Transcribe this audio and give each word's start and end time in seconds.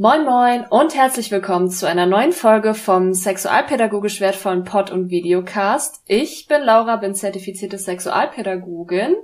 Moin 0.00 0.24
moin 0.24 0.64
und 0.70 0.94
herzlich 0.94 1.32
willkommen 1.32 1.70
zu 1.70 1.88
einer 1.88 2.06
neuen 2.06 2.32
Folge 2.32 2.74
vom 2.74 3.14
sexualpädagogisch 3.14 4.20
wertvollen 4.20 4.62
Pod- 4.62 4.92
und 4.92 5.10
Videocast. 5.10 6.04
Ich 6.06 6.46
bin 6.46 6.62
Laura, 6.62 6.94
bin 6.94 7.16
zertifizierte 7.16 7.78
Sexualpädagogin 7.78 9.16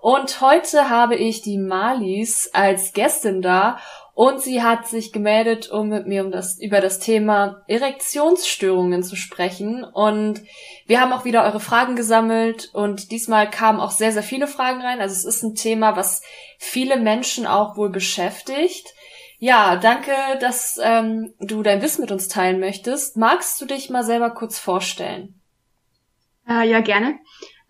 und 0.00 0.40
heute 0.40 0.88
habe 0.88 1.16
ich 1.16 1.42
die 1.42 1.58
Malis 1.58 2.48
als 2.52 2.92
Gästin 2.92 3.42
da 3.42 3.78
und 4.14 4.40
sie 4.40 4.62
hat 4.62 4.86
sich 4.86 5.12
gemeldet, 5.12 5.68
um 5.68 5.88
mit 5.88 6.06
mir 6.06 6.24
um 6.24 6.30
das, 6.30 6.60
über 6.60 6.80
das 6.80 7.00
Thema 7.00 7.64
Erektionsstörungen 7.66 9.02
zu 9.02 9.16
sprechen. 9.16 9.82
Und 9.82 10.42
wir 10.86 11.00
haben 11.00 11.12
auch 11.12 11.24
wieder 11.24 11.42
eure 11.42 11.58
Fragen 11.58 11.96
gesammelt 11.96 12.70
und 12.72 13.10
diesmal 13.10 13.50
kamen 13.50 13.80
auch 13.80 13.90
sehr, 13.90 14.12
sehr 14.12 14.22
viele 14.22 14.46
Fragen 14.46 14.80
rein. 14.80 15.00
Also 15.00 15.14
es 15.14 15.24
ist 15.24 15.42
ein 15.42 15.56
Thema, 15.56 15.96
was 15.96 16.22
viele 16.56 16.98
Menschen 16.98 17.48
auch 17.48 17.76
wohl 17.76 17.90
beschäftigt. 17.90 18.94
Ja, 19.42 19.76
danke, 19.76 20.12
dass 20.38 20.78
ähm, 20.82 21.32
du 21.40 21.62
dein 21.62 21.80
Wissen 21.80 22.02
mit 22.02 22.12
uns 22.12 22.28
teilen 22.28 22.60
möchtest. 22.60 23.16
Magst 23.16 23.58
du 23.58 23.64
dich 23.64 23.88
mal 23.88 24.04
selber 24.04 24.28
kurz 24.30 24.58
vorstellen? 24.58 25.40
Äh, 26.46 26.68
ja, 26.68 26.80
gerne. 26.80 27.18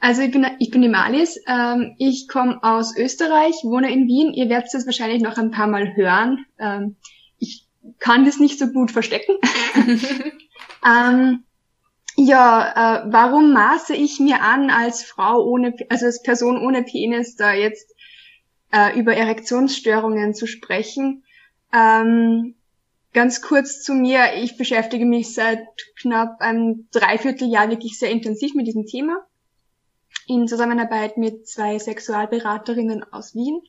Also 0.00 0.22
ich 0.22 0.32
bin, 0.32 0.44
ich 0.58 0.72
bin 0.72 0.82
die 0.82 0.88
Malis. 0.88 1.38
Ähm, 1.46 1.94
ich 1.96 2.26
komme 2.26 2.58
aus 2.64 2.96
Österreich, 2.96 3.54
wohne 3.62 3.92
in 3.92 4.08
Wien. 4.08 4.34
Ihr 4.34 4.48
werdet 4.48 4.74
es 4.74 4.84
wahrscheinlich 4.84 5.22
noch 5.22 5.38
ein 5.38 5.52
paar 5.52 5.68
Mal 5.68 5.94
hören. 5.94 6.44
Ähm, 6.58 6.96
ich 7.38 7.68
kann 8.00 8.24
das 8.24 8.40
nicht 8.40 8.58
so 8.58 8.66
gut 8.66 8.90
verstecken. 8.90 9.36
ähm, 10.84 11.44
ja, 12.16 13.04
äh, 13.04 13.12
warum 13.12 13.52
maße 13.52 13.94
ich 13.94 14.18
mir 14.18 14.42
an, 14.42 14.70
als 14.70 15.04
Frau 15.04 15.44
ohne, 15.44 15.76
also 15.88 16.06
als 16.06 16.20
Person 16.20 16.58
ohne 16.60 16.82
Penis 16.82 17.36
da 17.36 17.52
jetzt 17.52 17.94
äh, 18.72 18.98
über 18.98 19.14
Erektionsstörungen 19.14 20.34
zu 20.34 20.48
sprechen? 20.48 21.22
Ähm, 21.72 22.54
ganz 23.12 23.42
kurz 23.42 23.82
zu 23.82 23.94
mir. 23.94 24.34
Ich 24.36 24.56
beschäftige 24.56 25.04
mich 25.04 25.34
seit 25.34 25.66
knapp 26.00 26.40
einem 26.40 26.88
Dreivierteljahr 26.92 27.70
wirklich 27.70 27.98
sehr 27.98 28.10
intensiv 28.10 28.54
mit 28.54 28.66
diesem 28.66 28.86
Thema. 28.86 29.26
In 30.26 30.46
Zusammenarbeit 30.48 31.16
mit 31.16 31.48
zwei 31.48 31.78
Sexualberaterinnen 31.78 33.04
aus 33.12 33.34
Wien. 33.34 33.62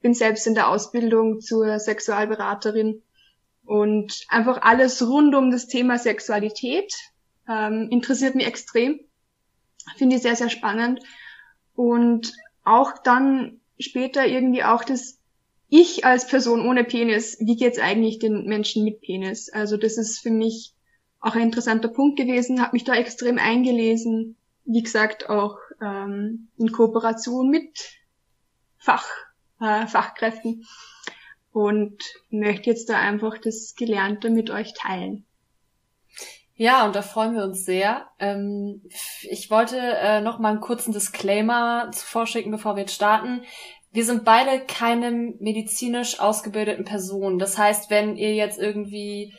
Bin 0.00 0.14
selbst 0.14 0.46
in 0.46 0.54
der 0.54 0.68
Ausbildung 0.68 1.40
zur 1.40 1.78
Sexualberaterin 1.78 3.02
und 3.64 4.24
einfach 4.28 4.62
alles 4.62 5.06
rund 5.06 5.34
um 5.34 5.50
das 5.50 5.66
Thema 5.66 5.98
Sexualität 5.98 6.92
ähm, 7.48 7.88
interessiert 7.90 8.34
mich 8.34 8.46
extrem. 8.46 9.00
Finde 9.96 10.16
ich 10.16 10.22
sehr, 10.22 10.36
sehr 10.36 10.50
spannend. 10.50 11.00
Und 11.74 12.32
auch 12.64 12.98
dann 12.98 13.60
später 13.78 14.26
irgendwie 14.26 14.64
auch 14.64 14.84
das 14.84 15.15
ich 15.68 16.04
als 16.04 16.26
Person 16.26 16.66
ohne 16.66 16.84
Penis, 16.84 17.38
wie 17.40 17.56
geht's 17.56 17.78
eigentlich 17.78 18.18
den 18.18 18.44
Menschen 18.46 18.84
mit 18.84 19.00
Penis? 19.00 19.48
Also 19.48 19.76
das 19.76 19.98
ist 19.98 20.20
für 20.20 20.30
mich 20.30 20.74
auch 21.20 21.34
ein 21.34 21.42
interessanter 21.42 21.88
Punkt 21.88 22.18
gewesen, 22.18 22.62
habe 22.62 22.74
mich 22.74 22.84
da 22.84 22.94
extrem 22.94 23.38
eingelesen, 23.38 24.36
wie 24.64 24.82
gesagt 24.82 25.28
auch 25.28 25.58
ähm, 25.82 26.48
in 26.56 26.70
Kooperation 26.70 27.50
mit 27.50 27.78
Fach, 28.78 29.06
äh, 29.60 29.86
Fachkräften 29.86 30.64
und 31.52 32.02
möchte 32.30 32.70
jetzt 32.70 32.88
da 32.88 32.98
einfach 32.98 33.38
das 33.38 33.74
Gelernte 33.76 34.30
mit 34.30 34.50
euch 34.50 34.74
teilen. 34.74 35.24
Ja, 36.58 36.86
und 36.86 36.96
da 36.96 37.02
freuen 37.02 37.34
wir 37.34 37.44
uns 37.44 37.64
sehr. 37.64 38.08
Ähm, 38.18 38.82
ich 39.22 39.50
wollte 39.50 39.78
äh, 39.78 40.22
noch 40.22 40.38
mal 40.38 40.52
einen 40.52 40.60
kurzen 40.60 40.92
Disclaimer 40.92 41.90
zuvor 41.92 42.26
schicken, 42.26 42.50
bevor 42.50 42.76
wir 42.76 42.82
jetzt 42.82 42.94
starten 42.94 43.42
wir 43.96 44.04
sind 44.04 44.26
beide 44.26 44.60
keine 44.60 45.10
medizinisch 45.40 46.20
ausgebildeten 46.20 46.84
Personen. 46.84 47.38
Das 47.38 47.56
heißt, 47.56 47.88
wenn 47.88 48.16
ihr 48.16 48.34
jetzt 48.34 48.58
irgendwie 48.58 49.32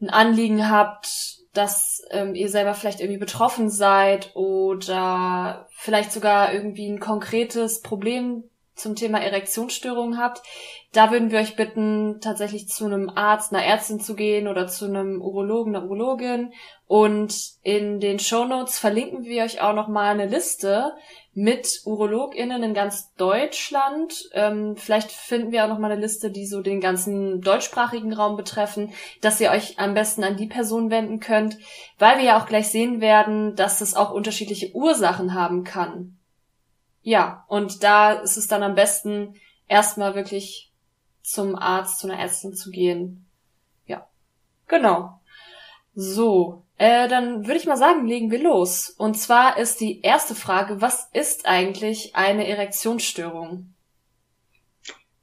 ein 0.00 0.08
Anliegen 0.08 0.70
habt, 0.70 1.40
dass 1.52 2.02
ähm, 2.10 2.34
ihr 2.34 2.48
selber 2.48 2.72
vielleicht 2.72 3.00
irgendwie 3.00 3.18
betroffen 3.18 3.68
seid 3.68 4.34
oder 4.34 5.68
vielleicht 5.76 6.12
sogar 6.12 6.54
irgendwie 6.54 6.88
ein 6.88 6.98
konkretes 6.98 7.82
Problem 7.82 8.44
zum 8.74 8.96
Thema 8.96 9.20
Erektionsstörungen 9.20 10.18
habt, 10.18 10.40
da 10.94 11.10
würden 11.10 11.30
wir 11.30 11.40
euch 11.40 11.54
bitten, 11.54 12.20
tatsächlich 12.22 12.68
zu 12.68 12.86
einem 12.86 13.10
Arzt, 13.10 13.52
einer 13.52 13.64
Ärztin 13.64 14.00
zu 14.00 14.14
gehen 14.14 14.48
oder 14.48 14.66
zu 14.66 14.86
einem 14.86 15.20
Urologen, 15.20 15.76
einer 15.76 15.84
Urologin. 15.84 16.54
Und 16.86 17.36
in 17.62 18.00
den 18.00 18.18
Show 18.18 18.46
Notes 18.46 18.78
verlinken 18.78 19.24
wir 19.24 19.44
euch 19.44 19.60
auch 19.60 19.74
nochmal 19.74 20.12
eine 20.12 20.26
Liste 20.26 20.94
mit 21.34 21.82
UrologInnen 21.84 22.62
in 22.62 22.74
ganz 22.74 23.12
Deutschland. 23.16 24.28
Ähm, 24.32 24.76
vielleicht 24.76 25.10
finden 25.10 25.52
wir 25.52 25.64
auch 25.64 25.68
nochmal 25.68 25.92
eine 25.92 26.00
Liste, 26.00 26.30
die 26.30 26.46
so 26.46 26.62
den 26.62 26.80
ganzen 26.80 27.40
deutschsprachigen 27.40 28.12
Raum 28.12 28.36
betreffen, 28.36 28.92
dass 29.20 29.40
ihr 29.40 29.50
euch 29.50 29.78
am 29.78 29.94
besten 29.94 30.24
an 30.24 30.36
die 30.36 30.46
Person 30.46 30.90
wenden 30.90 31.20
könnt, 31.20 31.58
weil 31.98 32.18
wir 32.18 32.24
ja 32.24 32.40
auch 32.40 32.46
gleich 32.46 32.68
sehen 32.68 33.00
werden, 33.00 33.56
dass 33.56 33.80
es 33.80 33.94
auch 33.94 34.12
unterschiedliche 34.12 34.74
Ursachen 34.74 35.34
haben 35.34 35.64
kann. 35.64 36.16
Ja, 37.02 37.44
und 37.48 37.82
da 37.82 38.12
ist 38.12 38.36
es 38.36 38.46
dann 38.46 38.62
am 38.62 38.74
besten, 38.74 39.34
erstmal 39.68 40.14
wirklich 40.14 40.72
zum 41.22 41.56
Arzt, 41.56 41.98
zu 41.98 42.08
einer 42.08 42.20
Ärztin 42.20 42.54
zu 42.54 42.70
gehen. 42.70 43.26
Ja, 43.86 44.06
genau. 44.68 45.20
So, 45.94 46.63
äh, 46.84 47.08
dann 47.08 47.46
würde 47.46 47.56
ich 47.56 47.64
mal 47.64 47.78
sagen, 47.78 48.06
legen 48.06 48.30
wir 48.30 48.42
los. 48.42 48.90
Und 48.90 49.16
zwar 49.16 49.56
ist 49.56 49.80
die 49.80 50.02
erste 50.02 50.34
Frage, 50.34 50.82
was 50.82 51.08
ist 51.14 51.46
eigentlich 51.46 52.14
eine 52.14 52.46
Erektionsstörung? 52.46 53.72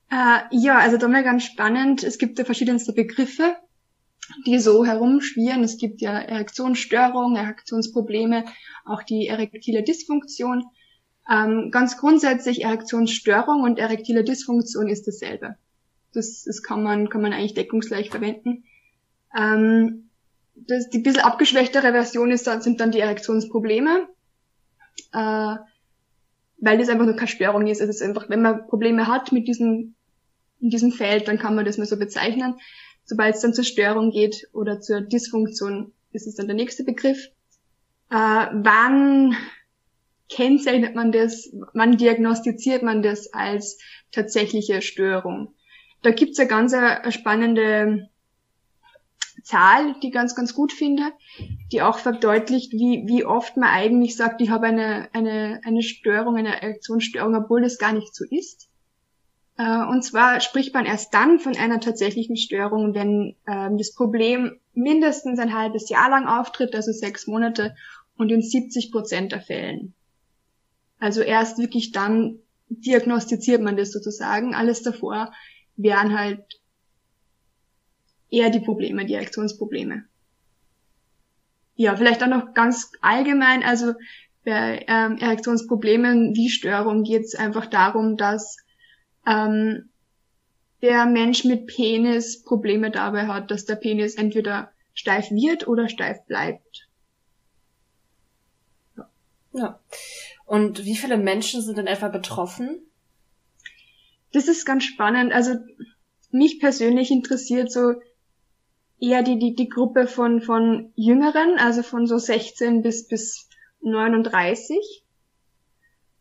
Äh, 0.09 0.39
ja, 0.49 0.79
also 0.79 0.97
da 0.97 1.07
mal 1.07 1.23
ganz 1.23 1.43
spannend. 1.43 2.03
Es 2.03 2.17
gibt 2.17 2.39
ja 2.39 2.45
verschiedenste 2.45 2.93
Begriffe, 2.93 3.57
die 4.47 4.57
so 4.57 4.85
herumschwirren. 4.85 5.63
Es 5.63 5.77
gibt 5.77 6.01
ja 6.01 6.17
Erektionsstörungen, 6.17 7.35
Erektionsprobleme, 7.35 8.45
auch 8.83 9.03
die 9.03 9.27
erektile 9.27 9.83
Dysfunktion. 9.83 10.63
Ähm, 11.31 11.69
ganz 11.69 11.95
grundsätzlich 11.95 12.63
Erektionsstörung 12.63 13.61
und 13.61 13.77
erektile 13.77 14.23
Dysfunktion 14.23 14.87
ist 14.87 15.05
dasselbe. 15.05 15.57
Das, 16.11 16.41
das 16.43 16.63
kann 16.63 16.81
man, 16.81 17.09
kann 17.09 17.21
man 17.21 17.33
eigentlich 17.33 17.53
deckungsgleich 17.53 18.09
verwenden. 18.09 18.63
Ähm, 19.37 20.09
das, 20.55 20.89
die 20.89 20.99
bisschen 20.99 21.21
abgeschwächtere 21.21 21.91
Version 21.91 22.31
ist 22.31 22.45
sind 22.45 22.79
dann 22.79 22.91
die 22.91 22.99
Erektionsprobleme, 22.99 24.07
äh, 25.13 25.55
weil 26.57 26.77
das 26.77 26.89
einfach 26.89 27.05
nur 27.05 27.15
keine 27.15 27.27
Störung 27.27 27.67
ist. 27.67 27.81
Also 27.81 27.89
es 27.89 28.01
ist 28.01 28.07
einfach, 28.07 28.29
wenn 28.29 28.41
man 28.41 28.67
Probleme 28.67 29.07
hat 29.07 29.31
mit 29.31 29.47
diesem, 29.47 29.95
in 30.59 30.69
diesem 30.69 30.91
Feld, 30.91 31.27
dann 31.27 31.39
kann 31.39 31.55
man 31.55 31.65
das 31.65 31.77
mal 31.77 31.85
so 31.85 31.97
bezeichnen. 31.97 32.55
Sobald 33.05 33.35
es 33.35 33.41
dann 33.41 33.53
zur 33.53 33.63
Störung 33.63 34.11
geht 34.11 34.47
oder 34.53 34.79
zur 34.79 35.01
Dysfunktion, 35.01 35.91
ist 36.11 36.27
es 36.27 36.35
dann 36.35 36.47
der 36.47 36.55
nächste 36.55 36.83
Begriff. 36.83 37.29
Äh, 38.09 38.15
wann 38.15 39.35
kennzeichnet 40.29 40.95
man 40.95 41.11
das, 41.11 41.49
wann 41.73 41.97
diagnostiziert 41.97 42.83
man 42.83 43.01
das 43.01 43.33
als 43.33 43.79
tatsächliche 44.11 44.81
Störung? 44.81 45.55
Da 46.03 46.11
gibt's 46.11 46.39
eine 46.39 46.47
ganz 46.47 46.73
eine 46.73 47.11
spannende 47.11 48.09
Zahl, 49.43 49.95
die 50.01 50.07
ich 50.07 50.13
ganz, 50.13 50.35
ganz 50.35 50.53
gut 50.53 50.71
finde, 50.71 51.03
die 51.71 51.81
auch 51.81 51.97
verdeutlicht, 51.97 52.73
wie, 52.73 53.03
wie 53.07 53.25
oft 53.25 53.57
man 53.57 53.69
eigentlich 53.69 54.15
sagt, 54.15 54.41
ich 54.41 54.49
habe 54.49 54.67
eine, 54.67 55.09
eine, 55.13 55.61
eine 55.63 55.81
Störung, 55.81 56.35
eine 56.35 56.61
Erektionsstörung, 56.61 57.35
obwohl 57.35 57.61
das 57.61 57.77
gar 57.77 57.93
nicht 57.93 58.15
so 58.15 58.25
ist. 58.29 58.69
Äh, 59.57 59.85
und 59.85 60.03
zwar 60.03 60.39
spricht 60.41 60.73
man 60.73 60.85
erst 60.85 61.13
dann 61.13 61.39
von 61.39 61.55
einer 61.55 61.79
tatsächlichen 61.79 62.37
Störung, 62.37 62.93
wenn 62.93 63.35
ähm, 63.47 63.77
das 63.77 63.93
Problem 63.93 64.59
mindestens 64.73 65.39
ein 65.39 65.53
halbes 65.53 65.89
Jahr 65.89 66.09
lang 66.09 66.27
auftritt, 66.27 66.75
also 66.75 66.91
sechs 66.91 67.27
Monate, 67.27 67.75
und 68.17 68.31
in 68.31 68.41
70 68.41 68.91
Prozent 68.91 69.31
der 69.31 69.41
Fällen. 69.41 69.93
Also 70.99 71.21
erst 71.21 71.57
wirklich 71.57 71.91
dann 71.91 72.39
diagnostiziert 72.69 73.61
man 73.61 73.75
das 73.75 73.91
sozusagen. 73.91 74.53
Alles 74.53 74.83
davor 74.83 75.33
wären 75.75 76.17
halt 76.17 76.60
eher 78.31 78.49
die 78.49 78.61
Probleme, 78.61 79.05
die 79.05 79.13
Erektionsprobleme. 79.13 80.05
Ja, 81.75 81.95
vielleicht 81.95 82.23
auch 82.23 82.27
noch 82.27 82.53
ganz 82.53 82.91
allgemein, 83.01 83.63
also 83.63 83.93
bei 84.43 84.85
ähm, 84.87 85.17
Erektionsproblemen 85.17 86.35
wie 86.35 86.49
Störung 86.49 87.03
geht 87.03 87.23
es 87.23 87.35
einfach 87.35 87.67
darum, 87.67 88.17
dass 88.17 88.57
ähm, 89.27 89.89
der 90.81 91.05
Mensch 91.05 91.43
mit 91.43 91.67
Penis 91.67 92.43
Probleme 92.43 92.89
dabei 92.89 93.27
hat, 93.27 93.51
dass 93.51 93.65
der 93.65 93.75
Penis 93.75 94.15
entweder 94.15 94.71
steif 94.93 95.29
wird 95.29 95.67
oder 95.67 95.89
steif 95.89 96.25
bleibt. 96.25 96.87
Ja. 98.97 99.09
ja. 99.53 99.79
Und 100.45 100.85
wie 100.85 100.95
viele 100.95 101.17
Menschen 101.17 101.61
sind 101.61 101.77
denn 101.77 101.87
etwa 101.87 102.07
betroffen? 102.07 102.81
Das 104.33 104.47
ist 104.47 104.65
ganz 104.65 104.83
spannend. 104.85 105.33
Also 105.33 105.55
mich 106.31 106.59
persönlich 106.59 107.11
interessiert 107.11 107.71
so 107.71 107.93
eher 109.01 109.23
die, 109.23 109.39
die, 109.39 109.55
die 109.55 109.67
Gruppe 109.67 110.07
von, 110.07 110.41
von 110.41 110.93
Jüngeren, 110.95 111.57
also 111.57 111.81
von 111.81 112.05
so 112.05 112.17
16 112.17 112.83
bis, 112.83 113.07
bis 113.07 113.49
39. 113.81 114.77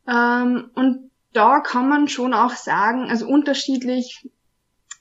Ähm, 0.08 0.70
und 0.74 1.10
da 1.32 1.60
kann 1.60 1.88
man 1.88 2.08
schon 2.08 2.34
auch 2.34 2.56
sagen, 2.56 3.08
also 3.08 3.28
unterschiedlich 3.28 4.28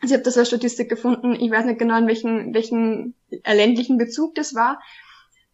Also 0.02 0.14
ich 0.14 0.20
habe 0.20 0.24
das 0.24 0.38
als 0.38 0.50
Statistik 0.50 0.90
gefunden, 0.90 1.34
ich 1.34 1.50
weiß 1.50 1.66
nicht 1.66 1.80
genau, 1.80 1.98
in 1.98 2.08
welchen, 2.08 2.54
welchen 2.54 3.16
ländlichen 3.46 3.98
Bezug 3.98 4.36
das 4.36 4.54
war. 4.54 4.82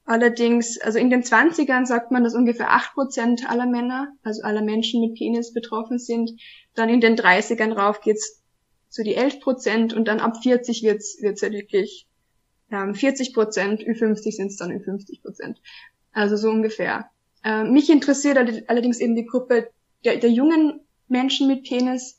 Allerdings, 0.03 0.79
also 0.79 0.99
in 0.99 1.09
den 1.09 1.23
20ern 1.23 1.85
sagt 1.85 2.11
man, 2.11 2.23
dass 2.23 2.35
ungefähr 2.35 2.69
8% 2.69 3.45
aller 3.45 3.65
Männer, 3.65 4.09
also 4.23 4.43
aller 4.43 4.61
Menschen 4.61 5.01
mit 5.01 5.15
Penis 5.15 5.53
betroffen 5.53 5.97
sind. 5.97 6.31
Dann 6.75 6.89
in 6.89 7.01
den 7.01 7.15
30ern 7.15 7.73
rauf 7.73 8.01
geht's 8.01 8.43
zu 8.89 9.03
die 9.03 9.17
11% 9.17 9.95
und 9.95 10.07
dann 10.07 10.19
ab 10.19 10.37
40 10.41 10.83
wird's 10.83 11.17
wird's 11.21 11.41
ja 11.41 11.51
wirklich 11.51 12.07
ähm, 12.75 12.93
40%, 12.93 13.33
Ü50 13.85 14.31
sind 14.31 14.47
es 14.47 14.57
dann 14.57 14.71
Ü50%. 14.71 15.55
Also 16.11 16.35
so 16.35 16.49
ungefähr. 16.49 17.09
Ähm, 17.43 17.71
mich 17.71 17.89
interessiert 17.89 18.37
allerdings 18.67 18.99
eben 18.99 19.15
die 19.15 19.25
Gruppe 19.25 19.69
der, 20.03 20.17
der 20.17 20.31
jungen 20.31 20.81
Menschen 21.07 21.47
mit 21.47 21.63
Penis, 21.63 22.17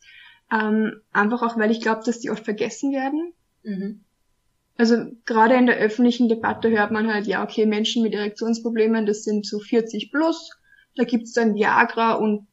ähm, 0.52 1.00
einfach 1.12 1.42
auch, 1.42 1.58
weil 1.58 1.70
ich 1.70 1.80
glaube, 1.80 2.02
dass 2.04 2.20
die 2.20 2.30
oft 2.30 2.44
vergessen 2.44 2.92
werden. 2.92 3.32
Mhm. 3.62 4.00
Also 4.78 5.06
gerade 5.24 5.54
in 5.54 5.66
der 5.66 5.78
öffentlichen 5.78 6.28
Debatte 6.28 6.70
hört 6.70 6.90
man 6.90 7.12
halt, 7.12 7.26
ja, 7.26 7.42
okay, 7.42 7.66
Menschen 7.66 8.02
mit 8.02 8.14
Erektionsproblemen, 8.14 9.06
das 9.06 9.24
sind 9.24 9.46
so 9.46 9.58
40 9.58 10.12
plus, 10.12 10.50
da 10.96 11.04
gibt's 11.04 11.32
dann 11.32 11.54
Viagra 11.54 12.14
und 12.14 12.46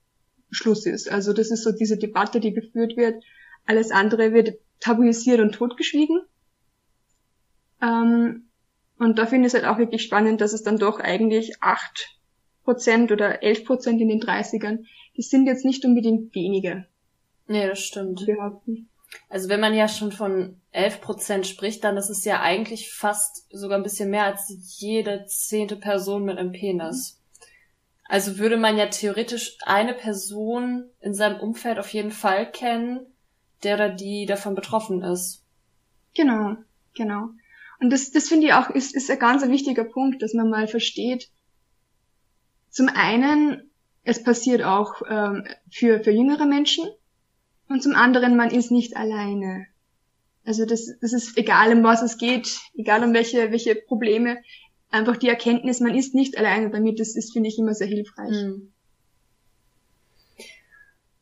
Schluss 0.52 0.86
ist. 0.86 1.12
Also 1.12 1.34
das 1.34 1.52
ist 1.52 1.64
so 1.64 1.72
diese 1.72 1.98
Debatte, 1.98 2.40
die 2.40 2.54
geführt 2.54 2.96
wird. 2.96 3.24
Alles 3.66 3.92
andere 3.92 4.34
wird 4.34 4.58
tabuisiert 4.80 5.40
und 5.40 5.54
totgeschwiegen. 5.54 6.22
Ähm, 7.84 8.48
und 8.98 9.20
da 9.20 9.26
finde 9.26 9.48
ich 9.48 9.54
es 9.54 9.62
halt 9.62 9.72
auch 9.72 9.78
wirklich 9.78 10.04
spannend, 10.04 10.42
dass 10.42 10.54
es 10.54 10.64
dann 10.64 10.78
doch 10.78 11.00
eigentlich 11.00 11.62
acht 11.62 12.18
Prozent 12.64 13.12
oder 13.12 13.44
elf 13.44 13.66
Prozent 13.66 14.00
in 14.00 14.08
den 14.08 14.22
30ern, 14.22 14.86
das 15.18 15.30
sind 15.30 15.46
jetzt 15.46 15.66
nicht 15.66 15.84
unbedingt 15.84 16.34
wenige. 16.34 16.86
Nee, 17.48 17.68
das 17.68 17.80
stimmt. 17.80 18.26
Behaupten. 18.26 18.90
Also 19.30 19.50
wenn 19.50 19.60
man 19.60 19.76
ja 19.76 19.88
schon 19.88 20.12
von 20.12 20.60
11 20.72 21.02
Prozent 21.02 21.46
spricht, 21.46 21.84
dann 21.84 21.98
ist 21.98 22.10
es 22.10 22.26
ja 22.26 22.42
eigentlich 22.42 22.92
fast 22.92 23.46
sogar 23.52 23.78
ein 23.78 23.84
bisschen 23.84 24.10
mehr 24.10 24.26
als 24.26 24.52
jede 24.80 25.26
zehnte 25.28 25.76
Person 25.76 26.24
mit 26.24 26.38
einem 26.38 26.52
Penis. 26.52 27.20
Also 28.06 28.38
würde 28.38 28.58
man 28.58 28.78
ja 28.78 28.88
theoretisch 28.88 29.58
eine 29.66 29.94
Person 29.94 30.90
in 31.00 31.14
seinem 31.14 31.40
Umfeld 31.40 31.80
auf 31.80 31.94
jeden 31.94 32.12
Fall 32.12 32.50
kennen, 32.50 33.06
der 33.64 33.76
oder 33.76 33.90
die 33.90 34.26
davon 34.26 34.56
betroffen 34.56 35.04
ist. 35.04 35.44
Genau, 36.16 36.56
genau. 36.96 37.30
Und 37.84 37.90
das, 37.90 38.12
das 38.12 38.30
finde 38.30 38.48
ich 38.48 38.54
auch, 38.54 38.70
ist, 38.70 38.96
ist 38.96 39.12
ein 39.12 39.20
ganz 39.20 39.46
wichtiger 39.46 39.84
Punkt, 39.84 40.22
dass 40.22 40.34
man 40.34 40.50
mal 40.50 40.70
versteht. 40.70 41.30
Zum 42.70 42.88
einen, 42.88 43.70
es 44.06 44.24
passiert 44.24 44.64
auch 44.64 45.02
ähm, 45.10 45.46
für, 45.70 46.02
für 46.02 46.12
jüngere 46.12 46.46
Menschen, 46.46 46.86
und 47.68 47.84
zum 47.84 47.94
anderen, 47.94 48.38
man 48.38 48.52
ist 48.52 48.72
nicht 48.72 48.96
alleine. 48.96 49.68
Also 50.46 50.66
das, 50.66 50.92
das 51.02 51.12
ist 51.12 51.38
egal, 51.38 51.76
um 51.76 51.84
was 51.84 52.02
es 52.02 52.18
geht, 52.18 52.62
egal 52.74 53.04
um 53.04 53.14
welche, 53.14 53.52
welche 53.52 53.76
Probleme, 53.76 54.38
einfach 54.90 55.18
die 55.18 55.28
Erkenntnis, 55.28 55.82
man 55.82 55.94
ist 55.94 56.16
nicht 56.16 56.38
alleine 56.38 56.70
damit, 56.70 57.02
das 57.02 57.18
ist, 57.18 57.34
finde 57.34 57.50
ich, 57.50 57.60
immer 57.60 57.74
sehr 57.74 57.88
hilfreich. 57.88 58.30
Hm. 58.30 58.72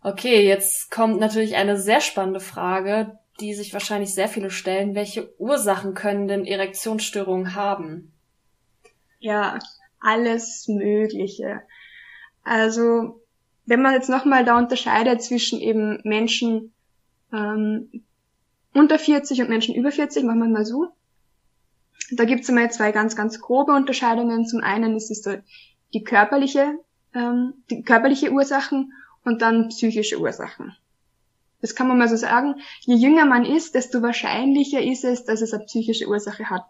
Okay, 0.04 0.46
jetzt 0.46 0.92
kommt 0.92 1.20
natürlich 1.20 1.56
eine 1.56 1.80
sehr 1.80 2.02
spannende 2.02 2.40
Frage, 2.40 3.18
die 3.40 3.54
sich 3.54 3.74
wahrscheinlich 3.74 4.14
sehr 4.14 4.28
viele 4.28 4.52
stellen. 4.52 4.96
Welche 4.96 5.34
Ursachen 5.40 5.94
können 5.94 6.28
denn 6.28 6.46
Erektionsstörungen 6.46 7.56
haben? 7.56 8.12
Ja, 9.20 9.60
alles 10.00 10.68
Mögliche. 10.68 11.62
Also 12.44 13.22
wenn 13.66 13.82
man 13.82 13.94
jetzt 13.94 14.10
nochmal 14.10 14.44
da 14.44 14.58
unterscheidet 14.58 15.22
zwischen 15.24 15.60
eben 15.60 16.02
Menschen 16.04 16.74
ähm, 17.32 18.04
unter 18.74 19.00
40 19.00 19.42
und 19.42 19.50
Menschen 19.50 19.76
über 19.76 19.92
40, 19.92 20.24
machen 20.24 20.40
wir 20.40 20.50
mal 20.50 20.66
so. 20.66 20.90
Da 22.12 22.26
gibt 22.26 22.44
es 22.44 22.50
einmal 22.50 22.72
zwei 22.72 22.92
ganz, 22.92 23.16
ganz 23.16 23.40
grobe 23.40 23.74
Unterscheidungen. 23.74 24.46
Zum 24.46 24.62
einen 24.62 24.96
ist 24.98 25.12
es 25.12 25.28
die 25.94 26.04
körperliche, 26.04 26.80
ähm, 27.14 27.54
die 27.70 27.84
körperliche 27.84 28.32
Ursachen 28.32 28.94
und 29.24 29.42
dann 29.42 29.70
psychische 29.70 30.20
Ursachen. 30.20 30.76
Das 31.62 31.76
kann 31.76 31.88
man 31.88 31.98
mal 31.98 32.10
so 32.10 32.16
sagen. 32.16 32.56
Je 32.82 32.96
jünger 32.96 33.26
man 33.26 33.46
ist, 33.46 33.76
desto 33.76 34.02
wahrscheinlicher 34.02 34.82
ist 34.82 35.04
es, 35.04 35.26
dass 35.26 35.42
es 35.42 35.54
eine 35.54 35.66
psychische 35.66 36.08
Ursache 36.08 36.50
hat. 36.50 36.66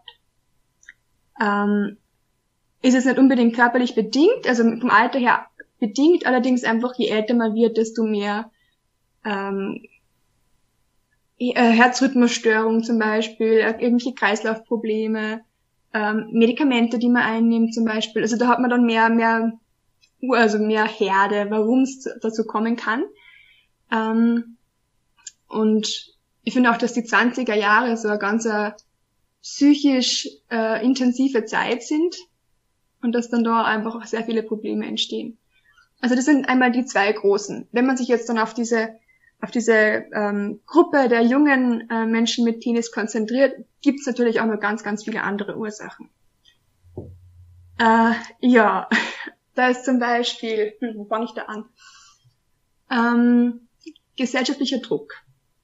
Ähm, 1.40 1.96
ist 2.82 2.94
es 2.94 3.04
nicht 3.04 3.18
unbedingt 3.18 3.54
körperlich 3.54 3.94
bedingt, 3.94 4.46
also 4.46 4.64
vom 4.64 4.90
Alter 4.90 5.18
her 5.18 5.46
bedingt 5.78 6.26
allerdings 6.26 6.62
einfach, 6.64 6.94
je 6.96 7.08
älter 7.08 7.34
man 7.34 7.54
wird, 7.54 7.76
desto 7.76 8.04
mehr 8.04 8.50
ähm, 9.24 9.82
äh, 11.38 11.54
Herzrhythmusstörungen 11.54 12.84
zum 12.84 12.98
Beispiel, 12.98 13.58
äh, 13.58 13.70
irgendwelche 13.80 14.14
Kreislaufprobleme, 14.14 15.40
ähm, 15.92 16.28
Medikamente, 16.32 16.98
die 16.98 17.08
man 17.08 17.22
einnimmt 17.22 17.74
zum 17.74 17.84
Beispiel. 17.84 18.22
Also 18.22 18.36
da 18.36 18.48
hat 18.48 18.60
man 18.60 18.70
dann 18.70 18.86
mehr, 18.86 19.08
mehr, 19.10 19.52
also 20.30 20.58
mehr 20.58 20.84
Herde, 20.84 21.46
warum 21.50 21.82
es 21.82 22.08
dazu 22.20 22.44
kommen 22.44 22.76
kann. 22.76 23.04
Ähm, 23.90 24.56
und 25.52 26.14
ich 26.44 26.54
finde 26.54 26.70
auch, 26.70 26.76
dass 26.76 26.94
die 26.94 27.02
20er 27.02 27.54
Jahre 27.54 27.96
so 27.96 28.08
eine 28.08 28.18
ganz 28.18 28.46
äh, 28.46 28.72
psychisch 29.42 30.28
äh, 30.50 30.84
intensive 30.84 31.44
Zeit 31.44 31.82
sind 31.82 32.16
und 33.02 33.12
dass 33.12 33.28
dann 33.28 33.44
da 33.44 33.64
einfach 33.64 33.94
auch 33.94 34.04
sehr 34.04 34.24
viele 34.24 34.42
Probleme 34.42 34.86
entstehen. 34.86 35.38
Also 36.00 36.16
das 36.16 36.24
sind 36.24 36.48
einmal 36.48 36.72
die 36.72 36.84
zwei 36.84 37.12
großen. 37.12 37.68
Wenn 37.70 37.86
man 37.86 37.96
sich 37.96 38.08
jetzt 38.08 38.28
dann 38.28 38.38
auf 38.38 38.54
diese 38.54 39.00
auf 39.40 39.50
diese 39.50 40.04
ähm, 40.14 40.60
Gruppe 40.66 41.08
der 41.08 41.22
jungen 41.22 41.90
äh, 41.90 42.06
Menschen 42.06 42.44
mit 42.44 42.60
Penis 42.60 42.92
konzentriert, 42.92 43.56
gibt 43.80 43.98
es 43.98 44.06
natürlich 44.06 44.40
auch 44.40 44.46
noch 44.46 44.60
ganz, 44.60 44.84
ganz 44.84 45.02
viele 45.02 45.24
andere 45.24 45.56
Ursachen. 45.56 46.08
Äh, 47.76 48.12
ja, 48.38 48.88
da 49.56 49.68
ist 49.68 49.84
zum 49.84 49.98
Beispiel, 49.98 50.74
hm, 50.78 50.92
wo 50.94 51.04
fange 51.06 51.24
ich 51.24 51.32
da 51.32 51.42
an? 51.42 51.64
Ähm, 52.88 53.68
gesellschaftlicher 54.16 54.78
Druck. 54.78 55.21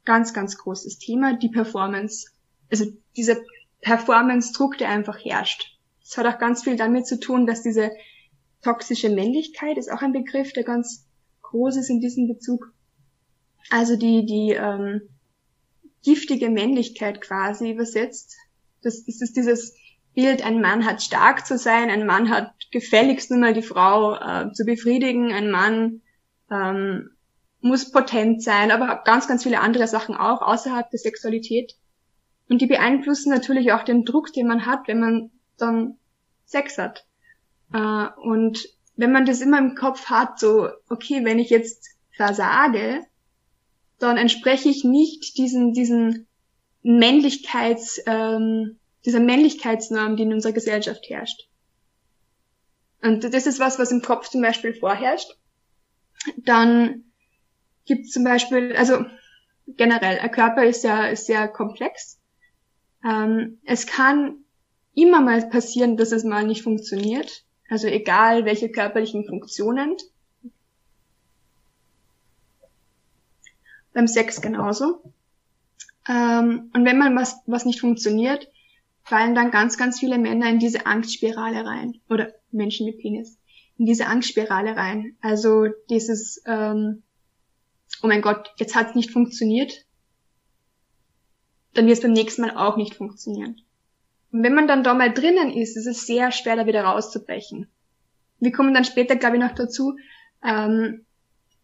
Ganz, 0.09 0.33
ganz 0.33 0.57
großes 0.57 0.99
Thema. 0.99 1.35
Die 1.35 1.51
Performance. 1.51 2.31
Also 2.71 2.87
dieser 3.15 3.37
Performance-Druck, 3.83 4.79
der 4.79 4.89
einfach 4.89 5.23
herrscht. 5.23 5.79
Das 6.01 6.17
hat 6.17 6.25
auch 6.25 6.39
ganz 6.39 6.65
viel 6.65 6.77
damit 6.77 7.07
zu 7.07 7.21
tun, 7.21 7.47
dass 7.47 7.61
diese 7.63 7.91
Toxische 8.63 9.11
Männlichkeit 9.11 9.77
ist 9.77 9.93
auch 9.93 10.01
ein 10.01 10.15
Begriff, 10.15 10.55
der 10.55 10.65
ganz 10.65 11.07
groß 11.43 11.77
ist 11.77 11.91
in 11.91 12.01
diesem 12.01 12.27
Bezug. 12.27 12.73
Also 13.69 13.97
die, 13.97 14.25
die 14.25 14.53
ähm, 14.53 15.03
giftige 16.03 16.49
Männlichkeit 16.49 17.21
quasi 17.21 17.73
übersetzt. 17.73 18.35
Das, 18.81 19.05
das 19.05 19.21
ist 19.21 19.37
dieses 19.37 19.75
Bild, 20.15 20.43
ein 20.43 20.63
Mann 20.63 20.87
hat 20.87 21.03
stark 21.03 21.47
zu 21.47 21.59
sein, 21.59 21.91
ein 21.91 22.07
Mann 22.07 22.31
hat 22.31 22.55
gefälligst 22.73 23.31
nur 23.31 23.41
mal 23.41 23.53
die 23.53 23.61
Frau 23.61 24.15
äh, 24.15 24.53
zu 24.55 24.65
befriedigen, 24.65 25.35
ein 25.35 25.51
Mann 25.51 26.01
ähm, 26.51 27.11
muss 27.61 27.91
potent 27.91 28.43
sein, 28.43 28.71
aber 28.71 29.03
ganz, 29.05 29.27
ganz 29.27 29.43
viele 29.43 29.61
andere 29.61 29.89
Sachen 29.89 30.15
auch 30.17 30.43
außerhalb 30.43 30.91
der 30.91 30.99
Sexualität. 30.99 31.75
Und 32.49 32.63
die 32.63 32.67
beeinflussen 32.67 33.31
natürlich 33.31 33.73
auch 33.73 33.83
den 33.83 34.05
Druck, 34.05 34.33
den 34.33 34.47
man 34.47 34.65
hat, 34.65 34.87
wenn 34.87 35.01
man 35.01 35.31
dann 35.59 35.99
Sex 36.47 36.79
hat. 36.79 37.05
Äh, 37.73 38.07
und 38.23 38.69
wenn 38.97 39.13
man 39.13 39.27
das 39.27 39.41
immer 39.41 39.59
im 39.59 39.75
Kopf 39.75 40.07
hat, 40.07 40.39
so, 40.39 40.69
okay, 40.89 41.25
wenn 41.25 41.39
ich 41.39 41.51
jetzt 41.51 41.91
versage, 42.17 43.05
dann 43.99 44.17
entspreche 44.17 44.69
ich 44.69 44.85
nicht 44.85 45.37
diesen, 45.37 45.73
diesen 45.73 46.27
Männlichkeits, 46.83 48.01
ähm, 48.07 48.79
dieser 49.05 49.21
Männlichkeitsnorm, 49.21 50.17
die 50.17 50.23
in 50.23 50.33
unserer 50.33 50.53
Gesellschaft 50.53 51.09
herrscht. 51.09 51.49
Und 53.03 53.25
das 53.25 53.47
ist 53.47 53.61
was, 53.61 53.79
was 53.79 53.93
im 53.93 54.03
Kopf 54.03 54.29
zum 54.29 54.43
Beispiel 54.43 54.75
vorherrscht. 54.75 55.37
Dann 56.37 57.05
gibt 57.89 58.09
zum 58.09 58.23
Beispiel, 58.23 58.77
also 58.77 59.05
generell, 59.67 60.21
ein 60.21 60.31
Körper 60.31 60.65
ist 60.65 60.85
ja 60.85 61.07
ist 61.07 61.27
sehr 61.27 61.49
komplex. 61.49 62.21
Ähm, 63.05 63.59
es 63.65 63.87
kann 63.87 64.45
immer 64.95 65.21
mal 65.21 65.49
passieren, 65.49 65.97
dass 65.97 66.13
es 66.13 66.25
mal 66.25 66.47
nicht 66.47 66.63
funktioniert. 66.63 67.45
Also 67.69 67.87
egal 67.87 68.45
welche 68.45 68.71
körperlichen 68.71 69.27
Funktionen. 69.27 69.97
Beim 73.93 74.07
Sex 74.07 74.41
genauso. 74.41 75.03
Ähm, 76.09 76.71
und 76.75 76.85
wenn 76.85 76.99
mal 76.99 77.15
was, 77.15 77.41
was 77.47 77.65
nicht 77.65 77.81
funktioniert, 77.81 78.49
fallen 79.03 79.35
dann 79.35 79.51
ganz, 79.51 79.77
ganz 79.77 79.99
viele 79.99 80.19
Männer 80.19 80.49
in 80.49 80.59
diese 80.59 80.87
Angstspirale 80.87 81.65
rein. 81.65 82.01
Oder 82.09 82.35
Menschen 82.51 82.87
mit 82.87 82.99
Penis. 82.99 83.39
In 83.77 83.87
diese 83.87 84.07
Angstspirale 84.07 84.77
rein. 84.77 85.17
Also 85.21 85.67
dieses, 85.91 86.43
ähm, 86.47 87.03
oh 88.03 88.07
mein 88.07 88.23
Gott, 88.23 88.53
jetzt 88.59 88.75
hat 88.75 88.91
es 88.91 88.95
nicht 88.95 89.11
funktioniert. 89.11 89.85
Dann 91.75 91.87
wird 91.87 91.97
es 91.97 92.03
beim 92.03 92.13
nächsten 92.13 92.43
Mal 92.43 92.57
auch 92.57 92.77
nicht 92.77 92.95
funktionieren. 92.95 93.61
Und 94.33 94.43
wenn 94.43 94.55
man 94.55 94.69
dann 94.69 94.85
da 94.85 94.95
mal 94.95 95.13
drinnen 95.13 95.53
ist, 95.53 95.77
ist 95.77 95.87
es 95.87 96.07
sehr 96.07 96.33
schwer, 96.33 96.57
da 96.57 96.67
wieder 96.67 96.83
rauszubrechen. 96.83 97.69
Wir 98.41 98.53
kommen 98.53 98.75
dann 98.75 98.85
später, 98.85 99.17
glaube 99.17 99.37
ich, 99.37 99.43
noch 99.43 99.55
dazu, 99.55 99.97
ähm, 100.45 101.05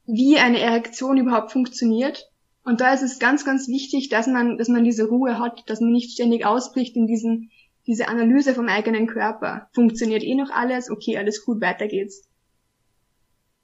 wie 0.06 0.38
eine 0.38 0.60
Erektion 0.60 1.16
überhaupt 1.16 1.52
funktioniert 1.52 2.30
Und 2.66 2.80
da 2.80 2.94
ist 2.94 3.02
es 3.02 3.18
ganz, 3.18 3.44
ganz 3.44 3.68
wichtig, 3.68 4.08
dass 4.08 4.26
man, 4.26 4.56
dass 4.56 4.68
man 4.68 4.84
diese 4.84 5.04
Ruhe 5.04 5.38
hat, 5.38 5.68
dass 5.68 5.80
man 5.80 5.92
nicht 5.92 6.12
ständig 6.12 6.46
ausbricht 6.46 6.96
in 6.96 7.06
diesen, 7.06 7.50
diese 7.86 8.08
Analyse 8.08 8.54
vom 8.54 8.68
eigenen 8.68 9.06
Körper. 9.06 9.68
Funktioniert 9.74 10.22
eh 10.22 10.34
noch 10.34 10.50
alles? 10.50 10.90
Okay, 10.90 11.18
alles 11.18 11.44
gut, 11.44 11.60
weiter 11.60 11.88
geht's. 11.88 12.26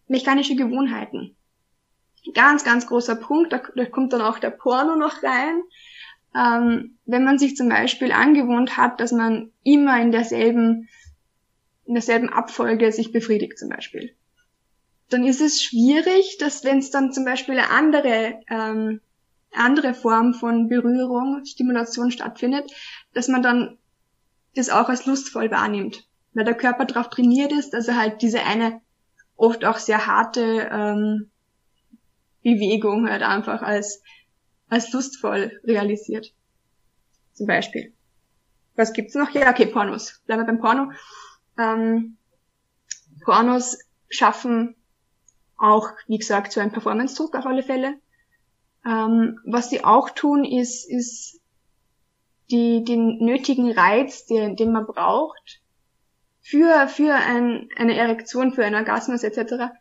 Mechanische 0.07 0.55
Gewohnheiten. 0.55 1.35
Ganz, 2.35 2.65
ganz 2.65 2.87
großer 2.87 3.17
Punkt, 3.17 3.53
da, 3.53 3.63
da 3.75 3.85
kommt 3.87 4.13
dann 4.13 4.21
auch 4.21 4.39
der 4.39 4.51
Porno 4.51 4.97
noch 4.97 5.23
rein. 5.23 5.63
Ähm, 6.35 6.99
wenn 7.07 7.25
man 7.25 7.39
sich 7.39 7.57
zum 7.57 7.69
Beispiel 7.69 8.13
angewohnt 8.13 8.77
hat, 8.77 9.01
dass 9.01 9.11
man 9.11 9.51
immer 9.65 10.01
in 10.01 10.13
derselben, 10.13 10.89
in 11.87 11.95
derselben 11.95 12.29
Abfolge 12.29 12.93
sich 12.93 13.11
befriedigt 13.11 13.59
zum 13.59 13.69
Beispiel 13.69 14.15
dann 15.11 15.25
ist 15.25 15.41
es 15.41 15.63
schwierig, 15.63 16.39
dass 16.39 16.65
wenn 16.65 16.79
es 16.79 16.91
dann 16.91 17.13
zum 17.13 17.25
Beispiel 17.25 17.59
eine 17.59 17.71
andere, 17.71 18.41
ähm, 18.49 19.01
andere 19.53 19.93
Form 19.93 20.35
von 20.35 20.69
Berührung, 20.69 21.45
Stimulation 21.45 22.13
stattfindet, 22.13 22.71
dass 23.13 23.29
man 23.29 23.43
dann 23.43 23.77
das 24.55 24.71
auch 24.71 24.89
als 24.89 25.07
lustvoll 25.07 25.51
wahrnimmt. 25.51 26.07
Weil 26.33 26.45
der 26.45 26.55
Körper 26.55 26.85
darauf 26.85 27.11
trainiert 27.11 27.53
ist, 27.53 27.75
dass 27.75 27.89
er 27.89 27.97
halt 27.97 28.23
diese 28.23 28.45
eine 28.45 28.81
oft 29.37 29.65
auch 29.65 29.79
sehr 29.79 30.07
harte 30.07 30.69
ähm, 30.73 31.31
Bewegung 32.43 33.09
halt 33.09 33.23
einfach 33.23 33.63
als, 33.63 34.03
als 34.69 34.93
lustvoll 34.93 35.61
realisiert. 35.65 36.33
Zum 37.35 37.47
Beispiel. 37.47 37.93
Was 38.77 38.93
gibt's 38.93 39.15
noch? 39.15 39.31
Ja, 39.31 39.51
okay, 39.51 39.67
Pornos. 39.67 40.21
Bleiben 40.27 40.43
wir 40.43 40.47
beim 40.47 40.61
Porno. 40.61 40.93
Ähm, 41.59 42.17
Pornos 43.25 43.79
schaffen 44.09 44.77
auch, 45.57 45.91
wie 46.07 46.19
gesagt, 46.19 46.53
so 46.53 46.61
ein 46.61 46.73
Performance-Druck 46.73 47.35
auf 47.37 47.47
alle 47.47 47.63
Fälle. 47.63 47.95
Ähm, 48.87 49.39
was 49.45 49.69
die 49.69 49.85
auch 49.85 50.11
tun, 50.11 50.45
ist, 50.45 50.91
ist 50.91 51.41
die, 52.51 52.85
den 52.85 53.19
nötigen 53.19 53.71
Reiz, 53.71 54.27
den, 54.27 54.57
den 54.57 54.73
man 54.73 54.87
braucht, 54.87 55.61
für, 56.41 56.89
für 56.89 57.15
ein, 57.15 57.69
eine 57.77 57.97
Erektion, 57.97 58.53
für 58.53 58.65
einen 58.65 58.77
Orgasmus 58.77 59.23
etc., 59.23 59.73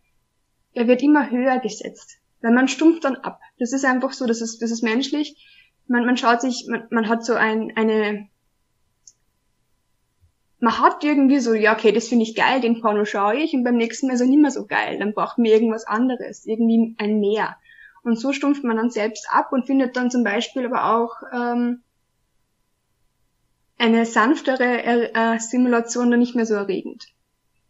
er 0.73 0.87
wird 0.87 1.01
immer 1.01 1.31
höher 1.31 1.59
gesetzt. 1.59 2.18
Weil 2.41 2.53
man 2.53 2.67
stumpft 2.67 3.03
dann 3.03 3.17
ab. 3.17 3.41
Das 3.57 3.73
ist 3.73 3.85
einfach 3.85 4.13
so, 4.13 4.25
das 4.25 4.41
ist, 4.41 4.61
das 4.61 4.71
ist 4.71 4.83
menschlich. 4.83 5.35
Man, 5.87 6.05
man 6.05 6.17
schaut 6.17 6.41
sich, 6.41 6.67
man, 6.69 6.87
man 6.89 7.09
hat 7.09 7.25
so 7.25 7.33
ein, 7.33 7.75
eine 7.75 8.29
man 10.59 10.79
hat 10.79 11.03
irgendwie 11.03 11.39
so, 11.39 11.53
ja, 11.53 11.73
okay, 11.73 11.91
das 11.91 12.09
finde 12.09 12.23
ich 12.23 12.35
geil, 12.35 12.61
den 12.61 12.81
Porno 12.81 13.05
schaue 13.05 13.37
ich 13.37 13.53
und 13.53 13.63
beim 13.63 13.77
nächsten 13.77 14.07
Mal 14.07 14.17
so 14.17 14.25
nicht 14.25 14.41
mehr 14.41 14.51
so 14.51 14.65
geil, 14.65 14.99
dann 14.99 15.13
braucht 15.13 15.37
man 15.37 15.45
irgendwas 15.45 15.85
anderes, 15.87 16.45
irgendwie 16.45 16.95
ein 16.97 17.19
Mehr. 17.19 17.55
Und 18.03 18.19
so 18.19 18.33
stumpft 18.33 18.63
man 18.63 18.77
dann 18.77 18.89
selbst 18.89 19.27
ab 19.31 19.51
und 19.51 19.65
findet 19.65 19.95
dann 19.95 20.11
zum 20.11 20.23
Beispiel 20.23 20.65
aber 20.65 20.95
auch 20.95 21.15
ähm, 21.33 21.81
eine 23.77 24.05
sanftere 24.05 25.13
äh, 25.13 25.39
Simulation 25.39 26.11
dann 26.11 26.19
nicht 26.19 26.35
mehr 26.35 26.45
so 26.45 26.55
erregend. 26.55 27.07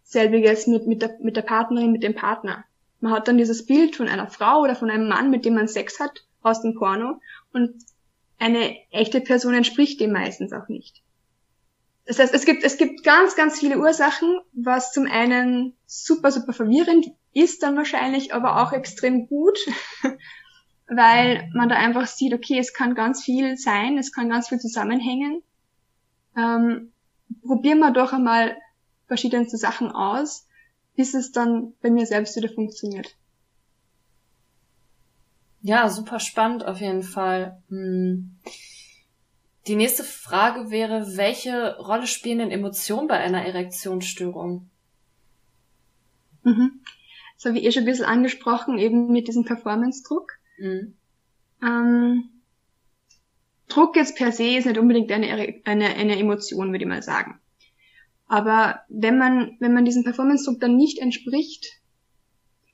Selbiges 0.04 0.66
mit, 0.66 0.88
mit, 0.88 1.02
der, 1.04 1.18
mit 1.22 1.36
der 1.36 1.44
Partnerin, 1.44 1.92
mit 1.92 2.04
dem 2.04 2.16
Partner. 2.16 2.64
Man 3.00 3.14
hat 3.14 3.28
dann 3.28 3.38
dieses 3.38 3.66
Bild 3.66 3.96
von 3.96 4.08
einer 4.08 4.28
Frau 4.28 4.62
oder 4.62 4.76
von 4.76 4.90
einem 4.90 5.08
Mann, 5.08 5.30
mit 5.30 5.46
dem 5.46 5.56
man 5.56 5.68
Sex 5.68 6.00
hat, 6.00 6.26
aus 6.42 6.62
dem 6.62 6.76
Porno 6.76 7.20
und 7.54 7.74
eine 8.38 8.78
echte 8.92 9.22
Person 9.22 9.54
entspricht 9.54 10.00
dem 10.00 10.12
meistens 10.12 10.54
auch 10.54 10.68
nicht. 10.70 11.02
Das 12.06 12.18
heißt, 12.18 12.34
es 12.34 12.46
gibt, 12.46 12.64
es 12.64 12.78
gibt 12.78 13.04
ganz, 13.04 13.36
ganz 13.36 13.60
viele 13.60 13.78
Ursachen, 13.78 14.40
was 14.54 14.92
zum 14.92 15.06
einen 15.06 15.76
super, 15.86 16.32
super 16.32 16.54
verwirrend 16.54 17.08
ist 17.34 17.62
dann 17.62 17.78
wahrscheinlich, 17.78 18.34
aber 18.34 18.64
auch 18.64 18.72
extrem 18.72 19.28
gut, 19.28 19.60
weil 20.88 21.50
man 21.54 21.70
da 21.70 21.76
einfach 21.76 22.08
sieht, 22.08 22.34
okay, 22.34 22.58
es 22.58 22.74
kann 22.74 22.96
ganz 22.96 23.24
viel 23.24 23.58
sein, 23.58 23.98
es 23.98 24.12
kann 24.12 24.30
ganz 24.30 24.50
viel 24.50 24.60
zusammenhängen. 24.60 25.44
Ähm, 26.36 26.92
probieren 27.46 27.80
wir 27.80 27.92
doch 27.92 28.12
einmal 28.12 28.58
verschiedenste 29.08 29.58
Sachen 29.58 29.92
aus, 29.92 30.48
bis 31.00 31.14
es 31.14 31.32
dann 31.32 31.72
bei 31.82 31.90
mir 31.90 32.06
selbst 32.06 32.36
wieder 32.36 32.50
funktioniert. 32.50 33.16
Ja, 35.62 35.88
super 35.88 36.20
spannend 36.20 36.66
auf 36.66 36.82
jeden 36.82 37.04
Fall. 37.04 37.64
Hm. 37.70 38.38
Die 39.68 39.78
nächste 39.78 40.04
Frage 40.04 40.72
wäre, 40.72 41.16
welche 41.16 41.78
Rolle 41.78 42.06
spielen 42.06 42.40
denn 42.40 42.52
Emotionen 42.52 43.08
bei 43.08 43.18
einer 43.18 43.46
Erektionsstörung? 43.46 44.70
Mhm. 46.44 46.82
Das 47.38 47.46
habe 47.46 47.58
ich 47.60 47.64
eh 47.64 47.72
schon 47.72 47.84
ein 47.84 47.86
bisschen 47.86 48.04
angesprochen, 48.04 48.78
eben 48.78 49.10
mit 49.10 49.30
diesem 49.30 49.46
Performance-Druck. 49.46 50.34
Mhm. 50.58 50.98
Ähm, 51.64 52.30
Druck 53.70 53.96
jetzt 53.96 54.18
per 54.18 54.34
se 54.34 54.58
ist 54.58 54.66
nicht 54.66 54.78
unbedingt 54.78 55.14
eine, 55.14 55.62
eine, 55.64 55.96
eine 55.96 56.20
Emotion, 56.20 56.74
würde 56.74 56.84
ich 56.84 56.90
mal 56.90 57.04
sagen. 57.04 57.40
Aber 58.30 58.82
wenn 58.88 59.18
man, 59.18 59.58
wenn 59.60 59.74
man 59.74 59.84
diesem 59.84 60.04
Performance-Druck 60.06 60.62
dann 60.62 60.78
nicht 60.78 61.00
entspricht, 61.00 61.82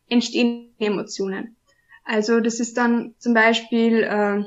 entstehen 0.08 0.76
Emotionen. 0.78 1.56
Also 2.04 2.40
das 2.40 2.60
ist 2.60 2.78
dann 2.78 3.16
zum 3.18 3.34
Beispiel 3.34 4.04
äh, 4.04 4.44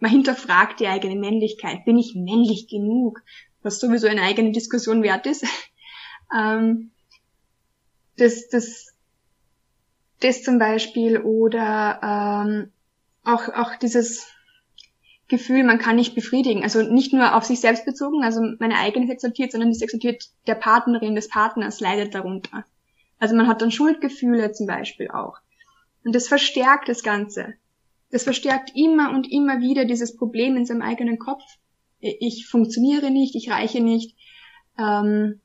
man 0.00 0.10
hinterfragt 0.10 0.80
die 0.80 0.88
eigene 0.88 1.16
Männlichkeit. 1.16 1.84
Bin 1.84 1.98
ich 1.98 2.14
männlich 2.14 2.68
genug? 2.68 3.22
Was 3.62 3.78
sowieso 3.78 4.08
eine 4.08 4.22
eigene 4.22 4.52
Diskussion 4.52 5.02
wert 5.02 5.26
ist. 5.26 5.44
ähm, 6.36 6.90
das, 8.16 8.48
das, 8.48 8.94
das 10.20 10.42
zum 10.42 10.58
Beispiel 10.58 11.18
oder 11.18 12.00
ähm, 12.02 12.72
auch, 13.24 13.48
auch 13.48 13.76
dieses 13.76 14.26
Gefühl, 15.30 15.64
man 15.64 15.78
kann 15.78 15.96
nicht 15.96 16.14
befriedigen. 16.14 16.62
Also 16.62 16.82
nicht 16.82 17.14
nur 17.14 17.34
auf 17.34 17.44
sich 17.44 17.60
selbst 17.60 17.86
bezogen, 17.86 18.22
also 18.22 18.42
meine 18.58 18.76
eigene 18.76 19.06
Sexualität, 19.06 19.52
sondern 19.52 19.70
die 19.70 19.78
Sexualität 19.78 20.28
der 20.46 20.56
Partnerin, 20.56 21.14
des 21.14 21.28
Partners 21.28 21.80
leidet 21.80 22.14
darunter. 22.14 22.64
Also 23.18 23.34
man 23.34 23.48
hat 23.48 23.62
dann 23.62 23.70
Schuldgefühle 23.70 24.52
zum 24.52 24.66
Beispiel 24.66 25.10
auch. 25.10 25.38
Und 26.04 26.14
das 26.14 26.28
verstärkt 26.28 26.88
das 26.88 27.02
Ganze. 27.02 27.54
Das 28.10 28.24
verstärkt 28.24 28.72
immer 28.74 29.12
und 29.12 29.30
immer 29.30 29.60
wieder 29.60 29.84
dieses 29.84 30.16
Problem 30.16 30.56
in 30.56 30.66
seinem 30.66 30.82
eigenen 30.82 31.18
Kopf. 31.18 31.44
Ich 32.00 32.46
funktioniere 32.48 33.10
nicht, 33.10 33.36
ich 33.36 33.50
reiche 33.50 33.80
nicht, 33.80 34.16
ähm, 34.78 35.40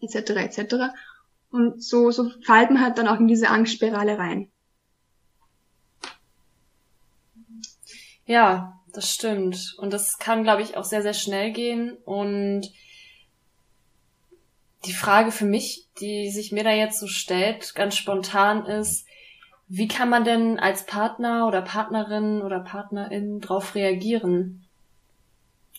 etc. 0.00 0.30
etc. 0.30 0.74
Und 1.50 1.82
so, 1.82 2.10
so 2.10 2.30
fällt 2.44 2.70
man 2.70 2.82
halt 2.82 2.98
dann 2.98 3.08
auch 3.08 3.20
in 3.20 3.28
diese 3.28 3.48
Angstspirale 3.48 4.18
rein. 4.18 4.50
Ja, 8.24 8.75
das 8.96 9.12
stimmt. 9.12 9.74
Und 9.78 9.92
das 9.92 10.18
kann, 10.18 10.42
glaube 10.42 10.62
ich, 10.62 10.76
auch 10.76 10.84
sehr, 10.84 11.02
sehr 11.02 11.14
schnell 11.14 11.52
gehen. 11.52 11.96
Und 12.04 12.70
die 14.84 14.92
Frage 14.92 15.32
für 15.32 15.44
mich, 15.44 15.88
die 16.00 16.30
sich 16.30 16.52
mir 16.52 16.64
da 16.64 16.70
jetzt 16.70 17.00
so 17.00 17.06
stellt, 17.06 17.74
ganz 17.74 17.96
spontan 17.96 18.66
ist, 18.66 19.06
wie 19.68 19.88
kann 19.88 20.08
man 20.08 20.24
denn 20.24 20.60
als 20.60 20.86
Partner 20.86 21.46
oder 21.48 21.60
Partnerin 21.60 22.40
oder 22.42 22.60
Partnerin 22.60 23.40
darauf 23.40 23.74
reagieren? 23.74 24.64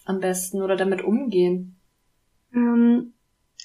Am 0.03 0.19
besten 0.19 0.61
oder 0.61 0.75
damit 0.75 1.01
umgehen? 1.01 1.77
Ähm, 2.53 3.13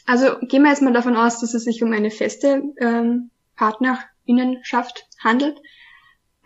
also 0.06 0.38
gehen 0.40 0.62
wir 0.62 0.70
jetzt 0.70 0.82
mal 0.82 0.92
davon 0.92 1.16
aus, 1.16 1.40
dass 1.40 1.54
es 1.54 1.64
sich 1.64 1.82
um 1.82 1.92
eine 1.92 2.10
feste 2.10 2.62
ähm, 2.80 3.30
Partnerinnenschaft 3.56 5.06
handelt. 5.22 5.60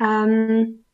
Ähm, 0.01 0.85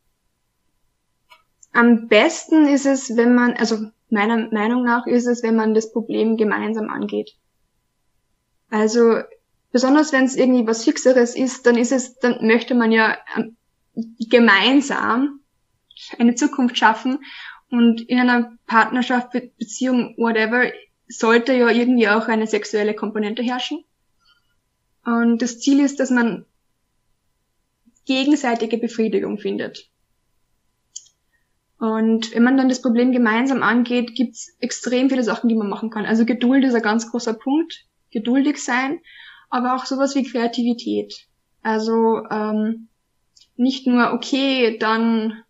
am 1.73 2.07
besten 2.07 2.67
ist 2.67 2.85
es, 2.85 3.17
wenn 3.17 3.35
man, 3.35 3.53
also 3.53 3.87
meiner 4.09 4.49
Meinung 4.51 4.83
nach 4.83 5.07
ist 5.07 5.25
es, 5.25 5.43
wenn 5.43 5.55
man 5.55 5.73
das 5.73 5.91
Problem 5.91 6.37
gemeinsam 6.37 6.89
angeht. 6.89 7.35
Also 8.69 9.21
besonders 9.71 10.13
wenn 10.13 10.25
es 10.25 10.35
irgendwie 10.35 10.65
was 10.65 10.83
Fixeres 10.83 11.35
ist, 11.35 11.65
dann 11.65 11.77
ist 11.77 11.91
es, 11.91 12.17
dann 12.19 12.45
möchte 12.45 12.75
man 12.75 12.91
ja 12.91 13.17
ähm, 13.35 13.57
gemeinsam 14.29 15.41
eine 16.17 16.35
Zukunft 16.35 16.77
schaffen 16.77 17.19
und 17.69 18.01
in 18.01 18.19
einer 18.19 18.55
Partnerschaft, 18.67 19.31
Beziehung, 19.31 20.15
whatever, 20.17 20.71
sollte 21.07 21.53
ja 21.53 21.69
irgendwie 21.69 22.07
auch 22.07 22.27
eine 22.27 22.47
sexuelle 22.47 22.93
Komponente 22.93 23.41
herrschen. 23.41 23.83
Und 25.05 25.41
das 25.41 25.59
Ziel 25.59 25.79
ist, 25.79 25.99
dass 25.99 26.11
man 26.11 26.45
gegenseitige 28.05 28.77
Befriedigung 28.77 29.37
findet. 29.37 29.89
Und 31.83 32.33
wenn 32.33 32.43
man 32.43 32.55
dann 32.55 32.69
das 32.69 32.81
Problem 32.81 33.11
gemeinsam 33.11 33.61
angeht, 33.61 34.15
gibt's 34.15 34.55
extrem 34.59 35.09
viele 35.09 35.23
Sachen, 35.23 35.49
die 35.49 35.55
man 35.55 35.69
machen 35.69 35.89
kann. 35.89 36.05
Also 36.05 36.25
Geduld 36.25 36.63
ist 36.63 36.75
ein 36.75 36.81
ganz 36.81 37.11
großer 37.11 37.33
Punkt. 37.33 37.85
Geduldig 38.11 38.63
sein 38.63 38.99
aber 39.53 39.75
auch 39.75 39.85
sowas 39.85 40.15
wie 40.15 40.23
Kreativität. 40.23 41.27
Also 41.61 42.23
ähm, 42.31 42.87
nicht 43.55 43.85
nur, 43.85 44.11
okay, 44.11 44.79
dann 44.79 45.43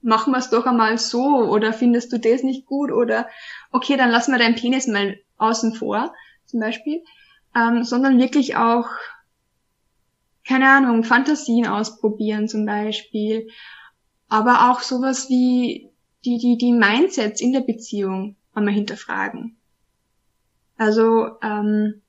machen 0.00 0.32
wir 0.32 0.38
es 0.38 0.50
doch 0.50 0.64
einmal 0.64 0.96
so 0.96 1.24
oder 1.24 1.72
findest 1.72 2.12
du 2.12 2.20
das 2.20 2.44
nicht 2.44 2.64
gut 2.64 2.92
oder 2.92 3.28
okay, 3.72 3.96
dann 3.96 4.10
lassen 4.10 4.30
wir 4.30 4.38
deinen 4.38 4.54
Penis 4.54 4.86
mal 4.86 5.18
außen 5.38 5.74
vor, 5.74 6.14
zum 6.44 6.60
Beispiel, 6.60 7.02
ähm, 7.56 7.82
sondern 7.82 8.20
wirklich 8.20 8.54
auch 8.54 8.90
keine 10.46 10.68
Ahnung, 10.68 11.02
Fantasien 11.02 11.66
ausprobieren 11.66 12.46
zum 12.46 12.64
Beispiel. 12.64 13.48
Aber 14.28 14.70
auch 14.70 14.80
sowas 14.80 15.28
wie 15.28 15.90
die, 16.24 16.38
die, 16.38 16.58
die 16.58 16.72
Mindsets 16.72 17.40
in 17.40 17.52
der 17.52 17.60
Beziehung 17.60 18.36
einmal 18.52 18.74
hinterfragen. 18.74 19.56
Also 20.76 21.38
ähm, 21.42 22.02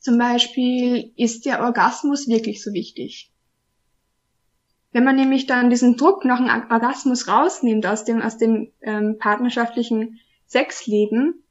zum 0.00 0.16
Beispiel, 0.18 1.12
ist 1.16 1.44
der 1.44 1.62
Orgasmus 1.62 2.26
wirklich 2.26 2.62
so 2.62 2.72
wichtig? 2.72 3.30
Wenn 4.92 5.04
man 5.04 5.16
nämlich 5.16 5.46
dann 5.46 5.70
diesen 5.70 5.96
Druck 5.96 6.24
nach 6.24 6.40
einem 6.40 6.70
Orgasmus 6.70 7.28
rausnimmt 7.28 7.86
aus 7.86 8.04
dem, 8.04 8.22
aus 8.22 8.38
dem 8.38 8.72
ähm, 8.80 9.18
partnerschaftlichen 9.18 10.18
Sexleben, 10.46 11.44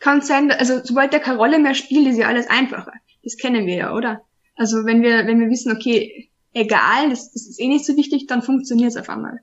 kann 0.00 0.20
sein, 0.20 0.50
also 0.50 0.80
sobald 0.82 1.12
der 1.12 1.20
keine 1.20 1.38
Rolle 1.38 1.58
mehr 1.58 1.74
spielt, 1.74 2.08
ist 2.08 2.18
ja 2.18 2.28
alles 2.28 2.48
einfacher. 2.48 2.92
Das 3.22 3.36
kennen 3.36 3.66
wir 3.66 3.74
ja, 3.74 3.94
oder? 3.94 4.22
Also 4.54 4.84
wenn 4.84 5.02
wir, 5.02 5.26
wenn 5.26 5.40
wir 5.40 5.48
wissen, 5.48 5.72
okay, 5.72 6.30
egal, 6.54 7.10
das, 7.10 7.32
das 7.32 7.46
ist 7.46 7.60
eh 7.60 7.68
nicht 7.68 7.84
so 7.84 7.96
wichtig, 7.96 8.26
dann 8.26 8.42
funktioniert 8.42 8.90
es 8.90 8.96
auf 8.96 9.08
einmal. 9.08 9.40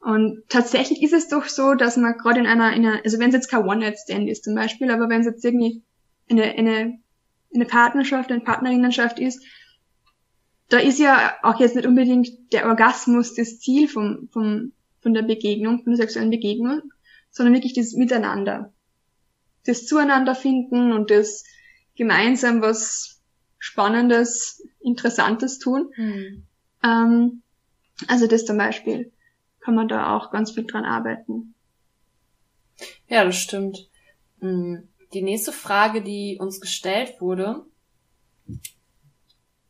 Und 0.00 0.42
tatsächlich 0.50 1.02
ist 1.02 1.14
es 1.14 1.28
doch 1.28 1.46
so, 1.46 1.74
dass 1.74 1.96
man 1.96 2.18
gerade 2.18 2.40
in 2.40 2.46
einer, 2.46 2.74
in 2.74 2.84
einer, 2.84 3.00
also 3.04 3.18
wenn 3.18 3.30
es 3.30 3.36
jetzt 3.36 3.50
kein 3.50 3.64
One-Night-Stand 3.64 4.28
ist 4.28 4.44
zum 4.44 4.54
Beispiel, 4.54 4.90
aber 4.90 5.08
wenn 5.08 5.20
es 5.20 5.26
jetzt 5.26 5.44
irgendwie 5.44 5.82
eine, 6.28 6.44
eine, 6.44 6.98
eine 7.54 7.64
Partnerschaft, 7.64 8.30
eine 8.30 8.42
Partnerinnenschaft 8.42 9.18
ist, 9.18 9.42
da 10.68 10.78
ist 10.78 10.98
ja 10.98 11.34
auch 11.42 11.58
jetzt 11.60 11.76
nicht 11.76 11.86
unbedingt 11.86 12.52
der 12.52 12.66
Orgasmus 12.66 13.34
das 13.34 13.58
Ziel 13.60 13.88
vom, 13.88 14.28
vom, 14.30 14.72
von 15.00 15.14
der 15.14 15.22
Begegnung, 15.22 15.82
von 15.82 15.92
der 15.92 16.02
sexuellen 16.02 16.30
Begegnung, 16.30 16.82
sondern 17.30 17.54
wirklich 17.54 17.74
das 17.74 17.94
Miteinander. 17.94 18.72
Das 19.66 19.86
Zueinander 19.86 20.34
finden 20.34 20.92
und 20.92 21.10
das 21.10 21.44
gemeinsam 21.96 22.60
was 22.60 23.22
Spannendes, 23.58 24.63
Interessantes 24.84 25.58
tun. 25.58 25.92
Mhm. 25.96 26.46
Ähm, 26.82 27.42
also 28.08 28.26
das 28.26 28.44
zum 28.44 28.58
Beispiel 28.58 29.12
kann 29.60 29.74
man 29.74 29.88
da 29.88 30.16
auch 30.16 30.30
ganz 30.30 30.52
viel 30.52 30.66
dran 30.66 30.84
arbeiten. 30.84 31.54
Ja, 33.08 33.24
das 33.24 33.36
stimmt. 33.36 33.88
Hm, 34.40 34.88
die 35.12 35.22
nächste 35.22 35.52
Frage, 35.52 36.02
die 36.02 36.38
uns 36.40 36.60
gestellt 36.60 37.20
wurde, 37.20 37.64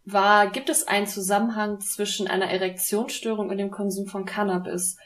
war, 0.05 0.51
gibt 0.51 0.69
es 0.69 0.87
einen 0.87 1.07
Zusammenhang 1.07 1.81
zwischen 1.81 2.29
einer 2.29 2.51
Erektionsstörung 2.51 3.49
und 3.49 3.59
dem 3.59 3.71
Konsum 3.71 4.07
von 4.07 4.25
Cannabis? 4.25 4.97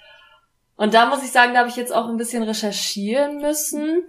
Und 0.76 0.94
da 0.94 1.08
muss 1.08 1.24
ich 1.24 1.30
sagen, 1.30 1.54
da 1.54 1.60
habe 1.60 1.68
ich 1.68 1.76
jetzt 1.76 1.92
auch 1.92 2.08
ein 2.08 2.16
bisschen 2.16 2.42
recherchieren 2.42 3.38
müssen, 3.38 4.04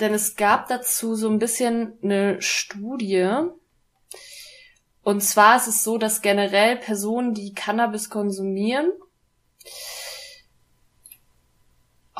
denn 0.00 0.14
es 0.14 0.36
gab 0.36 0.68
dazu 0.68 1.14
so 1.14 1.28
ein 1.28 1.38
bisschen 1.38 1.98
eine 2.02 2.40
Studie. 2.40 3.30
Und 5.02 5.22
zwar 5.22 5.56
ist 5.56 5.66
es 5.66 5.82
so, 5.82 5.98
dass 5.98 6.22
generell 6.22 6.76
Personen, 6.76 7.34
die 7.34 7.54
Cannabis 7.54 8.10
konsumieren, 8.10 8.92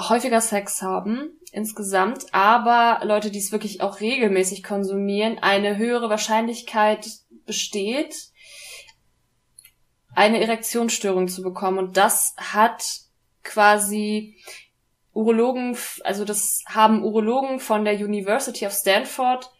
häufiger 0.09 0.41
Sex 0.41 0.81
haben 0.83 1.39
insgesamt, 1.53 2.33
aber 2.33 3.05
Leute, 3.05 3.31
die 3.31 3.39
es 3.39 3.53
wirklich 3.53 3.83
auch 3.83 4.01
regelmäßig 4.01 4.63
konsumieren, 4.63 5.39
eine 5.41 5.77
höhere 5.77 6.09
Wahrscheinlichkeit 6.09 7.07
besteht, 7.45 8.31
eine 10.15 10.41
Erektionsstörung 10.41 11.29
zu 11.29 11.43
bekommen. 11.43 11.79
Und 11.79 11.97
das 11.97 12.35
hat 12.37 12.85
quasi 13.43 14.37
Urologen, 15.13 15.77
also 16.05 16.25
das 16.25 16.63
haben 16.67 17.03
Urologen 17.03 17.61
von 17.61 17.85
der 17.85 17.95
University 17.95 18.67
of 18.67 18.73
Stanford 18.73 19.51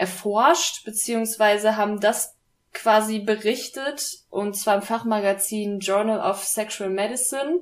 erforscht, 0.00 0.84
beziehungsweise 0.86 1.76
haben 1.76 2.00
das 2.00 2.34
quasi 2.72 3.18
berichtet, 3.18 4.20
und 4.30 4.56
zwar 4.56 4.76
im 4.76 4.82
Fachmagazin 4.82 5.80
Journal 5.80 6.20
of 6.20 6.42
Sexual 6.42 6.88
Medicine. 6.88 7.60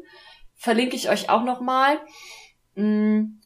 Verlinke 0.54 0.94
ich 0.94 1.10
euch 1.10 1.30
auch 1.30 1.42
nochmal. 1.42 1.98
Mm, 2.76 3.40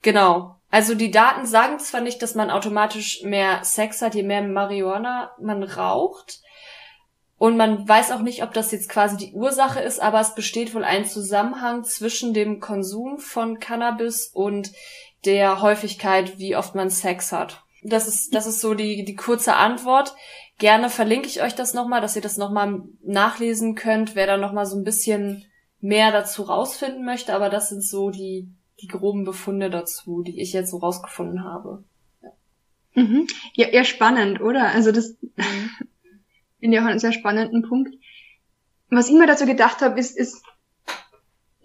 genau. 0.00 0.56
Also 0.70 0.94
die 0.94 1.10
Daten 1.10 1.46
sagen 1.46 1.80
zwar 1.80 2.00
nicht, 2.00 2.22
dass 2.22 2.34
man 2.34 2.50
automatisch 2.50 3.22
mehr 3.22 3.64
Sex 3.64 4.00
hat, 4.00 4.14
je 4.14 4.22
mehr 4.22 4.42
Marihuana 4.42 5.32
man 5.40 5.64
raucht. 5.64 6.40
Und 7.38 7.56
man 7.56 7.86
weiß 7.86 8.12
auch 8.12 8.22
nicht, 8.22 8.42
ob 8.44 8.54
das 8.54 8.70
jetzt 8.70 8.88
quasi 8.88 9.16
die 9.16 9.32
Ursache 9.32 9.80
ist, 9.80 10.00
aber 10.00 10.20
es 10.20 10.34
besteht 10.34 10.74
wohl 10.74 10.84
ein 10.84 11.04
Zusammenhang 11.04 11.82
zwischen 11.84 12.32
dem 12.32 12.60
Konsum 12.60 13.18
von 13.18 13.58
Cannabis 13.58 14.30
und 14.32 14.70
der 15.24 15.60
Häufigkeit, 15.60 16.38
wie 16.38 16.56
oft 16.56 16.74
man 16.74 16.90
Sex 16.90 17.32
hat. 17.32 17.65
Das 17.82 18.08
ist, 18.08 18.34
das 18.34 18.46
ist 18.46 18.60
so 18.60 18.74
die, 18.74 19.04
die 19.04 19.14
kurze 19.14 19.56
Antwort. 19.56 20.14
Gerne 20.58 20.88
verlinke 20.90 21.28
ich 21.28 21.42
euch 21.42 21.54
das 21.54 21.74
nochmal, 21.74 22.00
dass 22.00 22.16
ihr 22.16 22.22
das 22.22 22.36
nochmal 22.36 22.82
nachlesen 23.02 23.74
könnt, 23.74 24.14
wer 24.14 24.26
da 24.26 24.36
nochmal 24.36 24.66
so 24.66 24.76
ein 24.76 24.84
bisschen 24.84 25.44
mehr 25.80 26.10
dazu 26.10 26.42
rausfinden 26.42 27.04
möchte. 27.04 27.34
Aber 27.34 27.50
das 27.50 27.68
sind 27.68 27.82
so 27.82 28.10
die, 28.10 28.48
die 28.80 28.88
groben 28.88 29.24
Befunde 29.24 29.70
dazu, 29.70 30.22
die 30.22 30.40
ich 30.40 30.52
jetzt 30.52 30.70
so 30.70 30.78
rausgefunden 30.78 31.44
habe. 31.44 31.84
Ja, 32.22 33.02
mhm. 33.02 33.26
ja, 33.54 33.68
ja 33.68 33.84
spannend, 33.84 34.40
oder? 34.40 34.68
Also 34.68 34.92
das 34.92 35.16
mhm. 35.20 35.70
finde 36.60 36.76
ich 36.76 36.82
auch 36.82 36.86
einen 36.86 36.98
sehr 36.98 37.12
spannenden 37.12 37.62
Punkt. 37.62 37.94
Was 38.88 39.08
ich 39.08 39.14
mir 39.14 39.26
dazu 39.26 39.46
gedacht 39.46 39.80
habe, 39.82 39.98
ist, 39.98 40.16
ist, 40.16 40.42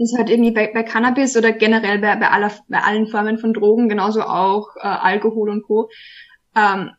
ist 0.01 0.17
halt 0.17 0.29
irgendwie 0.29 0.51
bei, 0.51 0.71
bei 0.73 0.83
Cannabis 0.83 1.37
oder 1.37 1.51
generell 1.51 1.99
bei, 1.99 2.15
bei, 2.15 2.29
aller, 2.29 2.51
bei 2.67 2.81
allen 2.81 3.07
Formen 3.07 3.37
von 3.37 3.53
Drogen, 3.53 3.89
genauso 3.89 4.23
auch 4.23 4.75
äh, 4.77 4.81
Alkohol 4.81 5.49
und 5.49 5.63
Co. 5.63 5.89
Ähm, 6.55 6.91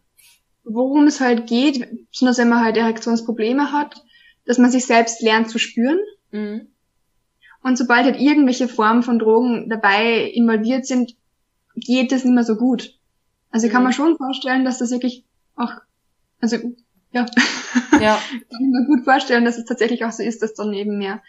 worum 0.64 1.06
es 1.06 1.20
halt 1.20 1.46
geht, 1.46 1.88
besonders 2.10 2.38
wenn 2.38 2.48
man 2.48 2.64
halt 2.64 2.76
Erektionsprobleme 2.76 3.72
hat, 3.72 4.02
dass 4.46 4.58
man 4.58 4.70
sich 4.70 4.86
selbst 4.86 5.20
lernt 5.20 5.50
zu 5.50 5.58
spüren. 5.58 5.98
Mhm. 6.30 6.68
Und 7.62 7.78
sobald 7.78 8.04
halt 8.04 8.20
irgendwelche 8.20 8.68
Formen 8.68 9.02
von 9.02 9.18
Drogen 9.18 9.68
dabei 9.68 10.22
involviert 10.22 10.86
sind, 10.86 11.14
geht 11.76 12.12
das 12.12 12.24
nicht 12.24 12.34
mehr 12.34 12.44
so 12.44 12.56
gut. 12.56 12.98
Also 13.50 13.66
mhm. 13.66 13.72
kann 13.72 13.82
man 13.82 13.92
schon 13.92 14.16
vorstellen, 14.16 14.64
dass 14.64 14.78
das 14.78 14.90
wirklich 14.90 15.24
auch, 15.56 15.72
also 16.40 16.56
ja, 17.12 17.26
ja. 18.00 18.18
kann 18.50 18.70
man 18.70 18.86
gut 18.86 19.04
vorstellen, 19.04 19.44
dass 19.44 19.58
es 19.58 19.64
tatsächlich 19.64 20.04
auch 20.04 20.12
so 20.12 20.22
ist, 20.22 20.42
dass 20.42 20.54
dann 20.54 20.72
eben 20.72 20.98
mehr 20.98 21.22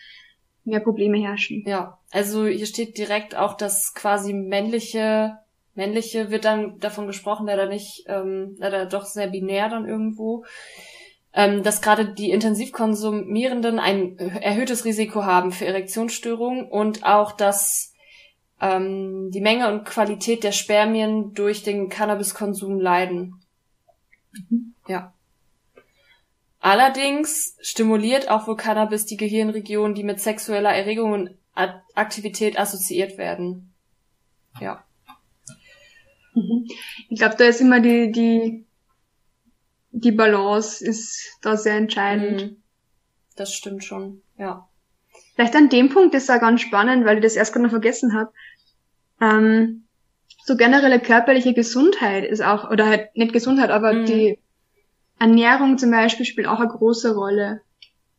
mehr 0.66 0.80
Probleme 0.80 1.18
herrschen. 1.20 1.64
Ja, 1.66 1.98
also 2.12 2.46
hier 2.46 2.66
steht 2.66 2.98
direkt 2.98 3.36
auch, 3.36 3.56
dass 3.56 3.94
quasi 3.94 4.34
männliche 4.34 5.38
männliche 5.76 6.30
wird 6.30 6.46
dann 6.46 6.80
davon 6.80 7.08
gesprochen, 7.08 7.48
leider 7.48 7.68
nicht, 7.68 8.06
ähm, 8.08 8.56
leider 8.60 8.86
doch 8.86 9.06
sehr 9.06 9.28
binär 9.28 9.70
dann 9.70 9.88
irgendwo, 9.88 10.46
ähm, 11.34 11.64
dass 11.64 11.82
gerade 11.82 12.14
die 12.14 12.30
intensiv 12.30 12.72
konsumierenden 12.72 13.80
ein 13.80 14.18
erhöhtes 14.18 14.86
Risiko 14.86 15.24
haben 15.24 15.52
für 15.52 15.66
Erektionsstörungen 15.66 16.70
und 16.70 17.04
auch, 17.04 17.32
dass 17.32 17.94
ähm, 18.62 19.32
die 19.32 19.42
Menge 19.42 19.72
und 19.72 19.86
Qualität 19.86 20.44
der 20.44 20.52
Spermien 20.52 21.34
durch 21.34 21.64
den 21.64 21.90
Cannabiskonsum 21.90 22.80
leiden. 22.80 23.42
Mhm. 24.32 24.76
Ja. 24.88 25.14
Allerdings 26.64 27.58
stimuliert 27.60 28.30
auch 28.30 28.48
wohl 28.48 28.56
Cannabis 28.56 29.06
die 29.06 29.18
Gehirnregionen, 29.18 29.96
die 29.96 30.06
mit 30.06 30.22
sexueller 30.22 30.74
Erregung 30.74 31.12
und 31.12 31.32
Aktivität 31.94 32.58
assoziiert 32.58 33.18
werden. 33.18 33.74
Ja. 34.62 34.82
Mhm. 36.34 36.66
Ich 37.10 37.20
glaube, 37.20 37.36
da 37.38 37.44
ist 37.44 37.60
immer 37.60 37.82
die, 37.82 38.14
die, 38.14 38.66
die 39.92 40.14
Balance 40.14 40.86
ist 40.86 41.38
da 41.42 41.58
sehr 41.58 41.76
entscheidend. 41.76 42.42
Mhm. 42.42 42.64
Das 43.36 43.54
stimmt 43.54 43.84
schon, 43.84 44.22
ja. 44.38 44.70
Vielleicht 45.36 45.58
an 45.58 45.68
dem 45.68 45.90
Punkt 45.90 46.16
ist 46.16 46.30
da 46.30 46.38
ganz 46.38 46.62
spannend, 46.62 47.04
weil 47.04 47.18
ich 47.18 47.24
das 47.24 47.36
erst 47.36 47.52
gerade 47.52 47.64
noch 47.64 47.72
vergessen 47.72 48.14
habe. 48.14 48.32
Ähm, 49.20 49.84
so 50.46 50.56
generelle 50.56 51.02
körperliche 51.02 51.54
Gesundheit 51.54 52.24
ist 52.24 52.42
auch, 52.42 52.72
oder 52.72 52.86
halt 52.86 53.14
nicht 53.18 53.34
Gesundheit, 53.34 53.70
aber 53.70 53.92
mhm. 53.92 54.06
die 54.06 54.40
Ernährung 55.20 55.78
zum 55.78 55.92
Beispiel 55.92 56.26
spielt 56.26 56.48
auch 56.48 56.60
eine 56.60 56.70
große 56.70 57.16
Rolle. 57.16 57.62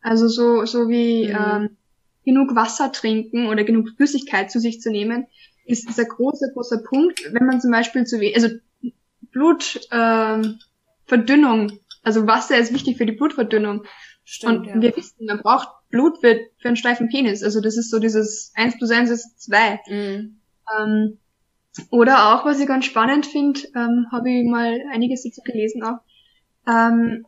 Also 0.00 0.28
so, 0.28 0.64
so 0.66 0.88
wie 0.88 1.28
mhm. 1.28 1.38
ähm, 1.38 1.76
genug 2.24 2.54
Wasser 2.54 2.92
trinken 2.92 3.48
oder 3.48 3.64
genug 3.64 3.88
Flüssigkeit 3.96 4.50
zu 4.50 4.60
sich 4.60 4.80
zu 4.80 4.90
nehmen, 4.90 5.26
ist, 5.64 5.88
ist 5.88 5.98
ein 5.98 6.06
großer, 6.06 6.48
großer 6.52 6.78
Punkt, 6.78 7.20
wenn 7.32 7.46
man 7.46 7.60
zum 7.60 7.70
Beispiel 7.70 8.04
zu 8.04 8.20
wenig, 8.20 8.36
also 8.36 8.48
Blutverdünnung, 9.32 11.70
äh, 11.70 11.78
also 12.02 12.26
Wasser 12.26 12.58
ist 12.58 12.72
wichtig 12.72 12.98
für 12.98 13.06
die 13.06 13.12
Blutverdünnung. 13.12 13.84
Stimmt, 14.24 14.58
und 14.58 14.66
ja. 14.66 14.80
wir 14.80 14.96
wissen, 14.96 15.26
man 15.26 15.42
braucht 15.42 15.68
Blut 15.90 16.18
für, 16.20 16.38
für 16.58 16.68
einen 16.68 16.76
steifen 16.76 17.08
Penis. 17.08 17.42
Also 17.42 17.60
das 17.60 17.76
ist 17.76 17.90
so 17.90 17.98
dieses 17.98 18.52
1 18.54 18.78
plus 18.78 18.90
1 18.90 19.10
ist 19.10 19.42
2. 19.42 19.80
Mhm. 19.88 20.40
Ähm, 20.78 21.18
oder 21.90 22.34
auch, 22.34 22.44
was 22.44 22.60
ich 22.60 22.66
ganz 22.66 22.84
spannend 22.84 23.26
finde, 23.26 23.60
ähm, 23.74 24.06
habe 24.12 24.30
ich 24.30 24.48
mal 24.48 24.78
einiges 24.92 25.24
dazu 25.24 25.42
gelesen 25.42 25.82
auch, 25.82 25.98
ähm, 26.68 27.26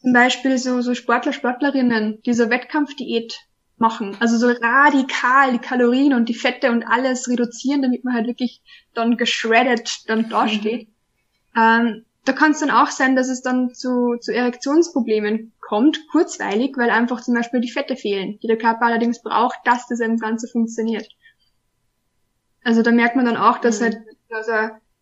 zum 0.00 0.12
Beispiel 0.12 0.58
so, 0.58 0.80
so 0.80 0.94
Sportler, 0.94 1.32
Sportlerinnen, 1.32 2.22
diese 2.24 2.50
Wettkampfdiät 2.50 3.38
machen. 3.78 4.16
Also 4.20 4.36
so 4.36 4.48
radikal 4.48 5.52
die 5.52 5.58
Kalorien 5.58 6.14
und 6.14 6.28
die 6.28 6.34
Fette 6.34 6.70
und 6.70 6.84
alles 6.84 7.28
reduzieren, 7.28 7.82
damit 7.82 8.04
man 8.04 8.14
halt 8.14 8.26
wirklich 8.26 8.60
dann 8.94 9.16
geschreddet 9.16 10.08
dann 10.08 10.28
dasteht. 10.28 10.88
Mhm. 11.54 11.60
Ähm, 11.60 12.04
da 12.24 12.32
kann 12.32 12.50
es 12.50 12.60
dann 12.60 12.70
auch 12.70 12.90
sein, 12.90 13.16
dass 13.16 13.28
es 13.28 13.40
dann 13.40 13.74
zu, 13.74 14.16
zu 14.20 14.34
Erektionsproblemen 14.34 15.52
kommt, 15.60 16.08
kurzweilig, 16.10 16.76
weil 16.76 16.90
einfach 16.90 17.22
zum 17.22 17.34
Beispiel 17.34 17.60
die 17.60 17.70
Fette 17.70 17.96
fehlen, 17.96 18.38
die 18.42 18.46
der 18.46 18.58
Körper 18.58 18.86
allerdings 18.86 19.22
braucht, 19.22 19.58
dass 19.64 19.86
das 19.86 20.00
eben 20.00 20.18
Ganze 20.18 20.48
funktioniert. 20.48 21.08
Also 22.64 22.82
da 22.82 22.90
merkt 22.90 23.16
man 23.16 23.24
dann 23.24 23.36
auch, 23.36 23.58
dass 23.58 23.80
mhm. 23.80 23.84
halt 23.84 23.98
also 24.30 24.52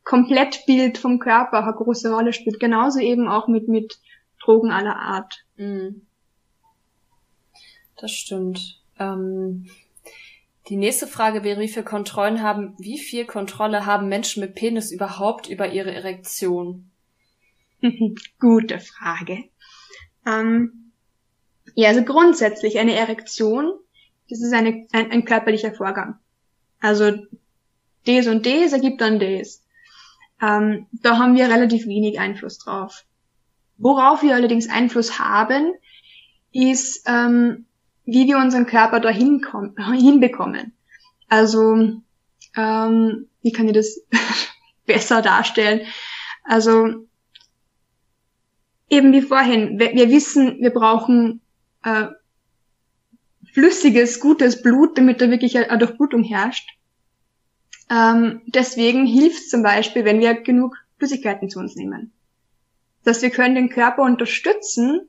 Komplettbild 0.07 0.99
vom 0.99 1.19
Körper 1.19 1.65
eine 1.65 1.75
große 1.75 2.15
Rolle 2.15 2.33
spielt. 2.33 2.61
Genauso 2.61 3.01
eben 3.01 3.27
auch 3.27 3.49
mit, 3.49 3.67
mit 3.67 3.99
Drogen 4.41 4.71
aller 4.71 4.95
Art. 4.97 5.45
Mhm. 5.57 6.07
Das 7.97 8.13
stimmt. 8.13 8.81
Ähm, 9.01 9.69
die 10.69 10.77
nächste 10.77 11.09
Frage 11.09 11.43
wäre, 11.43 11.61
wie 11.61 11.69
viel 11.69 11.83
Kontrollen 11.83 12.41
haben, 12.41 12.77
wie 12.79 12.99
viel 12.99 13.27
Kontrolle 13.27 13.85
haben 13.85 14.09
Menschen 14.09 14.43
mit 14.43 14.55
Penis 14.55 14.93
überhaupt 14.93 15.49
über 15.49 15.73
ihre 15.73 15.93
Erektion? 15.93 16.89
Gute 18.41 18.79
Frage. 18.79 19.43
Ähm, 20.25 20.93
ja, 21.75 21.89
also 21.89 22.05
grundsätzlich 22.05 22.79
eine 22.79 22.95
Erektion, 22.95 23.73
das 24.31 24.41
ist 24.41 24.53
eine, 24.53 24.87
ein, 24.93 25.11
ein 25.11 25.25
körperlicher 25.25 25.75
Vorgang. 25.75 26.17
Also 26.81 27.11
das 28.07 28.29
und 28.29 28.47
das 28.47 28.73
ergibt 28.73 29.01
dann 29.01 29.19
das. 29.19 29.66
Ähm, 30.41 30.87
da 30.93 31.19
haben 31.19 31.37
wir 31.37 31.49
relativ 31.49 31.87
wenig 31.87 32.19
Einfluss 32.19 32.59
drauf. 32.59 33.05
Worauf 33.79 34.23
wir 34.23 34.35
allerdings 34.35 34.69
Einfluss 34.69 35.19
haben, 35.19 35.73
ist, 36.53 37.05
ähm, 37.07 37.67
wie 38.05 38.27
wir 38.27 38.39
unseren 38.39 38.67
Körper 38.67 39.01
dahin 39.01 39.43
hinbekommen. 39.95 40.73
Also, 41.29 42.01
ähm, 42.57 43.27
wie 43.43 43.53
kann 43.53 43.69
ich 43.69 43.75
das 43.75 44.01
besser 44.87 45.23
darstellen? 45.23 45.83
Also, 46.45 47.07
eben 48.89 49.13
wie 49.13 49.23
vorhin, 49.23 49.79
wir, 49.79 49.93
wir 49.93 50.11
wissen, 50.11 50.61
wir 50.61 50.71
brauchen 50.71 51.41
äh, 51.83 52.07
flüssiges, 53.53 54.21
gutes 54.21 54.63
Blut, 54.63 54.97
damit 54.99 55.21
da 55.21 55.31
wirklich 55.31 55.57
eine 55.59 55.79
Durchblutung 55.79 56.23
herrscht. 56.23 56.76
Ähm, 57.91 58.43
deswegen 58.47 59.07
hilft 59.07 59.49
zum 59.49 59.63
Beispiel, 59.63 60.05
wenn 60.05 60.21
wir 60.21 60.35
genug 60.35 60.77
Flüssigkeiten 60.99 61.49
zu 61.49 61.59
uns 61.59 61.77
nehmen. 61.77 62.13
Dass 63.05 63.23
wir 63.23 63.31
können 63.31 63.55
den 63.55 63.69
Körper 63.69 64.03
unterstützen, 64.03 65.09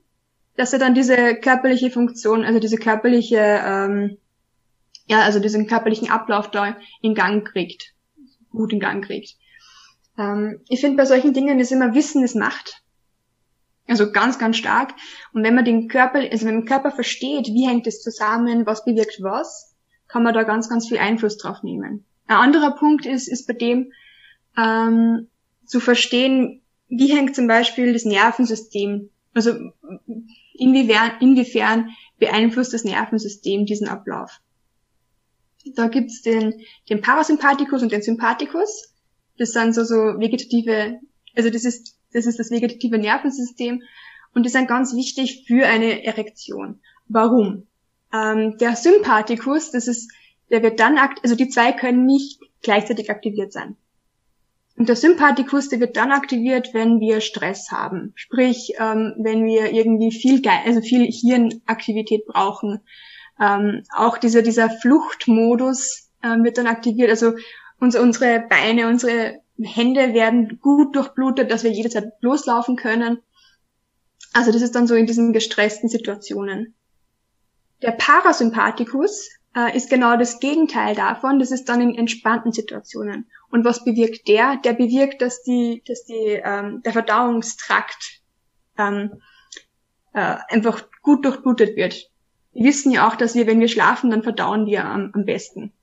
dass 0.56 0.74
er 0.74 0.80
dann 0.80 0.96
diese 0.96 1.36
körperliche 1.36 1.90
Funktion, 1.92 2.44
also 2.44 2.60
diese 2.60 2.78
körperliche, 2.78 3.38
ähm, 3.38 4.18
ja, 5.08 5.22
also 5.22 5.40
diesen 5.40 5.68
körperlichen 5.68 6.10
Ablauf 6.10 6.52
da 6.52 6.78
in 7.02 7.16
Gang 7.16 7.48
kriegt, 7.48 7.94
gut 8.52 8.74
in 8.74 8.80
Gang 8.80 9.04
kriegt. 9.04 9.38
Ähm, 10.18 10.62
ich 10.68 10.82
finde 10.82 10.98
bei 10.98 11.06
solchen 11.06 11.34
Dingen 11.34 11.60
ist 11.60 11.72
immer 11.72 11.94
Wissen 11.94 12.24
ist 12.24 12.36
Macht. 12.36 12.84
Also 13.88 14.12
ganz, 14.12 14.38
ganz 14.38 14.58
stark. 14.58 14.94
Und 15.32 15.44
wenn 15.44 15.56
man 15.56 15.64
den 15.64 15.88
Körper, 15.88 16.20
also 16.20 16.46
wenn 16.46 16.56
man 16.56 16.62
den 16.64 16.68
Körper 16.68 16.92
versteht, 16.92 17.48
wie 17.48 17.68
hängt 17.68 17.88
es 17.88 18.02
zusammen, 18.02 18.66
was 18.66 18.84
bewirkt 18.84 19.20
was, 19.22 19.76
kann 20.08 20.24
man 20.24 20.34
da 20.34 20.44
ganz, 20.44 20.70
ganz 20.70 20.88
viel 20.88 20.98
Einfluss 20.98 21.38
drauf 21.38 21.64
nehmen. 21.64 22.06
Ein 22.28 22.38
anderer 22.38 22.76
Punkt 22.76 23.06
ist, 23.06 23.28
ist 23.28 23.48
bei 23.48 23.54
dem 23.54 23.92
ähm, 24.58 25.28
zu 25.66 25.80
verstehen, 25.80 26.62
wie 26.90 27.16
hängt 27.16 27.36
zum 27.36 27.48
Beispiel 27.48 27.94
das 27.94 28.06
Nervensystem, 28.06 29.10
also 29.34 29.54
inwiefern, 30.54 31.12
inwiefern 31.20 31.90
beeinflusst 32.18 32.74
das 32.74 32.84
Nervensystem 32.84 33.66
diesen 33.66 33.88
Ablauf. 33.88 34.42
Da 35.76 35.88
gibt's 35.88 36.22
den, 36.22 36.62
den 36.90 37.02
Parasympathikus 37.02 37.84
und 37.84 37.92
den 37.92 38.02
Sympathikus. 38.02 38.94
Das 39.38 39.52
sind 39.52 39.74
so, 39.74 39.84
so 39.84 39.96
vegetative, 39.96 41.00
also 41.36 41.50
das 41.50 41.66
ist, 41.66 41.98
das 42.14 42.26
ist 42.26 42.40
das 42.40 42.52
vegetative 42.52 42.98
Nervensystem 42.98 43.84
und 44.34 44.46
die 44.46 44.50
sind 44.50 44.68
ganz 44.68 44.96
wichtig 44.96 45.44
für 45.46 45.66
eine 45.66 46.04
Erektion. 46.04 46.80
Warum? 47.08 47.68
Ähm, 48.14 48.58
der 48.58 48.76
Sympathikus, 48.76 49.72
das 49.72 49.88
ist 49.88 50.12
der 50.50 50.64
wird 50.64 50.80
dann, 50.80 50.98
akt 50.98 51.20
also 51.24 51.36
die 51.36 51.50
zwei 51.50 51.74
können 51.74 52.06
nicht 52.06 52.40
gleichzeitig 52.62 53.10
aktiviert 53.10 53.52
sein. 53.52 53.76
Und 54.78 54.90
der 54.90 54.96
Sympathikus, 54.96 55.70
der 55.70 55.80
wird 55.80 55.98
dann 55.98 56.12
aktiviert, 56.12 56.74
wenn 56.74 57.00
wir 57.00 57.20
Stress 57.20 57.72
haben. 57.72 58.14
Sprich, 58.16 58.74
ähm, 58.78 59.16
wenn 59.18 59.44
wir 59.44 59.72
irgendwie 59.72 60.12
viel, 60.12 60.42
Ge 60.42 60.52
also 60.66 60.82
viel 60.82 61.12
Hirnaktivität 61.12 62.28
brauchen. 62.28 62.82
Ähm, 63.40 63.84
auch 63.96 64.20
dieser, 64.20 64.44
dieser 64.44 64.70
Fluchtmodus 64.70 66.12
ähm, 66.24 66.44
wird 66.44 66.60
dann 66.60 66.68
aktiviert. 66.68 67.10
Also 67.10 67.34
unsere, 67.80 68.04
unsere 68.04 68.40
Beine, 68.40 68.88
unsere 68.88 69.40
Hände 69.60 70.14
werden 70.14 70.60
gut 70.62 70.96
durchblutet, 70.96 71.50
dass 71.50 71.64
wir 71.64 71.72
jederzeit 71.72 72.14
loslaufen 72.22 72.76
können. 72.76 73.20
Also 74.34 74.52
das 74.52 74.62
ist 74.62 74.76
dann 74.76 74.86
so 74.86 74.94
in 74.94 75.08
diesen 75.08 75.34
gestressten 75.34 75.90
Situationen. 75.90 76.76
Der 77.82 77.92
Parasympathikus, 77.92 79.30
äh, 79.58 79.76
ist 79.76 79.90
genau 79.90 80.18
das 80.18 80.40
Gegenteil 80.40 80.96
davon. 80.96 81.40
Das 81.40 81.52
ist 81.52 81.68
dann 81.68 81.82
in 81.82 81.96
entspannten 81.96 82.52
Situationen. 82.52 83.26
Und 83.50 83.66
was 83.66 83.84
bewirkt 83.84 84.28
der? 84.28 84.58
Der 84.58 84.74
bewirkt, 84.74 85.22
dass 85.22 85.42
die, 85.42 85.82
dass 85.88 86.06
die, 86.06 86.42
ähm, 86.44 86.82
der 86.84 86.94
Verdauungstrakt 86.94 88.22
ähm, 88.78 89.22
äh, 90.14 90.36
einfach 90.50 90.88
gut 91.02 91.26
durchblutet 91.26 91.76
wird. 91.76 92.10
Wir 92.54 92.66
wissen 92.66 92.92
ja 92.92 93.08
auch, 93.08 93.16
dass 93.16 93.36
wir, 93.36 93.48
wenn 93.48 93.60
wir 93.60 93.68
schlafen, 93.68 94.12
dann 94.12 94.24
verdauen 94.24 94.68
wir 94.68 94.86
am, 94.86 95.12
am 95.14 95.26
besten. 95.26 95.74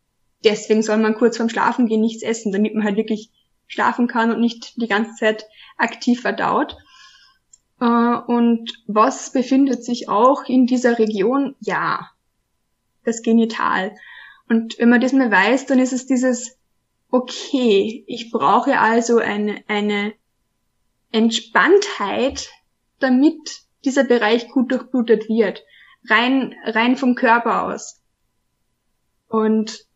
Deswegen 0.45 0.83
soll 0.83 0.99
man 0.99 1.15
kurz 1.15 1.37
vorm 1.37 1.49
Schlafen 1.49 1.87
gehen 1.87 2.03
nichts 2.03 2.23
essen, 2.23 2.53
damit 2.53 2.75
man 2.75 2.85
halt 2.85 2.97
wirklich 2.97 3.31
schlafen 3.67 4.07
kann 4.07 4.31
und 4.31 4.41
nicht 4.41 4.81
die 4.81 4.89
ganze 4.89 5.15
Zeit 5.15 5.47
aktiv 5.79 6.21
verdaut. 6.21 6.77
Äh, 7.81 7.87
und 7.87 8.71
was 8.87 9.33
befindet 9.33 9.85
sich 9.85 10.09
auch 10.09 10.45
in 10.45 10.67
dieser 10.67 10.99
Region? 10.99 11.57
Ja, 11.61 12.11
das 13.05 13.23
Genital. 13.23 13.97
Und 14.49 14.79
wenn 14.79 14.89
man 14.89 15.01
das 15.01 15.13
mal 15.13 15.31
weiß, 15.31 15.67
dann 15.67 15.79
ist 15.79 15.93
es 15.93 16.07
dieses, 16.07 16.59
okay, 17.11 18.05
ich 18.07 18.31
brauche 18.31 18.79
also 18.79 19.19
eine, 19.19 19.63
eine 19.69 20.15
Entspanntheit, 21.13 22.51
damit 22.99 23.39
dieser 23.85 24.05
Bereich 24.05 24.49
gut 24.49 24.73
durchblutet 24.73 25.29
wird. 25.29 25.63
Rein, 26.09 26.55
rein 26.65 26.97
vom 26.97 27.15
Körper 27.15 27.65
aus. 27.65 28.01
Und 29.29 29.87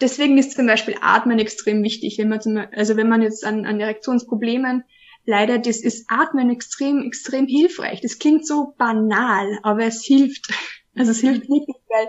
deswegen 0.00 0.36
ist 0.36 0.56
zum 0.56 0.66
Beispiel 0.66 0.96
Atmen 1.00 1.38
extrem 1.38 1.82
wichtig, 1.82 2.18
wenn 2.18 2.28
man 2.28 2.40
zum, 2.40 2.56
also 2.72 2.96
wenn 2.96 3.08
man 3.08 3.22
jetzt 3.22 3.44
an, 3.44 3.64
an 3.64 3.80
Erektionsproblemen 3.80 4.84
leider, 5.24 5.58
das 5.58 5.82
ist 5.82 6.06
Atmen 6.08 6.50
extrem, 6.50 7.02
extrem 7.02 7.46
hilfreich. 7.46 8.00
Das 8.00 8.18
klingt 8.18 8.46
so 8.46 8.74
banal, 8.76 9.58
aber 9.62 9.84
es 9.84 10.04
hilft. 10.04 10.52
Also 10.96 11.10
es 11.10 11.20
hilft 11.20 11.48
wirklich, 11.48 11.76
weil 11.88 12.08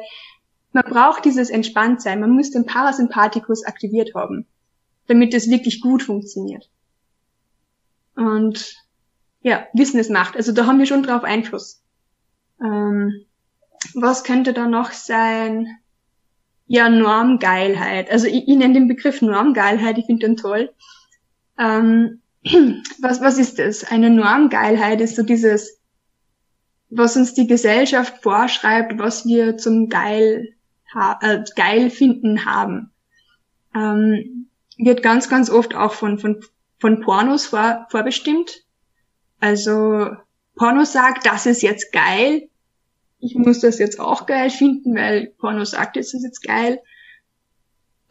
man 0.71 0.83
braucht 0.83 1.25
dieses 1.25 1.49
Entspanntsein. 1.49 2.19
Man 2.19 2.31
muss 2.31 2.51
den 2.51 2.65
Parasympathikus 2.65 3.63
aktiviert 3.65 4.13
haben, 4.13 4.45
damit 5.07 5.33
es 5.33 5.49
wirklich 5.49 5.81
gut 5.81 6.03
funktioniert. 6.03 6.69
Und 8.15 8.75
ja, 9.41 9.67
Wissen 9.73 9.99
es 9.99 10.09
macht. 10.09 10.35
Also 10.35 10.51
da 10.51 10.65
haben 10.65 10.79
wir 10.79 10.85
schon 10.85 11.03
drauf 11.03 11.23
Einfluss. 11.23 11.81
Ähm, 12.61 13.25
was 13.93 14.23
könnte 14.23 14.53
da 14.53 14.67
noch 14.67 14.91
sein? 14.91 15.67
Ja, 16.67 16.89
Normgeilheit. 16.89 18.09
Also 18.09 18.27
ich, 18.27 18.47
ich 18.47 18.55
nenne 18.55 18.73
den 18.73 18.87
Begriff 18.87 19.21
Normgeilheit, 19.21 19.97
ich 19.97 20.07
finde 20.07 20.27
den 20.27 20.37
toll. 20.37 20.73
Ähm, 21.59 22.21
was, 22.99 23.21
was 23.21 23.37
ist 23.37 23.59
das? 23.59 23.83
Eine 23.83 24.09
Normgeilheit 24.09 24.99
ist 25.01 25.15
so 25.15 25.23
dieses, 25.23 25.79
was 26.97 27.15
uns 27.15 27.33
die 27.33 27.47
Gesellschaft 27.47 28.21
vorschreibt, 28.21 28.97
was 28.97 29.25
wir 29.25 29.57
zum 29.57 29.89
geil, 29.89 30.55
äh, 31.21 31.39
geil 31.55 31.89
finden 31.89 32.45
haben. 32.45 32.91
Ähm, 33.73 34.47
wird 34.77 35.03
ganz, 35.03 35.29
ganz 35.29 35.49
oft 35.49 35.75
auch 35.75 35.93
von, 35.93 36.19
von, 36.19 36.43
von 36.79 37.01
Pornos 37.01 37.47
vor, 37.47 37.87
vorbestimmt. 37.89 38.63
Also 39.39 40.11
Porno 40.55 40.85
sagt, 40.85 41.25
das 41.25 41.45
ist 41.45 41.61
jetzt 41.61 41.91
geil. 41.91 42.49
Ich 43.19 43.35
muss 43.35 43.59
das 43.59 43.79
jetzt 43.79 43.99
auch 43.99 44.25
geil 44.25 44.49
finden, 44.49 44.95
weil 44.95 45.33
Porno 45.37 45.65
sagt, 45.65 45.97
das 45.97 46.13
ist 46.13 46.23
jetzt 46.23 46.43
geil. 46.43 46.81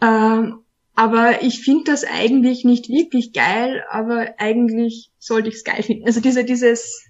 Ähm, 0.00 0.60
aber 0.94 1.42
ich 1.42 1.60
finde 1.60 1.84
das 1.90 2.04
eigentlich 2.04 2.64
nicht 2.64 2.88
wirklich 2.88 3.32
geil, 3.32 3.84
aber 3.90 4.34
eigentlich 4.38 5.10
sollte 5.18 5.48
ich 5.48 5.56
es 5.56 5.64
geil 5.64 5.82
finden. 5.82 6.06
Also 6.06 6.20
diese, 6.20 6.44
dieses 6.44 7.04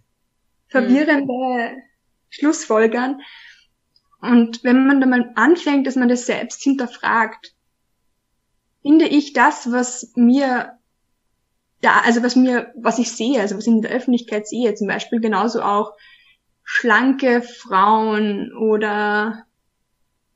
verwirrende 0.74 1.32
mhm. 1.32 1.82
Schlussfolgern. 2.30 3.20
Und 4.20 4.64
wenn 4.64 4.87
man 4.87 5.00
dann 5.00 5.10
mal 5.10 5.32
anfängt, 5.37 5.87
dass 5.87 5.96
man 5.96 6.08
das 6.08 6.26
selbst 6.26 6.62
hinterfragt, 6.62 7.54
finde 8.82 9.06
ich 9.06 9.32
das, 9.34 9.70
was 9.70 10.12
mir 10.16 10.78
da, 11.80 12.00
also 12.00 12.22
was 12.22 12.34
mir, 12.34 12.72
was 12.76 12.98
ich 12.98 13.12
sehe, 13.12 13.40
also 13.40 13.56
was 13.56 13.66
ich 13.66 13.72
in 13.72 13.82
der 13.82 13.92
Öffentlichkeit 13.92 14.48
sehe, 14.48 14.74
zum 14.74 14.88
Beispiel 14.88 15.20
genauso 15.20 15.62
auch 15.62 15.92
schlanke 16.64 17.42
Frauen 17.42 18.52
oder 18.56 19.44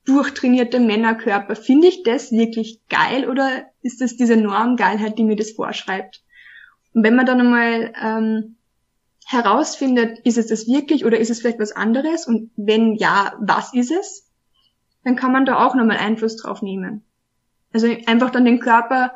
durchtrainierte 0.05 0.79
Männerkörper, 0.79 1.55
finde 1.55 1.87
ich 1.87 2.03
das 2.03 2.31
wirklich 2.31 2.79
geil 2.89 3.27
oder 3.27 3.63
ist 3.81 3.99
das 3.99 4.15
diese 4.15 4.37
Normgeilheit, 4.37 5.17
die 5.17 5.23
mir 5.23 5.35
das 5.35 5.51
vorschreibt? 5.51 6.23
Und 6.93 7.03
wenn 7.03 7.15
man 7.15 7.25
dann 7.25 7.39
einmal 7.39 7.93
ähm, 8.01 8.55
herausfindet, 9.29 10.17
ist 10.23 10.39
es 10.39 10.47
das 10.47 10.67
wirklich 10.67 11.05
oder 11.05 11.19
ist 11.19 11.29
es 11.29 11.39
vielleicht 11.39 11.59
was 11.59 11.71
anderes 11.71 12.25
und 12.25 12.49
wenn 12.55 12.95
ja, 12.95 13.33
was 13.39 13.75
ist 13.75 13.91
es, 13.91 14.27
dann 15.03 15.15
kann 15.15 15.31
man 15.31 15.45
da 15.45 15.63
auch 15.63 15.75
nochmal 15.75 15.97
Einfluss 15.97 16.35
drauf 16.35 16.63
nehmen. 16.63 17.03
Also 17.71 17.95
einfach 18.07 18.31
dann 18.31 18.43
den 18.43 18.59
Körper 18.59 19.13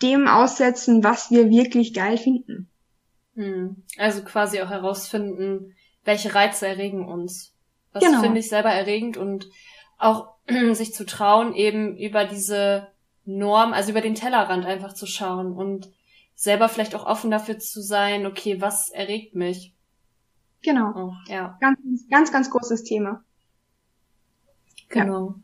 dem 0.00 0.28
aussetzen, 0.28 1.04
was 1.04 1.30
wir 1.30 1.50
wirklich 1.50 1.92
geil 1.92 2.16
finden. 2.16 2.70
Hm. 3.34 3.82
Also 3.98 4.22
quasi 4.22 4.62
auch 4.62 4.70
herausfinden, 4.70 5.74
welche 6.04 6.34
Reize 6.34 6.66
erregen 6.66 7.06
uns. 7.06 7.52
Das 7.92 8.02
genau. 8.02 8.22
finde 8.22 8.40
ich 8.40 8.48
selber 8.48 8.70
erregend 8.70 9.18
und 9.18 9.50
auch 9.98 10.36
sich 10.72 10.94
zu 10.94 11.04
trauen, 11.04 11.54
eben 11.54 11.98
über 11.98 12.24
diese 12.24 12.88
Norm, 13.26 13.74
also 13.74 13.90
über 13.90 14.00
den 14.00 14.14
Tellerrand 14.14 14.64
einfach 14.64 14.94
zu 14.94 15.04
schauen 15.04 15.52
und 15.52 15.90
selber 16.38 16.68
vielleicht 16.68 16.94
auch 16.94 17.04
offen 17.04 17.32
dafür 17.32 17.58
zu 17.58 17.82
sein, 17.82 18.24
okay, 18.24 18.60
was 18.60 18.90
erregt 18.90 19.34
mich? 19.34 19.74
Genau. 20.62 20.92
Oh, 20.94 21.12
ja. 21.26 21.58
Ganz, 21.60 21.78
ganz, 22.08 22.30
ganz 22.32 22.48
großes 22.48 22.84
Thema. 22.84 23.24
Genau. 24.88 25.30
Ja. 25.30 25.34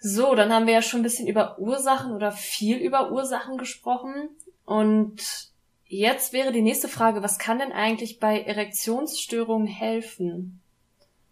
So, 0.00 0.34
dann 0.34 0.52
haben 0.52 0.66
wir 0.66 0.74
ja 0.74 0.82
schon 0.82 1.00
ein 1.00 1.04
bisschen 1.04 1.28
über 1.28 1.60
Ursachen 1.60 2.12
oder 2.12 2.32
viel 2.32 2.78
über 2.78 3.12
Ursachen 3.12 3.56
gesprochen. 3.56 4.30
Und 4.64 5.52
jetzt 5.84 6.32
wäre 6.32 6.50
die 6.50 6.62
nächste 6.62 6.88
Frage, 6.88 7.22
was 7.22 7.38
kann 7.38 7.60
denn 7.60 7.72
eigentlich 7.72 8.18
bei 8.18 8.40
Erektionsstörungen 8.40 9.68
helfen? 9.68 10.60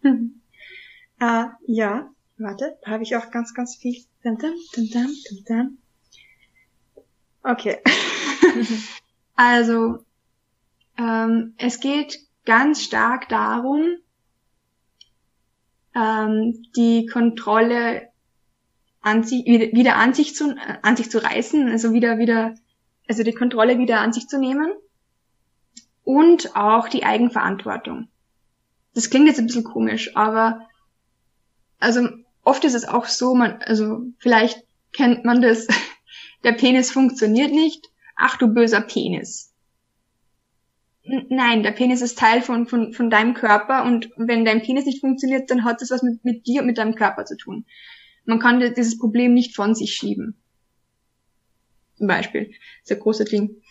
Hm. 0.03 0.41
Uh, 1.21 1.47
ja, 1.67 2.09
warte, 2.37 2.77
da 2.81 2.91
habe 2.91 3.03
ich 3.03 3.17
auch 3.17 3.29
ganz, 3.29 3.53
ganz 3.53 3.75
viel. 3.75 4.05
Okay. 7.45 7.77
also, 9.35 9.99
ähm, 10.97 11.53
es 11.57 11.79
geht 11.79 12.19
ganz 12.43 12.81
stark 12.81 13.29
darum, 13.29 13.97
ähm, 15.93 16.65
die 16.75 17.05
Kontrolle 17.05 18.09
an 19.01 19.23
sich, 19.23 19.45
wieder 19.45 19.97
an 19.97 20.15
sich 20.15 20.35
zu, 20.35 20.55
an 20.81 20.97
sich 20.97 21.11
zu 21.11 21.23
reißen, 21.23 21.69
also 21.69 21.93
wieder, 21.93 22.17
wieder, 22.17 22.55
also 23.07 23.21
die 23.21 23.33
Kontrolle 23.33 23.77
wieder 23.77 23.99
an 23.99 24.11
sich 24.11 24.27
zu 24.27 24.39
nehmen 24.39 24.73
und 26.03 26.55
auch 26.55 26.89
die 26.89 27.03
Eigenverantwortung. 27.03 28.07
Das 28.95 29.11
klingt 29.11 29.27
jetzt 29.27 29.39
ein 29.39 29.45
bisschen 29.45 29.63
komisch, 29.63 30.15
aber 30.15 30.67
also 31.79 32.09
oft 32.43 32.63
ist 32.63 32.73
es 32.73 32.87
auch 32.87 33.05
so, 33.05 33.35
man, 33.35 33.61
also 33.61 34.01
vielleicht 34.17 34.63
kennt 34.91 35.23
man 35.23 35.41
das, 35.43 35.67
der 36.43 36.53
Penis 36.53 36.91
funktioniert 36.91 37.51
nicht, 37.51 37.89
ach 38.15 38.37
du 38.37 38.47
böser 38.47 38.81
Penis. 38.81 39.53
Nein, 41.03 41.61
der 41.61 41.71
Penis 41.71 42.01
ist 42.01 42.17
Teil 42.17 42.41
von, 42.41 42.65
von, 42.65 42.91
von 42.93 43.11
deinem 43.11 43.35
Körper 43.35 43.83
und 43.85 44.09
wenn 44.17 44.43
dein 44.43 44.63
Penis 44.63 44.85
nicht 44.85 45.01
funktioniert, 45.01 45.51
dann 45.51 45.63
hat 45.63 45.81
das 45.81 45.91
was 45.91 46.01
mit, 46.01 46.25
mit 46.25 46.47
dir 46.47 46.61
und 46.61 46.67
mit 46.67 46.79
deinem 46.79 46.95
Körper 46.95 47.25
zu 47.25 47.37
tun. 47.37 47.65
Man 48.25 48.39
kann 48.39 48.59
dieses 48.59 48.97
Problem 48.97 49.33
nicht 49.33 49.55
von 49.55 49.75
sich 49.75 49.93
schieben. 49.93 50.35
Zum 51.95 52.07
Beispiel. 52.07 52.47
Das 52.81 52.91
ist 52.91 52.91
ein 52.91 52.99
großer 52.99 53.25
Ding. 53.25 53.61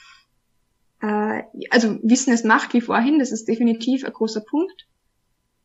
Äh, 1.00 1.42
also 1.70 1.98
Wissen 2.03 2.33
ist 2.33 2.44
Macht, 2.44 2.72
wie 2.72 2.81
vorhin, 2.81 3.18
das 3.18 3.33
ist 3.33 3.48
definitiv 3.48 4.05
ein 4.05 4.12
großer 4.12 4.40
Punkt. 4.40 4.87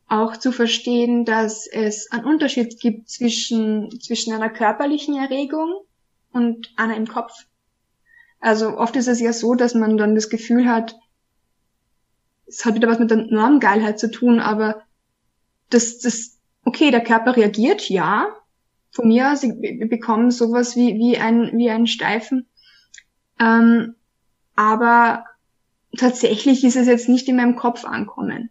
Auch 0.08 0.38
zu 0.38 0.52
verstehen, 0.52 1.24
dass 1.24 1.68
es 1.68 2.12
einen 2.12 2.26
Unterschied 2.26 2.80
gibt 2.80 3.10
zwischen, 3.10 4.02
zwischen 4.02 4.34
einer 4.34 4.50
körperlichen 4.50 5.16
Erregung 5.16 5.86
und 6.32 6.72
einer 6.76 6.96
im 6.96 7.08
Kopf. 7.08 7.34
Also 8.40 8.78
oft 8.78 8.96
ist 8.96 9.08
es 9.08 9.20
ja 9.20 9.34
so, 9.34 9.56
dass 9.56 9.76
man 9.76 9.98
dann 9.98 10.16
das 10.16 10.30
Gefühl 10.30 10.70
hat, 10.70 10.96
es 12.48 12.66
hat 12.66 12.76
wieder 12.76 12.88
was 12.88 13.00
mit 13.00 13.12
der 13.12 13.18
Normgeilheit 13.18 14.00
zu 14.00 14.10
tun, 14.10 14.40
aber 14.40 14.82
das, 15.70 16.00
das, 16.00 16.40
okay, 16.64 16.90
der 16.92 17.04
Körper 17.04 17.36
reagiert, 17.36 17.90
ja, 17.90 18.28
von 18.92 19.08
mir 19.08 19.32
aus, 19.32 19.44
ich 19.44 19.54
bekomme 19.90 20.32
sowas 20.32 20.76
wie, 20.76 20.96
wie, 20.96 21.18
ein, 21.18 21.52
wie 21.58 21.70
einen 21.70 21.86
Steifen. 21.86 22.48
Ähm, 23.40 23.96
aber 24.56 25.26
tatsächlich 25.98 26.64
ist 26.64 26.76
es 26.76 26.88
jetzt 26.88 27.08
nicht 27.08 27.28
in 27.28 27.36
meinem 27.36 27.56
Kopf 27.56 27.86
ankommen. 27.86 28.50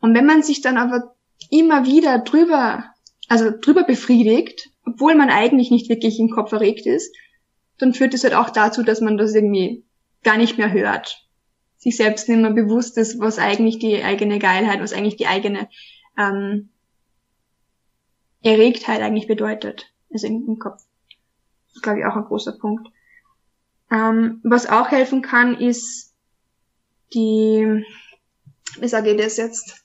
Und 0.00 0.14
wenn 0.14 0.26
man 0.26 0.42
sich 0.42 0.62
dann 0.62 0.78
aber 0.78 1.14
immer 1.50 1.84
wieder 1.84 2.18
drüber, 2.18 2.84
also 3.28 3.50
drüber 3.50 3.84
befriedigt, 3.84 4.70
obwohl 4.86 5.14
man 5.14 5.30
eigentlich 5.30 5.70
nicht 5.70 5.88
wirklich 5.88 6.18
im 6.18 6.30
Kopf 6.30 6.52
erregt 6.52 6.86
ist, 6.86 7.14
dann 7.78 7.94
führt 7.94 8.14
es 8.14 8.24
halt 8.24 8.34
auch 8.34 8.50
dazu, 8.50 8.82
dass 8.82 9.00
man 9.00 9.16
das 9.16 9.34
irgendwie 9.34 9.84
gar 10.22 10.36
nicht 10.36 10.58
mehr 10.58 10.72
hört. 10.72 11.26
Sich 11.76 11.96
selbst 11.96 12.28
nicht 12.28 12.40
mehr 12.40 12.52
bewusst 12.52 12.96
ist, 12.98 13.18
was 13.20 13.38
eigentlich 13.38 13.78
die 13.78 14.02
eigene 14.02 14.38
Geilheit, 14.38 14.80
was 14.80 14.92
eigentlich 14.92 15.16
die 15.16 15.26
eigene 15.26 15.68
ähm, 16.16 16.70
Erregtheit 18.42 19.00
eigentlich 19.00 19.26
bedeutet. 19.26 19.92
Also 20.12 20.26
im, 20.28 20.58
Kopf. 20.58 20.82
Das 21.72 21.82
glaube 21.82 22.00
ich, 22.00 22.04
auch 22.06 22.16
ein 22.16 22.24
großer 22.24 22.52
Punkt. 22.52 22.88
Ähm, 23.90 24.40
was 24.44 24.68
auch 24.68 24.90
helfen 24.90 25.22
kann, 25.22 25.58
ist 25.58 26.14
die, 27.12 27.84
wie 28.78 28.88
sage 28.88 29.10
ich 29.10 29.20
das 29.20 29.36
jetzt? 29.36 29.84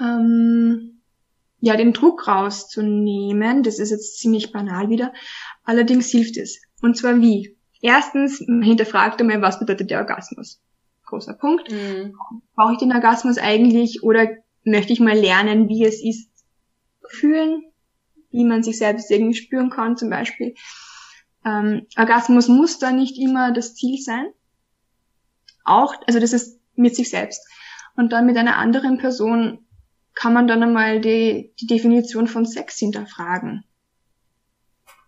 Ähm, 0.00 0.95
ja, 1.66 1.76
den 1.76 1.92
Druck 1.92 2.28
rauszunehmen. 2.28 3.64
Das 3.64 3.80
ist 3.80 3.90
jetzt 3.90 4.20
ziemlich 4.20 4.52
banal 4.52 4.88
wieder. 4.88 5.12
Allerdings 5.64 6.10
hilft 6.10 6.36
es. 6.36 6.62
Und 6.80 6.96
zwar 6.96 7.20
wie? 7.20 7.56
Erstens 7.82 8.38
hinterfragt 8.38 9.20
einmal, 9.20 9.42
was 9.42 9.58
bedeutet 9.58 9.90
der 9.90 9.98
Orgasmus? 9.98 10.62
Großer 11.06 11.34
Punkt. 11.34 11.72
Mhm. 11.72 12.14
Brauche 12.54 12.74
ich 12.74 12.78
den 12.78 12.92
Orgasmus 12.92 13.38
eigentlich 13.38 14.04
oder 14.04 14.28
möchte 14.62 14.92
ich 14.92 15.00
mal 15.00 15.18
lernen, 15.18 15.68
wie 15.68 15.84
es 15.84 16.00
ist, 16.04 16.30
fühlen, 17.08 17.64
wie 18.30 18.44
man 18.44 18.62
sich 18.62 18.78
selbst 18.78 19.10
irgendwie 19.10 19.34
spüren 19.34 19.70
kann 19.70 19.96
zum 19.96 20.08
Beispiel. 20.08 20.54
Ähm, 21.44 21.88
Orgasmus 21.96 22.46
muss 22.46 22.78
da 22.78 22.92
nicht 22.92 23.18
immer 23.18 23.52
das 23.52 23.74
Ziel 23.74 24.00
sein. 24.00 24.26
Auch, 25.64 25.94
also 26.06 26.20
das 26.20 26.32
ist 26.32 26.60
mit 26.76 26.94
sich 26.94 27.10
selbst. 27.10 27.44
Und 27.96 28.12
dann 28.12 28.26
mit 28.26 28.36
einer 28.36 28.56
anderen 28.56 28.98
Person 28.98 29.65
kann 30.16 30.32
man 30.32 30.48
dann 30.48 30.62
einmal 30.62 31.00
die, 31.00 31.52
die 31.60 31.66
Definition 31.66 32.26
von 32.26 32.46
Sex 32.46 32.78
hinterfragen. 32.78 33.64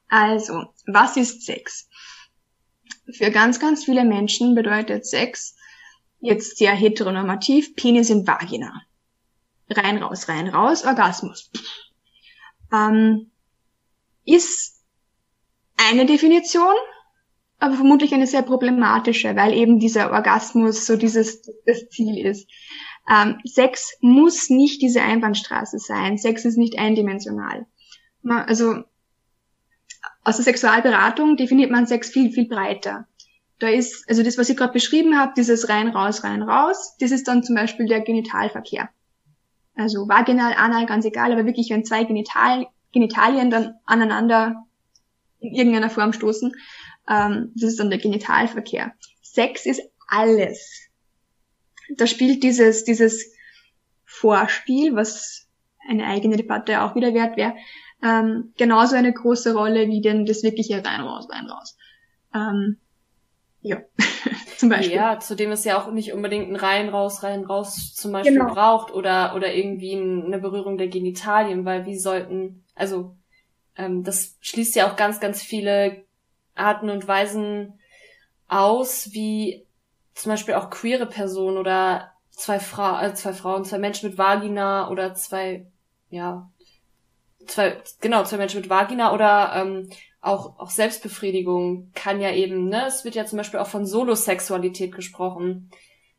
Also, 0.09 0.67
was 0.87 1.17
ist 1.17 1.45
Sex? 1.45 1.89
Für 3.13 3.31
ganz, 3.31 3.59
ganz 3.59 3.85
viele 3.85 4.05
Menschen 4.05 4.55
bedeutet 4.55 5.07
Sex 5.07 5.57
jetzt 6.21 6.59
sehr 6.59 6.73
heteronormativ 6.73 7.75
Penis 7.75 8.11
in 8.11 8.27
Vagina. 8.27 8.83
Rein, 9.71 10.03
raus, 10.03 10.29
rein, 10.29 10.49
raus, 10.49 10.85
Orgasmus. 10.85 11.51
Ähm, 12.73 13.31
ist 14.25 14.83
eine 15.77 16.05
Definition, 16.05 16.75
aber 17.59 17.77
vermutlich 17.77 18.13
eine 18.13 18.27
sehr 18.27 18.43
problematische, 18.43 19.35
weil 19.37 19.55
eben 19.55 19.81
dieser 19.81 20.13
Orgasmus 20.13 20.87
so 20.87 20.97
dieses 20.97 21.43
das 21.65 21.89
Ziel 21.89 22.27
ist. 22.27 22.49
Ähm, 23.11 23.39
Sex 23.45 23.97
muss 24.01 24.51
nicht 24.51 24.83
diese 24.83 25.03
Einbahnstraße 25.03 25.79
sein. 25.79 26.19
Sex 26.19 26.45
ist 26.45 26.59
nicht 26.59 26.79
eindimensional. 26.79 27.67
Man, 28.23 28.45
also 28.45 28.85
aus 30.25 30.37
der 30.37 30.45
Sexualberatung 30.45 31.37
definiert 31.37 31.71
man 31.71 31.87
Sex 31.87 32.11
viel, 32.11 32.31
viel 32.33 32.49
breiter. 32.49 33.07
Da 33.61 33.69
ist, 33.69 34.09
also 34.09 34.23
das, 34.23 34.39
was 34.39 34.49
ich 34.49 34.57
gerade 34.57 34.73
beschrieben 34.73 35.19
habe, 35.19 35.33
dieses 35.37 35.69
rein, 35.69 35.89
raus, 35.89 36.23
rein, 36.23 36.43
raus, 36.43 36.97
das 37.01 37.11
ist 37.11 37.27
dann 37.27 37.43
zum 37.43 37.57
Beispiel 37.57 37.87
der 37.87 38.01
Genitalverkehr 38.01 38.91
also 39.79 40.09
vaginal, 40.09 40.55
anal, 40.55 40.87
ganz 40.87 41.05
egal, 41.05 41.33
aber 41.33 41.47
wirklich, 41.47 41.71
wenn 41.71 41.85
zwei 41.85 42.05
Genital 42.05 42.67
Genitalien 42.93 43.51
dann 43.51 43.75
aneinander 43.85 44.65
in 45.41 45.55
irgendeiner 45.55 45.91
Form 45.91 46.13
stoßen, 46.13 46.53
ähm, 47.09 47.53
das 47.55 47.71
ist 47.71 47.81
dann 47.81 47.91
der 47.91 47.99
Genitalverkehr. 47.99 48.93
Sex 49.23 49.67
ist 49.67 49.83
alles. 50.09 50.88
Da 51.97 52.07
spielt 52.07 52.43
dieses, 52.43 52.85
dieses 52.85 53.33
Vorspiel, 54.05 54.95
was 54.95 55.47
eine 55.89 56.07
eigene 56.07 56.37
Debatte 56.37 56.83
auch 56.83 56.95
wieder 56.95 57.15
wert 57.15 57.37
wäre, 57.37 57.55
ähm, 58.03 58.53
genauso 58.57 58.95
eine 58.97 59.13
große 59.13 59.55
Rolle 59.55 59.89
wie 59.89 60.01
denn 60.01 60.27
das 60.27 60.43
wirkliche 60.43 60.85
rein 60.85 61.01
raus, 61.01 61.29
rein 61.31 61.47
raus. 61.47 61.77
Ähm, 62.35 62.77
ja, 63.61 63.79
zum 64.57 64.69
Beispiel. 64.69 64.97
Ja, 64.97 65.19
zudem 65.19 65.51
es 65.51 65.65
ja 65.65 65.81
auch 65.81 65.91
nicht 65.91 66.13
unbedingt 66.13 66.49
ein 66.49 66.57
rein, 66.57 66.89
raus, 66.89 67.23
rein, 67.23 67.45
raus 67.45 67.95
zum 67.95 68.13
Beispiel 68.13 68.39
genau. 68.39 68.55
braucht 68.55 68.93
oder, 68.93 69.35
oder 69.35 69.53
irgendwie 69.53 69.95
eine 69.95 70.39
Berührung 70.39 70.79
der 70.79 70.89
Genitalien, 70.89 71.65
weil 71.65 71.87
wie 71.87 71.99
sollten, 71.99 72.65
also 72.75 73.17
ähm, 73.77 74.05
das 74.05 74.37
schließt 74.41 74.77
ja 74.77 74.91
auch 74.91 74.97
ganz, 74.97 75.21
ganz 75.21 75.43
viele 75.43 76.05
Arten 76.55 76.91
und 76.91 77.09
Weisen 77.09 77.79
aus, 78.47 79.13
wie 79.13 79.67
zum 80.19 80.31
Beispiel 80.31 80.55
auch 80.55 80.69
queere 80.69 81.07
Personen 81.07 81.59
oder 81.59 82.13
zwei, 82.31 82.59
Fra 82.59 83.07
äh, 83.07 83.15
zwei 83.15 83.33
Frauen, 83.33 83.65
zwei 83.65 83.79
Menschen 83.79 84.11
mit 84.11 84.19
Vagina 84.19 84.91
oder 84.91 85.15
zwei, 85.15 85.67
ja, 86.11 86.51
zwei, 87.47 87.81
genau, 88.01 88.25
zwei 88.25 88.37
Menschen 88.37 88.61
mit 88.61 88.69
Vagina 88.69 89.15
oder 89.15 89.53
ähm, 89.55 89.89
auch, 90.21 90.59
auch 90.59 90.71
Selbstbefriedigung 90.71 91.93
kann 91.95 92.21
ja 92.21 92.33
eben, 92.33 92.69
ne, 92.69 92.87
es 92.87 93.05
wird 93.05 93.15
ja 93.15 93.27
zum 93.27 93.37
Beispiel 93.37 93.61
auch 93.61 93.69
von 93.69 93.87
Solosexualität 93.87 94.93
gesprochen, 94.93 95.71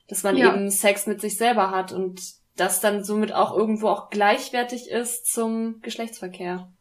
dass 0.08 0.24
man 0.24 0.38
ja. 0.38 0.56
eben 0.56 0.72
Sex 0.72 1.06
mit 1.06 1.20
sich 1.20 1.36
selber 1.38 1.70
hat 1.70 1.92
und 1.92 2.22
das 2.56 2.80
dann 2.80 3.04
somit 3.04 3.34
auch 3.34 3.56
irgendwo 3.56 3.90
auch 3.90 4.10
gleichwertig 4.10 4.90
ist 4.90 5.26
zum 5.26 5.82
Geschlechtsverkehr. 5.82 6.72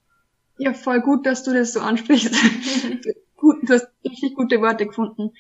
Ja, 0.57 0.73
voll 0.73 1.01
gut, 1.01 1.27
dass 1.27 1.43
du 1.43 1.53
das 1.53 1.73
so 1.73 1.81
ansprichst. 1.81 2.33
gut, 3.37 3.69
du 3.69 3.75
hast 3.75 3.89
richtig 4.05 4.37
gute 4.37 4.61
Worte 4.61 4.87
gefunden. 4.87 5.33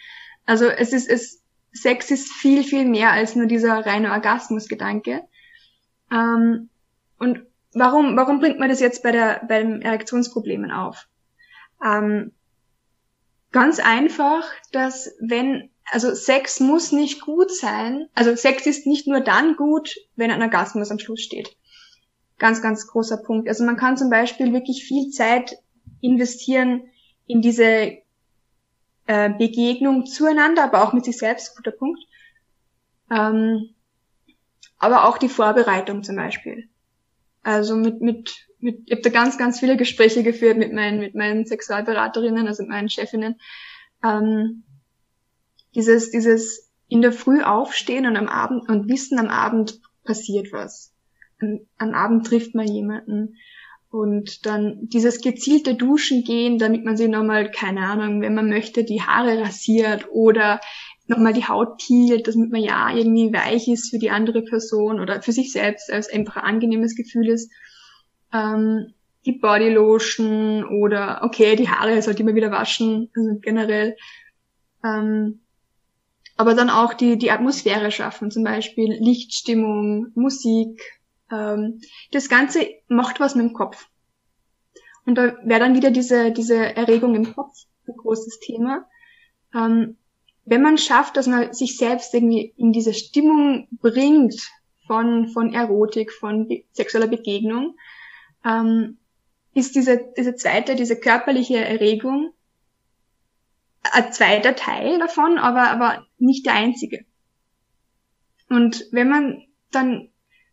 Also 0.44 0.66
es 0.66 0.92
ist, 0.92 1.08
es, 1.08 1.42
Sex 1.72 2.10
ist 2.10 2.32
viel, 2.32 2.64
viel 2.64 2.84
mehr 2.84 3.12
als 3.12 3.36
nur 3.36 3.46
dieser 3.46 3.84
reine 3.84 4.12
Orgasmusgedanke. 4.12 5.22
Ähm, 6.10 6.70
und 7.18 7.42
warum, 7.74 8.16
warum 8.16 8.40
bringt 8.40 8.58
man 8.58 8.68
das 8.68 8.80
jetzt 8.80 9.02
bei 9.02 9.12
der, 9.12 9.42
bei 9.48 9.62
den 9.62 9.82
Erektionsproblemen 9.82 10.70
auf? 10.70 11.08
Ähm, 11.84 12.32
ganz 13.52 13.80
einfach, 13.80 14.44
dass 14.72 15.14
wenn, 15.20 15.70
also 15.90 16.14
Sex 16.14 16.60
muss 16.60 16.92
nicht 16.92 17.20
gut 17.20 17.50
sein, 17.50 18.08
also 18.14 18.34
Sex 18.34 18.66
ist 18.66 18.86
nicht 18.86 19.06
nur 19.06 19.20
dann 19.20 19.56
gut, 19.56 19.96
wenn 20.16 20.30
ein 20.30 20.42
Orgasmus 20.42 20.90
am 20.90 20.98
Schluss 20.98 21.20
steht. 21.20 21.56
Ganz, 22.38 22.62
ganz 22.62 22.86
großer 22.86 23.18
Punkt. 23.18 23.48
Also 23.48 23.64
man 23.64 23.76
kann 23.76 23.96
zum 23.96 24.10
Beispiel 24.10 24.52
wirklich 24.52 24.84
viel 24.84 25.10
Zeit 25.10 25.56
investieren 26.00 26.82
in 27.26 27.42
diese 27.42 27.98
äh, 29.08 29.30
Begegnung 29.30 30.04
zueinander, 30.04 30.64
aber 30.64 30.84
auch 30.84 30.92
mit 30.92 31.06
sich 31.06 31.16
selbst, 31.16 31.56
guter 31.56 31.70
Punkt. 31.70 31.98
Ähm, 33.10 33.70
aber 34.78 35.08
auch 35.08 35.16
die 35.16 35.30
Vorbereitung 35.30 36.02
zum 36.02 36.16
Beispiel. 36.16 36.68
Also 37.42 37.74
mit, 37.74 38.02
mit, 38.02 38.46
mit, 38.58 38.82
ich 38.84 38.92
habe 38.92 39.00
da 39.00 39.08
ganz, 39.08 39.38
ganz 39.38 39.60
viele 39.60 39.78
Gespräche 39.78 40.22
geführt 40.22 40.58
mit 40.58 40.74
meinen, 40.74 41.00
mit 41.00 41.14
meinen 41.14 41.46
Sexualberaterinnen, 41.46 42.46
also 42.46 42.62
mit 42.62 42.70
meinen 42.70 42.90
Chefinnen. 42.90 43.40
Ähm, 44.04 44.64
dieses, 45.74 46.10
dieses 46.10 46.70
in 46.88 47.00
der 47.00 47.12
Früh 47.12 47.42
aufstehen 47.42 48.04
und 48.04 48.16
am 48.16 48.28
Abend 48.28 48.68
und 48.68 48.88
wissen, 48.88 49.18
am 49.18 49.28
Abend 49.28 49.80
passiert 50.04 50.52
was. 50.52 50.92
Am, 51.40 51.60
am 51.78 51.94
Abend 51.94 52.26
trifft 52.26 52.54
man 52.54 52.66
jemanden. 52.66 53.36
Und 53.90 54.44
dann 54.44 54.80
dieses 54.82 55.22
gezielte 55.22 55.74
Duschen 55.74 56.22
gehen, 56.22 56.58
damit 56.58 56.84
man 56.84 56.96
sich 56.96 57.08
nochmal, 57.08 57.50
keine 57.50 57.80
Ahnung, 57.80 58.20
wenn 58.20 58.34
man 58.34 58.48
möchte, 58.48 58.84
die 58.84 59.00
Haare 59.00 59.40
rasiert 59.40 60.08
oder 60.10 60.60
nochmal 61.06 61.32
die 61.32 61.46
Haut 61.46 61.78
peelt, 61.78 62.28
damit 62.28 62.52
man 62.52 62.62
ja 62.62 62.94
irgendwie 62.94 63.32
weich 63.32 63.66
ist 63.68 63.90
für 63.90 63.98
die 63.98 64.10
andere 64.10 64.42
Person 64.42 65.00
oder 65.00 65.22
für 65.22 65.32
sich 65.32 65.52
selbst, 65.52 65.90
als 65.90 66.10
einfach 66.10 66.36
ein 66.36 66.54
angenehmes 66.54 66.94
Gefühl 66.96 67.28
ist. 67.28 67.50
Ähm, 68.32 68.92
die 69.24 69.32
Bodylotion 69.32 70.64
oder 70.64 71.22
okay, 71.22 71.56
die 71.56 71.68
Haare 71.68 72.00
sollte 72.02 72.22
immer 72.22 72.34
wieder 72.34 72.50
waschen, 72.50 73.10
also 73.16 73.38
generell. 73.40 73.96
Ähm, 74.84 75.40
aber 76.36 76.54
dann 76.54 76.70
auch 76.70 76.94
die, 76.94 77.18
die 77.18 77.30
Atmosphäre 77.30 77.90
schaffen, 77.90 78.30
zum 78.30 78.44
Beispiel 78.44 78.92
Lichtstimmung, 78.92 80.12
Musik. 80.14 80.97
Ähm, 81.30 81.80
das 82.12 82.28
Ganze 82.28 82.66
macht 82.88 83.20
was 83.20 83.34
mit 83.34 83.46
dem 83.46 83.52
Kopf. 83.52 83.88
Und 85.04 85.14
da 85.16 85.36
wäre 85.42 85.60
dann 85.60 85.74
wieder 85.74 85.90
diese, 85.90 86.32
diese 86.32 86.76
Erregung 86.76 87.14
im 87.14 87.34
Kopf 87.34 87.54
ein 87.86 87.96
großes 87.96 88.40
Thema. 88.40 88.86
Ähm, 89.54 89.96
wenn 90.44 90.62
man 90.62 90.78
schafft, 90.78 91.16
dass 91.16 91.26
man 91.26 91.52
sich 91.52 91.76
selbst 91.76 92.14
irgendwie 92.14 92.54
in 92.56 92.72
diese 92.72 92.94
Stimmung 92.94 93.68
bringt 93.80 94.50
von, 94.86 95.28
von 95.28 95.52
Erotik, 95.52 96.12
von 96.12 96.48
be 96.48 96.64
sexueller 96.72 97.06
Begegnung, 97.06 97.76
ähm, 98.44 98.98
ist 99.54 99.74
diese, 99.74 100.12
diese 100.16 100.36
zweite, 100.36 100.74
diese 100.74 100.98
körperliche 100.98 101.58
Erregung 101.58 102.32
ein 103.82 104.12
zweiter 104.12 104.56
Teil 104.56 104.98
davon, 104.98 105.38
aber, 105.38 105.70
aber 105.70 106.06
nicht 106.18 106.46
der 106.46 106.54
einzige. 106.54 107.04
Und 108.48 108.86
wenn 108.92 109.08
man 109.08 109.46
dann 109.70 110.08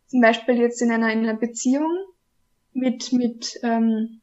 zum 0.06 0.20
Beispiel 0.20 0.56
jetzt 0.56 0.80
in 0.82 0.90
einer, 0.90 1.12
in 1.12 1.20
einer 1.20 1.34
Beziehung 1.34 1.92
mit, 2.72 3.12
mit 3.12 3.58
ähm, 3.62 4.20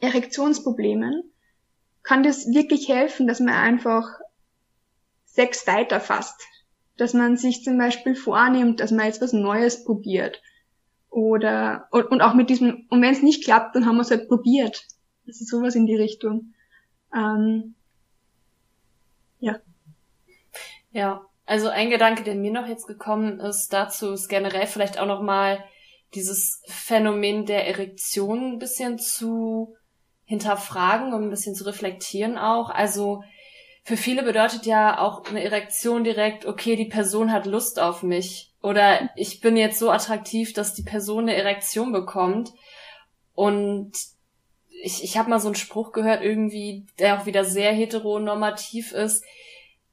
Erektionsproblemen, 0.00 1.24
kann 2.02 2.22
das 2.22 2.46
wirklich 2.52 2.88
helfen, 2.88 3.26
dass 3.26 3.40
man 3.40 3.54
einfach 3.54 4.06
Sex 5.26 5.66
weiterfasst. 5.66 6.40
Dass 6.96 7.14
man 7.14 7.36
sich 7.36 7.62
zum 7.62 7.78
Beispiel 7.78 8.14
vornimmt, 8.14 8.80
dass 8.80 8.90
man 8.90 9.06
jetzt 9.06 9.22
was 9.22 9.32
Neues 9.32 9.84
probiert. 9.84 10.42
Oder, 11.08 11.88
und, 11.90 12.04
und 12.06 12.20
auch 12.20 12.34
mit 12.34 12.50
diesem, 12.50 12.86
und 12.88 13.02
wenn 13.02 13.12
es 13.12 13.22
nicht 13.22 13.44
klappt, 13.44 13.74
dann 13.74 13.86
haben 13.86 13.96
wir 13.96 14.02
es 14.02 14.10
halt 14.10 14.28
probiert. 14.28 14.86
Das 15.26 15.40
ist 15.40 15.48
sowas 15.48 15.74
in 15.74 15.86
die 15.86 15.96
Richtung. 15.96 16.54
Ähm, 17.14 17.74
ja. 19.38 19.60
Ja, 20.92 21.24
also 21.50 21.68
ein 21.68 21.90
Gedanke, 21.90 22.22
der 22.22 22.36
mir 22.36 22.52
noch 22.52 22.68
jetzt 22.68 22.86
gekommen 22.86 23.40
ist 23.40 23.72
dazu, 23.72 24.12
ist 24.12 24.28
generell 24.28 24.68
vielleicht 24.68 25.00
auch 25.00 25.06
nochmal 25.06 25.64
dieses 26.14 26.62
Phänomen 26.68 27.44
der 27.44 27.66
Erektion 27.66 28.52
ein 28.52 28.58
bisschen 28.60 29.00
zu 29.00 29.74
hinterfragen 30.26 31.12
und 31.12 31.24
ein 31.24 31.30
bisschen 31.30 31.56
zu 31.56 31.66
reflektieren 31.66 32.38
auch. 32.38 32.70
Also 32.70 33.24
für 33.82 33.96
viele 33.96 34.22
bedeutet 34.22 34.64
ja 34.64 35.00
auch 35.00 35.24
eine 35.24 35.42
Erektion 35.42 36.04
direkt, 36.04 36.46
okay, 36.46 36.76
die 36.76 36.84
Person 36.84 37.32
hat 37.32 37.46
Lust 37.46 37.80
auf 37.80 38.04
mich. 38.04 38.52
Oder 38.62 39.10
ich 39.16 39.40
bin 39.40 39.56
jetzt 39.56 39.80
so 39.80 39.90
attraktiv, 39.90 40.52
dass 40.52 40.74
die 40.74 40.84
Person 40.84 41.24
eine 41.24 41.34
Erektion 41.34 41.90
bekommt. 41.90 42.52
Und 43.34 43.90
ich, 44.84 45.02
ich 45.02 45.18
habe 45.18 45.28
mal 45.28 45.40
so 45.40 45.48
einen 45.48 45.56
Spruch 45.56 45.90
gehört, 45.90 46.22
irgendwie, 46.22 46.86
der 47.00 47.20
auch 47.20 47.26
wieder 47.26 47.44
sehr 47.44 47.72
heteronormativ 47.72 48.92
ist. 48.92 49.24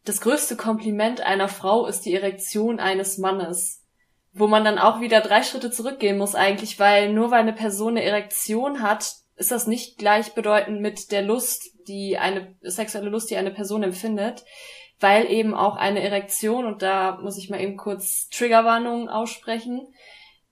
Das 0.08 0.22
größte 0.22 0.56
Kompliment 0.56 1.20
einer 1.20 1.50
Frau 1.50 1.86
ist 1.86 2.06
die 2.06 2.13
Erektion 2.13 2.80
eines 2.80 3.17
Mannes. 3.17 3.84
Wo 4.32 4.48
man 4.48 4.63
dann 4.63 4.78
auch 4.78 5.02
wieder 5.02 5.20
drei 5.20 5.43
Schritte 5.43 5.70
zurückgehen 5.70 6.17
muss 6.17 6.34
eigentlich, 6.34 6.80
weil 6.80 7.12
nur 7.12 7.30
weil 7.30 7.41
eine 7.41 7.52
Person 7.52 7.98
eine 7.98 8.04
Erektion 8.04 8.82
hat, 8.82 9.15
ist 9.36 9.52
das 9.52 9.67
nicht 9.67 9.98
gleichbedeutend 9.98 10.80
mit 10.80 11.12
der 11.12 11.24
Lust, 11.24 11.72
die 11.89 12.17
eine 12.17 12.56
sexuelle 12.62 13.10
Lust, 13.10 13.30
die 13.30 13.36
eine 13.36 13.52
Person 13.52 13.84
empfindet, 13.84 14.46
weil 15.02 15.30
eben 15.30 15.54
auch 15.54 15.76
eine 15.76 16.02
Erektion, 16.02 16.65
und 16.65 16.84
da 16.84 17.17
muss 17.22 17.38
ich 17.38 17.50
mal 17.50 17.60
eben 17.60 17.76
kurz 17.76 18.30
Triggerwarnungen 18.30 19.10
aussprechen, 19.10 19.93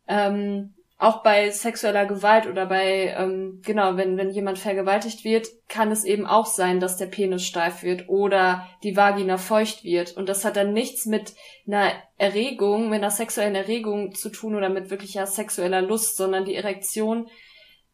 ähm, 0.10 0.76
auch 1.06 1.22
bei 1.22 1.52
sexueller 1.52 2.08
Gewalt 2.08 2.48
oder 2.48 2.65
bei, 2.65 3.13
ähm, 3.15 3.62
genau, 3.63 3.96
wenn, 3.96 4.18
wenn 4.18 4.32
jemand 4.32 4.58
vergewaltigt 4.58 5.24
wird, 5.24 5.48
kann 5.70 5.91
es 5.91 6.04
eben 6.04 6.26
auch 6.26 6.48
sein, 6.48 6.80
dass 6.80 6.98
der 6.98 7.06
Penis 7.06 7.46
steif 7.46 7.84
wird 7.84 8.10
oder 8.10 8.68
die 8.82 8.98
Vagina 8.98 9.38
feucht 9.38 9.84
wird. 9.84 10.18
Und 10.18 10.28
das 10.30 10.44
hat 10.44 10.56
dann 10.56 10.74
nichts 10.74 11.06
mit 11.06 11.36
einer 11.68 11.91
Erregung, 12.18 12.89
mit 12.89 13.04
einer 13.04 13.12
sexuellen 13.12 13.54
Erregung 13.54 14.15
zu 14.15 14.30
tun 14.30 14.56
oder 14.56 14.70
mit 14.70 14.89
wirklicher 14.89 15.28
sexueller 15.28 15.84
Lust, 15.84 16.18
sondern 16.18 16.44
die 16.44 16.56
Erektion 16.56 17.28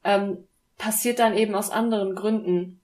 ähm, 0.06 0.48
passiert 0.78 1.20
dann 1.20 1.36
eben 1.36 1.54
aus 1.54 1.70
anderen 1.70 2.16
Gründen. 2.16 2.80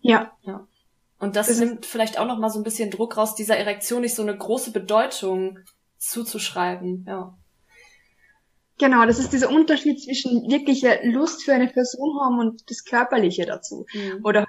Ja. 0.00 0.32
Ja. 0.44 0.66
Und 1.18 1.36
das, 1.36 1.48
das 1.48 1.60
nimmt 1.60 1.84
vielleicht 1.84 2.18
auch 2.18 2.26
noch 2.26 2.38
mal 2.38 2.48
so 2.48 2.58
ein 2.58 2.64
bisschen 2.64 2.90
Druck 2.90 3.18
raus, 3.18 3.34
dieser 3.34 3.58
Erektion 3.58 4.00
nicht 4.00 4.14
so 4.14 4.22
eine 4.22 4.36
große 4.36 4.72
Bedeutung 4.72 5.58
zuzuschreiben, 5.98 7.04
ja. 7.06 7.36
Genau, 8.78 9.06
das 9.06 9.18
ist 9.18 9.32
dieser 9.32 9.50
Unterschied 9.50 10.02
zwischen 10.02 10.50
wirklicher 10.50 11.04
Lust 11.04 11.44
für 11.44 11.52
eine 11.52 11.68
Person 11.68 12.20
haben 12.20 12.40
und 12.40 12.68
das 12.68 12.84
Körperliche 12.84 13.46
dazu. 13.46 13.86
Mhm. 13.94 14.24
Oder, 14.24 14.46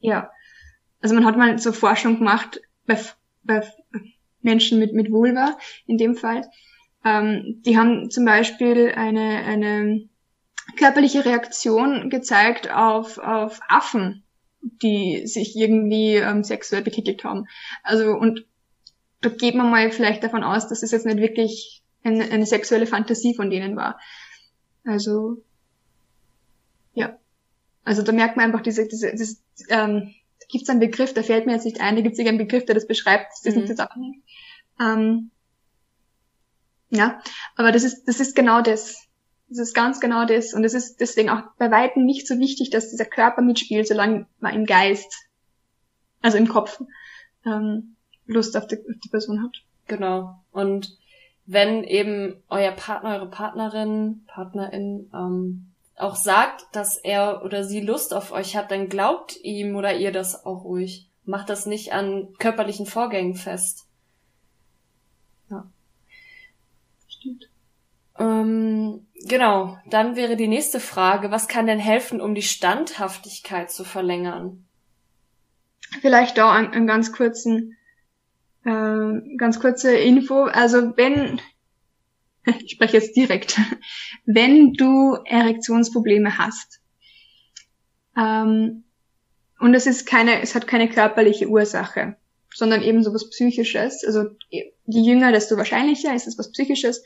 ja. 0.00 0.30
Also 1.00 1.14
man 1.14 1.24
hat 1.24 1.36
mal 1.36 1.58
so 1.58 1.72
Forschung 1.72 2.18
gemacht 2.18 2.60
bei, 2.86 2.98
bei 3.44 3.62
Menschen 4.42 4.80
mit, 4.80 4.94
mit 4.94 5.12
Vulva, 5.12 5.56
in 5.86 5.96
dem 5.96 6.16
Fall. 6.16 6.42
Ähm, 7.04 7.62
die 7.64 7.78
haben 7.78 8.10
zum 8.10 8.24
Beispiel 8.24 8.92
eine, 8.96 9.44
eine 9.44 10.08
körperliche 10.76 11.24
Reaktion 11.24 12.10
gezeigt 12.10 12.70
auf, 12.70 13.18
auf 13.18 13.60
Affen, 13.68 14.24
die 14.60 15.26
sich 15.26 15.56
irgendwie 15.56 16.16
ähm, 16.16 16.42
sexuell 16.42 16.82
betätigt 16.82 17.22
haben. 17.22 17.46
Also 17.84 18.10
und 18.10 18.44
da 19.20 19.28
geht 19.28 19.54
man 19.54 19.70
mal 19.70 19.90
vielleicht 19.90 20.22
davon 20.22 20.44
aus, 20.44 20.68
dass 20.68 20.82
es 20.82 20.90
jetzt 20.90 21.06
nicht 21.06 21.18
wirklich 21.18 21.77
eine, 22.08 22.30
eine 22.30 22.46
sexuelle 22.46 22.86
Fantasie 22.86 23.34
von 23.34 23.50
denen 23.50 23.76
war. 23.76 23.98
Also 24.84 25.42
ja, 26.94 27.18
also 27.84 28.02
da 28.02 28.12
merkt 28.12 28.36
man 28.36 28.46
einfach 28.46 28.62
diese, 28.62 28.86
diese, 28.86 29.12
diese 29.14 29.36
ähm, 29.68 30.14
da 30.40 30.46
gibt 30.48 30.64
es 30.64 30.70
einen 30.70 30.80
Begriff, 30.80 31.14
da 31.14 31.22
fällt 31.22 31.46
mir 31.46 31.52
jetzt 31.52 31.64
nicht 31.64 31.80
ein, 31.80 31.96
da 31.96 32.02
gibt 32.02 32.14
es 32.14 32.18
irgendeinen 32.18 32.46
Begriff, 32.46 32.64
der 32.64 32.74
das 32.74 32.86
beschreibt, 32.86 33.32
das 33.44 33.54
mhm. 33.54 33.60
nicht 33.62 33.68
zusammenhängt. 33.68 34.24
Ähm, 34.80 35.30
ja, 36.90 37.20
aber 37.56 37.72
das 37.72 37.84
ist, 37.84 38.04
das 38.04 38.20
ist 38.20 38.34
genau 38.34 38.62
das. 38.62 39.06
Das 39.48 39.58
ist 39.58 39.74
ganz 39.74 40.00
genau 40.00 40.26
das. 40.26 40.52
Und 40.52 40.64
es 40.64 40.74
ist 40.74 41.00
deswegen 41.00 41.30
auch 41.30 41.42
bei 41.58 41.70
Weitem 41.70 42.04
nicht 42.04 42.26
so 42.26 42.38
wichtig, 42.38 42.70
dass 42.70 42.90
dieser 42.90 43.06
Körper 43.06 43.42
mitspielt, 43.42 43.88
solange 43.88 44.26
man 44.40 44.54
im 44.54 44.66
Geist, 44.66 45.10
also 46.20 46.36
im 46.36 46.48
Kopf, 46.48 46.82
ähm, 47.46 47.96
Lust 48.26 48.56
auf 48.56 48.66
die, 48.66 48.76
auf 48.76 49.00
die 49.02 49.08
Person 49.08 49.42
hat. 49.42 49.56
Genau. 49.86 50.42
Und 50.52 50.98
wenn 51.50 51.82
eben 51.82 52.42
euer 52.50 52.72
Partner, 52.72 53.14
eure 53.14 53.30
Partnerin, 53.30 54.22
Partnerin 54.26 55.10
ähm, 55.14 55.72
auch 55.96 56.14
sagt, 56.14 56.66
dass 56.72 56.98
er 56.98 57.42
oder 57.42 57.64
sie 57.64 57.80
Lust 57.80 58.12
auf 58.12 58.32
euch 58.32 58.54
hat, 58.54 58.70
dann 58.70 58.90
glaubt 58.90 59.42
ihm 59.42 59.74
oder 59.74 59.96
ihr 59.96 60.12
das 60.12 60.44
auch 60.44 60.64
ruhig. 60.64 61.08
Macht 61.24 61.48
das 61.48 61.64
nicht 61.64 61.94
an 61.94 62.28
körperlichen 62.38 62.84
Vorgängen 62.84 63.34
fest. 63.34 63.86
Ja. 65.48 65.66
Stimmt. 67.08 67.48
Ähm, 68.18 69.06
genau, 69.26 69.78
dann 69.86 70.16
wäre 70.16 70.36
die 70.36 70.48
nächste 70.48 70.80
Frage, 70.80 71.30
was 71.30 71.48
kann 71.48 71.66
denn 71.66 71.78
helfen, 71.78 72.20
um 72.20 72.34
die 72.34 72.42
Standhaftigkeit 72.42 73.70
zu 73.70 73.84
verlängern? 73.84 74.66
Vielleicht 76.02 76.36
da 76.36 76.52
einen, 76.52 76.74
einen 76.74 76.86
ganz 76.86 77.10
kurzen, 77.10 77.77
äh, 78.68 79.36
ganz 79.36 79.60
kurze 79.60 79.96
Info. 79.96 80.44
Also 80.44 80.96
wenn, 80.96 81.40
ich 82.64 82.72
spreche 82.72 82.98
jetzt 82.98 83.16
direkt, 83.16 83.58
wenn 84.26 84.72
du 84.74 85.16
Erektionsprobleme 85.24 86.38
hast, 86.38 86.80
ähm, 88.16 88.84
und 89.60 89.74
es 89.74 89.86
ist 89.86 90.06
keine, 90.06 90.40
es 90.40 90.54
hat 90.54 90.68
keine 90.68 90.88
körperliche 90.88 91.48
Ursache, 91.48 92.16
sondern 92.54 92.82
eben 92.82 93.02
so 93.02 93.12
was 93.12 93.28
Psychisches. 93.30 94.04
Also 94.04 94.26
je 94.50 94.72
jünger, 94.86 95.32
desto 95.32 95.56
wahrscheinlicher 95.56 96.14
ist 96.14 96.28
es 96.28 96.38
was 96.38 96.52
Psychisches 96.52 97.02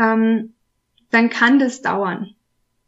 ähm, 0.00 0.54
dann 1.10 1.30
kann 1.30 1.58
das 1.58 1.82
dauern, 1.82 2.34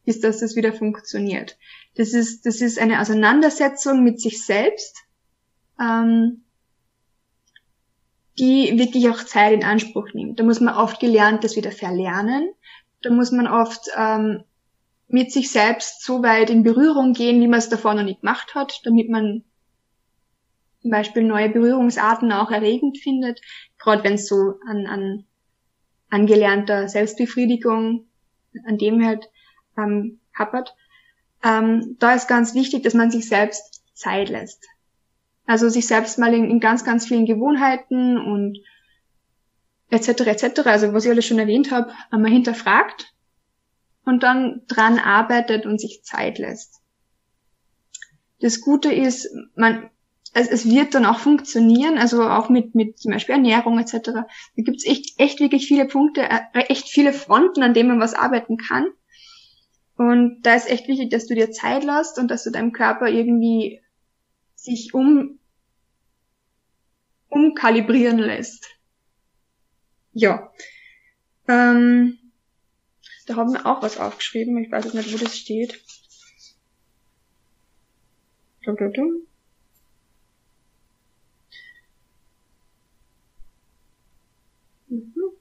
bis 0.05 0.20
das, 0.20 0.38
das 0.38 0.57
wieder 0.57 0.72
funktioniert. 0.72 1.59
Das 1.97 2.14
ist, 2.14 2.47
das 2.47 2.61
ist 2.61 2.78
eine 2.78 3.01
Auseinandersetzung 3.01 4.03
mit 4.03 4.20
sich 4.20 4.45
selbst, 4.45 4.97
ähm, 5.80 6.45
die 8.43 8.76
wirklich 8.76 9.09
auch 9.09 9.22
Zeit 9.22 9.53
in 9.53 9.62
Anspruch 9.62 10.09
nimmt. 10.14 10.40
Da 10.40 10.43
muss 10.43 10.59
man 10.59 10.74
oft 10.74 10.99
gelernt 10.99 11.45
das 11.45 11.55
wieder 11.55 11.70
verlernen. 11.70 12.53
Da 13.01 13.11
muss 13.11 13.30
man 13.30 13.47
oft 13.47 13.88
ähm, 13.97 14.43
mit 15.07 15.30
sich 15.30 15.53
selbst 15.53 16.03
so 16.03 16.24
weit 16.24 16.51
in 16.51 16.64
Berührung 16.64 17.12
gehen, 17.12 17.40
wie 17.40 17.47
man 17.47 17.61
es 17.61 17.68
davor 17.68 17.95
noch 17.95 18.03
nicht 18.03 18.22
gemacht 18.22 18.57
hat, 18.57 18.80
damit 18.82 19.09
man 19.09 19.45
zum 20.80 20.90
Beispiel 20.90 21.22
neue 21.22 21.51
Berührungsarten 21.51 22.32
auch 22.32 22.51
erregend 22.51 22.99
findet, 22.99 23.40
gerade 23.78 24.03
wenn 24.03 24.14
es 24.14 24.26
so 24.26 24.55
an, 24.66 24.88
an 24.88 25.24
angelernter 26.11 26.88
Selbstbefriedigung, 26.88 28.07
an 28.66 28.76
dem 28.76 29.07
halt 29.07 29.30
ähm, 29.78 30.18
happert. 30.34 30.74
Ähm, 31.45 31.95
da 32.01 32.14
ist 32.14 32.26
ganz 32.26 32.57
wichtig, 32.57 32.82
dass 32.82 32.95
man 32.95 33.12
sich 33.12 33.28
selbst 33.28 33.84
Zeit 33.95 34.30
lässt. 34.30 34.66
Also 35.47 35.68
sich 35.68 35.86
selbst 35.86 36.18
mal 36.18 36.34
in, 36.34 36.51
in 36.51 36.61
ganz, 36.61 36.84
ganz 36.84 37.07
vielen 37.07 37.26
Gewohnheiten 37.26 38.16
und 38.18 38.59
etc. 39.90 40.09
etc. 40.26 40.61
Also 40.66 40.93
was 40.93 41.05
ich 41.05 41.11
alles 41.11 41.26
schon 41.26 41.38
erwähnt 41.38 41.70
habe, 41.70 41.93
einmal 42.11 42.30
hinterfragt 42.30 43.12
und 44.05 44.22
dann 44.22 44.62
dran 44.68 44.99
arbeitet 44.99 45.66
und 45.66 45.80
sich 45.80 46.03
Zeit 46.03 46.38
lässt. 46.38 46.80
Das 48.40 48.61
Gute 48.61 48.93
ist, 48.93 49.28
man, 49.55 49.90
es, 50.34 50.49
es 50.49 50.68
wird 50.68 50.95
dann 50.95 51.05
auch 51.05 51.18
funktionieren, 51.18 51.99
also 51.99 52.22
auch 52.22 52.49
mit, 52.49 52.74
mit 52.74 52.99
zum 52.99 53.12
Beispiel 53.12 53.34
Ernährung 53.34 53.78
etc. 53.78 54.01
Da 54.05 54.26
gibt's 54.57 54.86
echt, 54.86 55.20
echt 55.20 55.40
wirklich 55.40 55.66
viele 55.66 55.86
Punkte, 55.86 56.22
äh, 56.22 56.61
echt 56.68 56.88
viele 56.88 57.12
Fronten, 57.12 57.62
an 57.62 57.74
denen 57.74 57.90
man 57.90 58.01
was 58.01 58.14
arbeiten 58.14 58.57
kann. 58.57 58.86
Und 59.97 60.40
da 60.43 60.55
ist 60.55 60.70
echt 60.70 60.88
wichtig, 60.88 61.11
dass 61.11 61.26
du 61.26 61.34
dir 61.34 61.51
Zeit 61.53 61.84
lässt 61.84 62.18
und 62.18 62.30
dass 62.30 62.45
du 62.45 62.51
deinem 62.51 62.72
Körper 62.72 63.09
irgendwie 63.09 63.81
sich 64.62 64.94
um, 64.94 65.40
umkalibrieren 67.28 68.18
lässt. 68.18 68.66
Ja. 70.12 70.52
Ähm, 71.48 72.18
da 73.26 73.36
haben 73.36 73.52
wir 73.52 73.66
auch 73.66 73.82
was 73.82 73.98
aufgeschrieben. 73.98 74.56
Ich 74.58 74.70
weiß 74.70 74.84
jetzt 74.84 74.94
nicht, 74.94 75.12
wo 75.12 75.18
das 75.18 75.36
steht. 75.36 75.82
Dum, 78.64 78.76
dum, 78.76 78.92
dum. 78.92 79.26
Mhm. 84.88 85.32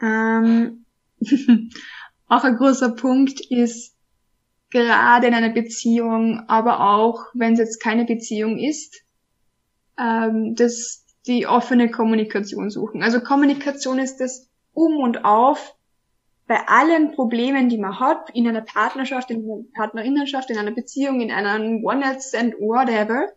Ähm, 0.00 0.84
auch 2.26 2.42
ein 2.42 2.56
großer 2.56 2.90
Punkt 2.90 3.40
ist, 3.40 3.97
gerade 4.70 5.26
in 5.26 5.34
einer 5.34 5.50
Beziehung, 5.50 6.44
aber 6.48 6.80
auch 6.80 7.26
wenn 7.34 7.54
es 7.54 7.58
jetzt 7.58 7.82
keine 7.82 8.04
Beziehung 8.04 8.58
ist, 8.58 9.02
ähm, 9.98 10.54
dass 10.54 11.04
die 11.26 11.46
offene 11.46 11.90
Kommunikation 11.90 12.70
suchen. 12.70 13.02
Also 13.02 13.20
Kommunikation 13.20 13.98
ist 13.98 14.18
das 14.18 14.48
Um 14.72 14.96
und 14.98 15.24
Auf 15.24 15.74
bei 16.46 16.66
allen 16.66 17.12
Problemen, 17.12 17.68
die 17.68 17.78
man 17.78 18.00
hat, 18.00 18.30
in 18.32 18.48
einer 18.48 18.62
Partnerschaft, 18.62 19.30
in 19.30 19.44
einer 19.44 19.64
Partnerinnenschaft, 19.74 20.50
in 20.50 20.56
einer 20.56 20.70
Beziehung, 20.70 21.20
in 21.20 21.30
einem 21.30 21.84
One-Night-Stand, 21.84 22.54
whatever. 22.54 23.28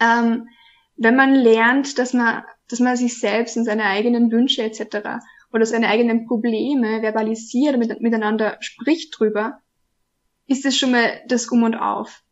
Ähm, 0.00 0.48
wenn 0.96 1.14
man 1.14 1.34
lernt, 1.34 1.98
dass 1.98 2.12
man 2.12 2.42
dass 2.72 2.80
man 2.80 2.96
sich 2.96 3.20
selbst 3.20 3.56
und 3.58 3.66
seine 3.66 3.84
eigenen 3.84 4.32
Wünsche 4.32 4.62
etc. 4.62 5.20
oder 5.52 5.66
seine 5.66 5.88
eigenen 5.88 6.26
Probleme 6.26 7.02
verbalisiert, 7.02 7.76
mit, 7.76 8.00
miteinander 8.00 8.56
spricht 8.60 9.14
drüber, 9.18 9.60
ist 10.52 10.64
es 10.66 10.76
schon 10.76 10.92
mal 10.92 11.20
das 11.26 11.50
Um 11.50 11.62
und 11.62 11.74
Auf. 11.74 12.22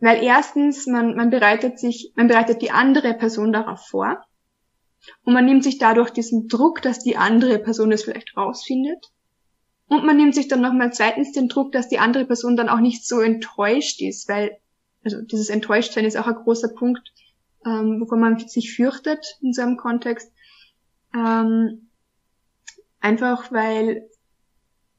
Weil 0.00 0.22
erstens, 0.22 0.86
man, 0.86 1.16
man 1.16 1.30
bereitet 1.30 1.78
sich, 1.78 2.12
man 2.14 2.28
bereitet 2.28 2.62
die 2.62 2.70
andere 2.70 3.14
Person 3.14 3.52
darauf 3.52 3.86
vor 3.86 4.24
und 5.24 5.34
man 5.34 5.44
nimmt 5.44 5.64
sich 5.64 5.78
dadurch 5.78 6.10
diesen 6.10 6.48
Druck, 6.48 6.82
dass 6.82 7.00
die 7.00 7.16
andere 7.16 7.58
Person 7.58 7.92
es 7.92 8.04
vielleicht 8.04 8.36
rausfindet. 8.36 9.10
Und 9.88 10.04
man 10.04 10.16
nimmt 10.16 10.34
sich 10.34 10.48
dann 10.48 10.60
nochmal 10.60 10.92
zweitens 10.92 11.32
den 11.32 11.48
Druck, 11.48 11.72
dass 11.72 11.88
die 11.88 11.98
andere 11.98 12.26
Person 12.26 12.56
dann 12.56 12.68
auch 12.68 12.80
nicht 12.80 13.06
so 13.06 13.20
enttäuscht 13.20 14.00
ist, 14.02 14.28
weil, 14.28 14.58
also 15.02 15.20
dieses 15.22 15.48
Enttäuschtsein 15.48 16.04
ist 16.04 16.16
auch 16.16 16.26
ein 16.26 16.34
großer 16.34 16.68
Punkt, 16.68 17.12
ähm, 17.64 18.00
wovon 18.00 18.20
man 18.20 18.38
sich 18.38 18.74
fürchtet 18.74 19.38
in 19.40 19.52
so 19.52 19.62
einem 19.62 19.78
Kontext. 19.78 20.30
Ähm, 21.14 21.88
einfach 23.00 23.50
weil 23.50 24.08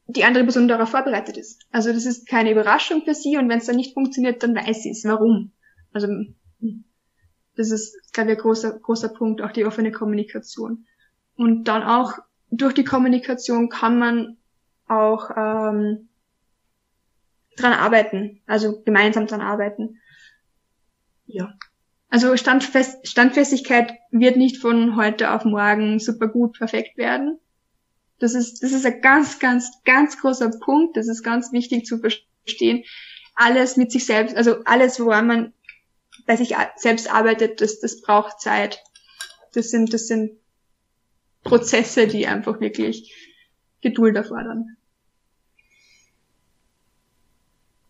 die 0.10 0.24
andere 0.24 0.44
Person 0.44 0.68
darauf 0.68 0.90
vorbereitet 0.90 1.38
ist. 1.38 1.68
Also 1.72 1.94
das 1.94 2.06
ist 2.06 2.28
keine 2.28 2.52
Überraschung 2.52 3.04
für 3.04 3.14
sie 3.14 3.38
und 3.38 3.48
wenn 3.48 3.60
es 3.60 3.68
dann 3.68 3.76
nicht 3.76 3.94
funktioniert, 3.94 4.42
dann 4.42 4.56
weiß 4.56 4.84
sie 4.84 4.90
es. 4.90 5.06
Warum? 5.06 5.52
Also 5.94 6.08
das 7.56 7.72
ist, 7.72 8.12
glaube 8.12 8.32
ich, 8.32 8.38
ein 8.38 8.42
großer, 8.42 8.80
großer 8.80 9.10
Punkt, 9.10 9.42
auch 9.42 9.52
die 9.52 9.66
offene 9.66 9.92
Kommunikation. 9.92 10.88
Und 11.36 11.66
dann 11.66 11.84
auch 11.84 12.14
durch 12.50 12.74
die 12.74 12.84
Kommunikation 12.84 13.70
kann 13.70 14.00
man 14.00 14.38
auch 14.88 15.30
ähm, 15.30 16.10
dran 17.56 17.74
arbeiten, 17.74 18.42
also 18.48 18.82
gemeinsam 18.82 19.28
dran 19.28 19.42
arbeiten. 19.42 20.00
Ja. 21.28 21.54
Also 22.10 22.36
Standfest 22.36 23.08
Standfestigkeit 23.08 23.94
wird 24.10 24.38
nicht 24.38 24.58
von 24.58 24.96
heute 24.96 25.32
auf 25.32 25.46
morgen 25.46 26.00
super 26.00 26.28
gut 26.28 26.58
perfekt 26.58 26.98
werden. 26.98 27.40
Das 28.20 28.34
ist, 28.34 28.62
das 28.64 28.72
ist 28.72 28.86
ein 28.86 29.02
ganz, 29.02 29.40
ganz, 29.40 29.72
ganz 29.86 30.20
großer 30.20 30.52
Punkt. 30.60 30.98
Das 30.98 31.08
ist 31.08 31.24
ganz 31.24 31.52
wichtig 31.52 31.86
zu 31.86 32.00
verstehen. 32.00 32.84
Alles 33.36 33.78
mit 33.78 33.92
sich 33.92 34.06
selbst, 34.06 34.36
also 34.36 34.64
alles, 34.66 35.00
woran 35.00 35.28
man 35.28 35.54
bei 36.26 36.36
sich 36.36 36.56
selbst 36.76 37.12
arbeitet, 37.12 37.62
das, 37.62 37.80
das 37.80 38.02
braucht 38.02 38.42
Zeit. 38.42 38.84
Das 39.54 39.72
sind, 39.72 39.94
das 39.94 40.08
sind 40.08 40.38
Prozesse, 41.44 42.08
die 42.08 42.28
einfach 42.28 42.60
wirklich 42.60 43.14
Geduld 43.82 44.16
erfordern. 44.16 44.78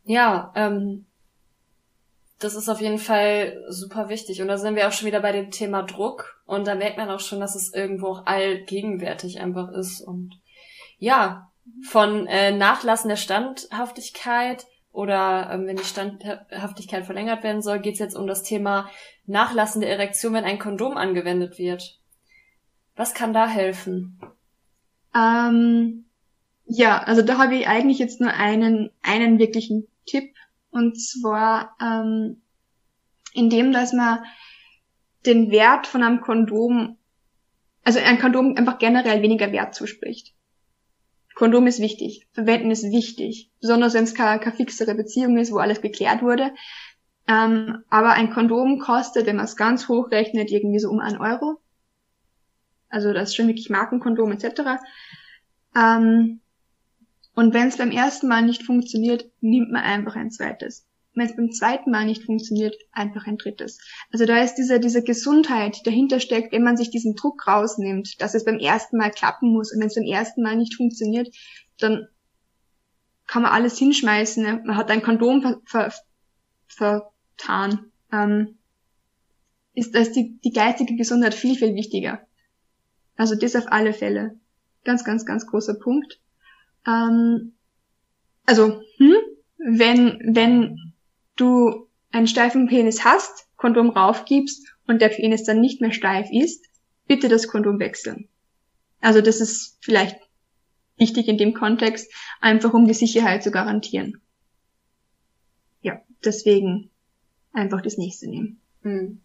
Ja, 0.05 0.51
ähm, 0.55 1.05
das 2.39 2.55
ist 2.55 2.69
auf 2.69 2.81
jeden 2.81 2.99
Fall 2.99 3.63
super 3.67 4.09
wichtig. 4.09 4.41
Und 4.41 4.47
da 4.47 4.57
sind 4.57 4.75
wir 4.75 4.87
auch 4.87 4.91
schon 4.91 5.07
wieder 5.07 5.19
bei 5.19 5.31
dem 5.31 5.51
Thema 5.51 5.83
Druck. 5.83 6.38
Und 6.49 6.65
da 6.65 6.73
merkt 6.73 6.97
man 6.97 7.11
auch 7.11 7.19
schon, 7.19 7.39
dass 7.39 7.55
es 7.55 7.71
irgendwo 7.73 8.07
auch 8.07 8.25
allgegenwärtig 8.25 9.39
einfach 9.39 9.69
ist. 9.69 10.01
Und 10.01 10.39
ja, 10.97 11.51
von 11.83 12.25
äh, 12.25 12.51
Nachlassen 12.51 13.07
der 13.07 13.17
Standhaftigkeit 13.17 14.65
oder 14.91 15.51
ähm, 15.51 15.67
wenn 15.67 15.75
die 15.75 15.83
Standhaftigkeit 15.83 17.05
verlängert 17.05 17.43
werden 17.43 17.61
soll, 17.61 17.77
geht 17.79 17.93
es 17.93 17.99
jetzt 17.99 18.15
um 18.15 18.25
das 18.25 18.41
Thema 18.41 18.89
Nachlassen 19.27 19.81
der 19.81 19.91
Erektion, 19.91 20.33
wenn 20.33 20.43
ein 20.43 20.57
Kondom 20.57 20.97
angewendet 20.97 21.59
wird. 21.59 21.99
Was 22.95 23.13
kann 23.13 23.31
da 23.31 23.47
helfen? 23.47 24.19
Ähm, 25.15 26.05
ja, 26.65 26.97
also 27.03 27.21
da 27.21 27.37
habe 27.37 27.57
ich 27.57 27.67
eigentlich 27.67 27.99
jetzt 27.99 28.19
nur 28.21 28.33
einen, 28.33 28.89
einen 29.03 29.37
wirklichen 29.37 29.87
Tipp 30.07 30.33
und 30.71 30.99
zwar 30.99 31.75
ähm, 31.79 32.41
indem, 33.33 33.71
dass 33.71 33.93
man 33.93 34.23
den 35.25 35.51
Wert 35.51 35.87
von 35.87 36.03
einem 36.03 36.21
Kondom, 36.21 36.97
also 37.83 37.99
ein 37.99 38.19
Kondom 38.19 38.55
einfach 38.55 38.79
generell 38.79 39.21
weniger 39.21 39.51
Wert 39.51 39.75
zuspricht. 39.75 40.33
Kondom 41.35 41.67
ist 41.67 41.79
wichtig, 41.79 42.27
Verwenden 42.33 42.71
ist 42.71 42.83
wichtig, 42.83 43.49
besonders 43.61 43.93
wenn 43.93 44.03
es 44.03 44.13
keine, 44.13 44.41
keine 44.41 44.55
fixere 44.55 44.95
Beziehung 44.95 45.37
ist, 45.37 45.51
wo 45.51 45.57
alles 45.57 45.81
geklärt 45.81 46.21
wurde. 46.21 46.51
Ähm, 47.27 47.83
aber 47.89 48.11
ein 48.11 48.31
Kondom 48.31 48.79
kostet, 48.79 49.25
wenn 49.25 49.37
man 49.37 49.45
es 49.45 49.55
ganz 49.55 49.87
hoch 49.87 50.11
rechnet, 50.11 50.51
irgendwie 50.51 50.79
so 50.79 50.89
um 50.89 50.99
ein 50.99 51.17
Euro. 51.17 51.61
Also 52.89 53.13
das 53.13 53.29
ist 53.29 53.35
schon 53.35 53.47
wirklich 53.47 53.69
Markenkondom 53.69 54.31
etc. 54.31 54.81
Ähm, 55.75 56.41
und 57.35 57.53
wenn 57.53 57.67
es 57.67 57.77
beim 57.77 57.91
ersten 57.91 58.27
Mal 58.27 58.41
nicht 58.41 58.63
funktioniert, 58.63 59.29
nimmt 59.39 59.71
man 59.71 59.83
einfach 59.83 60.15
ein 60.15 60.31
zweites. 60.31 60.88
Wenn 61.15 61.25
es 61.25 61.35
beim 61.35 61.51
zweiten 61.51 61.91
Mal 61.91 62.05
nicht 62.05 62.23
funktioniert, 62.23 62.75
einfach 62.91 63.25
ein 63.25 63.37
drittes. 63.37 63.79
Also 64.11 64.25
da 64.25 64.41
ist 64.41 64.55
diese, 64.55 64.79
diese 64.79 65.03
Gesundheit, 65.03 65.77
die 65.77 65.83
dahinter 65.83 66.19
steckt, 66.19 66.51
wenn 66.51 66.63
man 66.63 66.77
sich 66.77 66.91
diesen 66.91 67.15
Druck 67.15 67.47
rausnimmt, 67.47 68.21
dass 68.21 68.35
es 68.35 68.45
beim 68.45 68.59
ersten 68.59 68.97
Mal 68.97 69.11
klappen 69.11 69.51
muss. 69.51 69.73
Und 69.73 69.79
wenn 69.79 69.87
es 69.87 69.95
beim 69.95 70.05
ersten 70.05 70.43
Mal 70.43 70.55
nicht 70.55 70.75
funktioniert, 70.75 71.35
dann 71.79 72.07
kann 73.25 73.43
man 73.43 73.51
alles 73.51 73.77
hinschmeißen. 73.77 74.43
Ne? 74.43 74.61
Man 74.65 74.77
hat 74.77 74.91
ein 74.91 75.01
Kondom 75.01 75.41
ver, 75.41 75.61
ver, 75.65 75.93
vertan. 76.67 77.91
Ähm, 78.11 78.57
ist 79.73 79.95
das 79.95 80.11
die, 80.11 80.39
die 80.43 80.51
geistige 80.51 80.95
Gesundheit 80.95 81.33
viel, 81.33 81.55
viel 81.55 81.75
wichtiger. 81.75 82.21
Also 83.15 83.35
das 83.35 83.55
auf 83.55 83.71
alle 83.71 83.93
Fälle. 83.93 84.39
Ganz, 84.83 85.03
ganz, 85.03 85.25
ganz 85.25 85.45
großer 85.45 85.75
Punkt. 85.75 86.19
Ähm, 86.87 87.53
also, 88.45 88.81
hm, 88.97 89.15
wenn, 89.57 90.33
wenn 90.33 90.88
du 91.39 91.87
einen 92.11 92.27
steifen 92.27 92.67
Penis 92.67 93.03
hast, 93.03 93.47
Kondom 93.57 93.89
raufgibst 93.89 94.67
und 94.87 95.01
der 95.01 95.09
Penis 95.09 95.43
dann 95.43 95.59
nicht 95.59 95.81
mehr 95.81 95.91
steif 95.91 96.29
ist, 96.31 96.65
bitte 97.07 97.27
das 97.27 97.47
Kondom 97.47 97.79
wechseln. 97.79 98.29
Also 99.01 99.21
das 99.21 99.41
ist 99.41 99.77
vielleicht 99.81 100.17
wichtig 100.97 101.27
in 101.27 101.37
dem 101.37 101.53
Kontext, 101.53 102.11
einfach 102.41 102.73
um 102.73 102.85
die 102.85 102.93
Sicherheit 102.93 103.43
zu 103.43 103.51
garantieren. 103.51 104.21
Ja, 105.81 106.01
deswegen 106.23 106.89
einfach 107.53 107.81
das 107.81 107.97
nächste 107.97 108.27
nehmen. 108.27 108.59
Hm. 108.83 109.21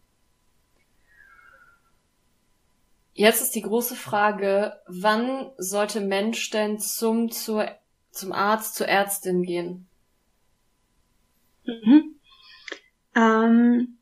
Jetzt 3.12 3.42
ist 3.42 3.54
die 3.54 3.62
große 3.62 3.94
Frage, 3.94 4.80
wann 4.88 5.50
sollte 5.56 6.00
Mensch 6.00 6.50
denn 6.50 6.80
zum, 6.80 7.30
zur, 7.30 7.68
zum 8.10 8.32
Arzt, 8.32 8.74
zur 8.74 8.88
Ärztin 8.88 9.44
gehen? 9.44 9.86
Mhm. 11.66 12.14
Ähm, 13.14 13.98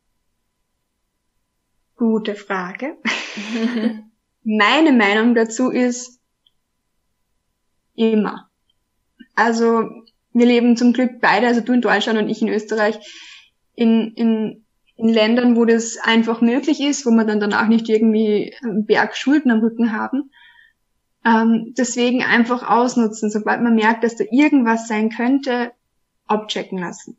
gute 1.97 2.35
Frage. 2.35 2.97
Meine 4.45 4.93
Meinung 4.93 5.35
dazu 5.35 5.71
ist 5.71 6.21
immer. 7.95 8.51
Also 9.35 9.89
wir 10.33 10.47
leben 10.47 10.77
zum 10.77 10.93
Glück 10.93 11.21
beide, 11.21 11.47
also 11.47 11.61
du 11.61 11.73
in 11.73 11.83
Deutschland 11.83 12.19
und 12.19 12.29
ich 12.29 12.43
in 12.43 12.49
Österreich, 12.49 12.99
in, 13.75 14.13
in 14.15 14.63
in 14.97 15.09
Ländern, 15.09 15.57
wo 15.57 15.65
das 15.65 15.97
einfach 15.99 16.41
möglich 16.41 16.81
ist, 16.81 17.07
wo 17.07 17.11
man 17.11 17.27
dann 17.27 17.41
danach 17.41 17.67
nicht 17.67 17.89
irgendwie 17.89 18.55
einen 18.63 18.87
Berg 18.87 19.17
Schulden 19.17 19.51
am 19.51 19.61
Rücken 19.61 19.93
haben. 19.93 20.31
Ähm, 21.25 21.75
deswegen 21.77 22.23
einfach 22.23 22.69
ausnutzen, 22.69 23.31
sobald 23.31 23.63
man 23.63 23.75
merkt, 23.75 24.05
dass 24.05 24.17
da 24.17 24.25
irgendwas 24.31 24.89
sein 24.89 25.11
könnte, 25.11 25.73
abchecken 26.27 26.79
lassen. 26.79 27.17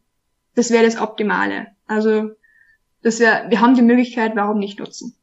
Das 0.56 0.70
wäre 0.72 0.84
das 0.84 1.00
Optimale. 1.00 1.68
Also 1.88 2.32
das 3.02 3.20
wäre, 3.20 3.50
wir 3.50 3.60
haben 3.62 3.76
die 3.76 3.82
Möglichkeit, 3.82 4.36
warum 4.36 4.60
nicht 4.60 4.80
nutzen? 4.80 5.16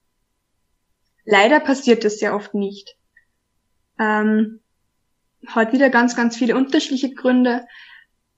Leider 1.24 1.60
passiert 1.60 2.04
das 2.04 2.18
sehr 2.18 2.34
oft 2.34 2.54
nicht. 2.54 2.96
Ähm, 3.98 4.60
hat 5.46 5.72
wieder 5.72 5.90
ganz, 5.90 6.16
ganz 6.16 6.36
viele 6.36 6.56
unterschiedliche 6.56 7.14
Gründe. 7.14 7.66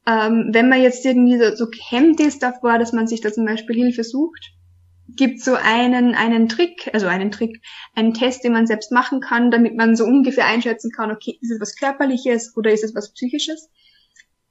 Ähm, 0.06 0.50
wenn 0.52 0.68
man 0.68 0.82
jetzt 0.82 1.04
irgendwie 1.04 1.38
so, 1.38 1.54
so 1.54 1.70
gehemmt 1.70 2.20
ist 2.20 2.42
davor, 2.42 2.78
dass 2.78 2.92
man 2.92 3.06
sich 3.06 3.20
da 3.20 3.32
zum 3.32 3.44
Beispiel 3.44 3.76
Hilfe 3.76 4.04
sucht, 4.04 4.52
gibt 5.08 5.40
so 5.40 5.54
einen, 5.54 6.14
einen 6.14 6.48
Trick, 6.48 6.90
also 6.92 7.06
einen 7.06 7.30
Trick, 7.30 7.60
einen 7.94 8.14
Test, 8.14 8.44
den 8.44 8.52
man 8.52 8.66
selbst 8.66 8.92
machen 8.92 9.20
kann, 9.20 9.50
damit 9.50 9.76
man 9.76 9.96
so 9.96 10.04
ungefähr 10.04 10.46
einschätzen 10.46 10.90
kann, 10.90 11.10
okay, 11.10 11.38
ist 11.40 11.50
es 11.50 11.60
was 11.60 11.76
Körperliches 11.76 12.56
oder 12.56 12.72
ist 12.72 12.84
es 12.84 12.94
was 12.94 13.12
Psychisches? 13.12 13.70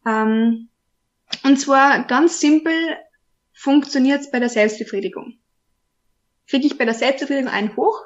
Ähm, 0.05 0.69
und 1.43 1.59
zwar 1.59 2.05
ganz 2.05 2.39
simpel 2.39 2.73
funktioniert 3.53 4.21
es 4.21 4.31
bei 4.31 4.39
der 4.39 4.49
Selbstbefriedigung. 4.49 5.35
Kriege 6.47 6.67
ich 6.67 6.77
bei 6.77 6.85
der 6.85 6.93
Selbstbefriedigung 6.93 7.51
einen 7.51 7.75
hoch? 7.75 8.03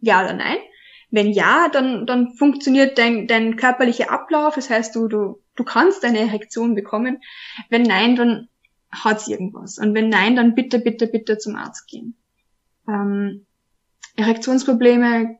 Ja 0.00 0.22
oder 0.22 0.34
nein? 0.34 0.58
Wenn 1.10 1.28
ja, 1.28 1.68
dann, 1.68 2.06
dann 2.06 2.34
funktioniert 2.34 2.98
dein, 2.98 3.26
dein 3.26 3.56
körperlicher 3.56 4.10
Ablauf, 4.10 4.56
das 4.56 4.68
heißt, 4.68 4.94
du, 4.94 5.08
du, 5.08 5.42
du 5.56 5.64
kannst 5.64 6.04
eine 6.04 6.18
Erektion 6.18 6.74
bekommen. 6.74 7.22
Wenn 7.70 7.82
nein, 7.82 8.14
dann 8.14 8.48
hat's 8.90 9.28
irgendwas. 9.28 9.78
Und 9.78 9.94
wenn 9.94 10.08
nein, 10.08 10.36
dann 10.36 10.54
bitte, 10.54 10.78
bitte, 10.78 11.06
bitte 11.06 11.38
zum 11.38 11.56
Arzt 11.56 11.88
gehen. 11.88 12.14
Ähm, 12.86 13.46
Erektionsprobleme 14.16 15.38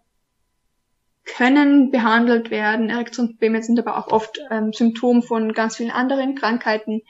können 1.37 1.91
behandelt 1.91 2.51
werden. 2.51 2.91
Erektionsprobleme 2.91 3.63
sind 3.63 3.79
aber 3.79 3.99
auch 3.99 4.09
oft 4.09 4.41
ähm, 4.51 4.73
Symptom 4.73 5.23
von 5.23 5.53
ganz 5.53 5.77
vielen 5.77 5.91
anderen 5.91 6.35
Krankheiten, 6.35 7.03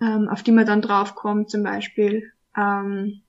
ähm, 0.00 0.28
auf 0.28 0.42
die 0.42 0.52
man 0.52 0.66
dann 0.66 0.82
draufkommt, 0.82 1.50
zum 1.50 1.62
Beispiel. 1.62 2.32
Ähm, 2.56 3.22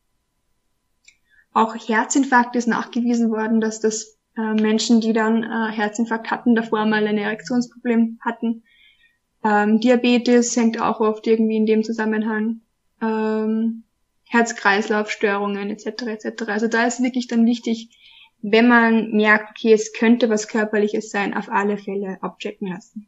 auch 1.53 1.75
Herzinfarkt 1.75 2.55
ist 2.55 2.67
nachgewiesen 2.67 3.31
worden, 3.31 3.61
dass 3.61 3.79
das 3.79 4.17
äh, 4.37 4.53
Menschen, 4.53 5.01
die 5.01 5.13
dann 5.13 5.43
äh, 5.43 5.71
Herzinfarkt 5.71 6.31
hatten, 6.31 6.55
davor 6.55 6.85
mal 6.85 7.05
ein 7.05 7.17
Erektionsproblem 7.17 8.19
hatten. 8.21 8.63
Ähm, 9.43 9.79
Diabetes 9.79 10.55
hängt 10.55 10.79
auch 10.79 10.99
oft 10.99 11.25
irgendwie 11.27 11.57
in 11.57 11.65
dem 11.65 11.83
Zusammenhang. 11.83 12.61
Ähm, 13.01 13.83
Herz-Kreislauf-Störungen 14.25 15.69
etc. 15.69 16.03
etc. 16.03 16.43
Also 16.47 16.67
da 16.67 16.85
ist 16.85 17.01
wirklich 17.01 17.27
dann 17.27 17.45
wichtig, 17.45 17.89
wenn 18.41 18.67
man 18.67 19.11
merkt, 19.11 19.51
okay, 19.51 19.73
es 19.73 19.93
könnte 19.93 20.29
was 20.29 20.47
Körperliches 20.47 21.09
sein, 21.09 21.33
auf 21.35 21.49
alle 21.49 21.77
Fälle 21.77 22.17
abchecken 22.21 22.67
lassen. 22.67 23.07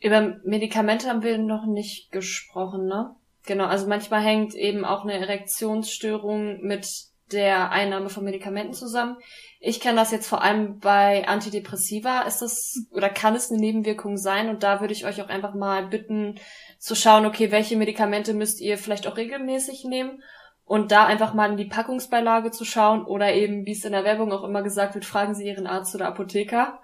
Über 0.00 0.38
Medikamente 0.44 1.08
haben 1.08 1.22
wir 1.22 1.38
noch 1.38 1.66
nicht 1.66 2.12
gesprochen, 2.12 2.86
ne? 2.86 3.14
Genau, 3.46 3.66
also 3.66 3.86
manchmal 3.86 4.22
hängt 4.22 4.54
eben 4.54 4.84
auch 4.84 5.04
eine 5.04 5.14
Erektionsstörung 5.14 6.62
mit 6.62 7.06
der 7.32 7.70
Einnahme 7.70 8.08
von 8.08 8.24
Medikamenten 8.24 8.72
zusammen. 8.72 9.16
Ich 9.60 9.80
kenne 9.80 9.96
das 9.96 10.12
jetzt 10.12 10.28
vor 10.28 10.42
allem 10.42 10.78
bei 10.78 11.26
Antidepressiva. 11.26 12.22
Ist 12.22 12.42
das 12.42 12.86
oder 12.92 13.08
kann 13.08 13.34
es 13.34 13.50
eine 13.50 13.60
Nebenwirkung 13.60 14.16
sein? 14.16 14.48
Und 14.48 14.62
da 14.62 14.80
würde 14.80 14.92
ich 14.92 15.06
euch 15.06 15.22
auch 15.22 15.28
einfach 15.28 15.54
mal 15.54 15.86
bitten 15.86 16.38
zu 16.78 16.94
schauen, 16.94 17.26
okay, 17.26 17.50
welche 17.50 17.76
Medikamente 17.76 18.34
müsst 18.34 18.60
ihr 18.60 18.78
vielleicht 18.78 19.06
auch 19.06 19.16
regelmäßig 19.16 19.84
nehmen 19.84 20.22
und 20.66 20.90
da 20.90 21.06
einfach 21.06 21.32
mal 21.32 21.50
in 21.50 21.56
die 21.56 21.64
Packungsbeilage 21.64 22.50
zu 22.50 22.64
schauen 22.64 23.04
oder 23.06 23.32
eben, 23.32 23.64
wie 23.64 23.72
es 23.72 23.84
in 23.84 23.92
der 23.92 24.04
Werbung 24.04 24.32
auch 24.32 24.44
immer 24.44 24.62
gesagt 24.62 24.94
wird, 24.94 25.04
fragen 25.04 25.34
Sie 25.34 25.46
Ihren 25.46 25.66
Arzt 25.66 25.94
oder 25.94 26.08
Apotheker 26.08 26.80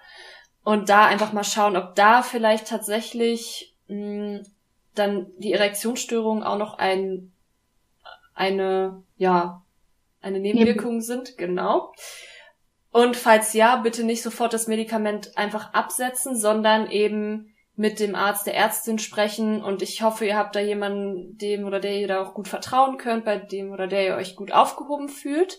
und 0.62 0.89
da 0.89 1.05
einfach 1.05 1.33
mal 1.33 1.45
schauen, 1.45 1.76
ob 1.76 1.97
da 1.97 2.22
vielleicht 2.22 2.68
tatsächlich 2.68 3.76
mh, 3.89 3.97
hm, 3.97 4.47
dann 4.95 5.26
die 5.39 5.53
Erektionsstörungen 5.53 6.45
auch 6.45 6.59
noch 6.59 6.78
ein 6.78 7.33
eine 8.35 9.03
ja 9.16 9.62
eine 10.20 10.39
Nebenwirkung 10.39 11.01
sind, 11.01 11.37
genau. 11.37 11.93
Und 12.93 13.16
falls 13.16 13.55
ja, 13.55 13.76
bitte 13.76 14.05
nicht 14.05 14.22
sofort 14.22 14.53
das 14.53 14.68
Medikament 14.68 15.37
einfach 15.37 15.72
absetzen, 15.72 16.37
sondern 16.37 16.91
eben 16.91 17.51
mit 17.74 18.00
dem 18.00 18.14
Arzt, 18.14 18.46
der 18.46 18.56
Ärztin 18.56 18.98
sprechen. 18.98 19.62
Und 19.62 19.82
ich 19.82 20.02
hoffe, 20.02 20.26
ihr 20.26 20.36
habt 20.36 20.54
da 20.54 20.60
jemanden, 20.60 21.36
dem 21.38 21.64
oder 21.64 21.80
der 21.80 21.98
ihr 21.98 22.08
da 22.08 22.22
auch 22.22 22.34
gut 22.34 22.48
vertrauen 22.48 22.98
könnt, 22.98 23.24
bei 23.24 23.36
dem 23.36 23.72
oder 23.72 23.86
der 23.86 24.06
ihr 24.06 24.14
euch 24.16 24.36
gut 24.36 24.52
aufgehoben 24.52 25.08
fühlt. 25.08 25.58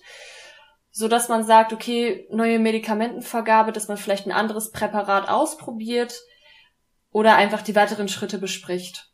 So 0.92 1.08
dass 1.08 1.28
man 1.28 1.44
sagt, 1.44 1.74
okay, 1.74 2.28
neue 2.30 2.60
Medikamentenvergabe, 2.60 3.72
dass 3.72 3.88
man 3.88 3.98
vielleicht 3.98 4.28
ein 4.28 4.32
anderes 4.32 4.72
Präparat 4.72 5.28
ausprobiert 5.28 6.22
oder 7.12 7.36
einfach 7.36 7.64
die 7.64 7.76
weiteren 7.76 8.08
Schritte 8.08 8.38
bespricht. 8.38 9.10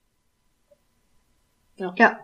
Ja. 1.75 1.93
ja. 1.97 2.19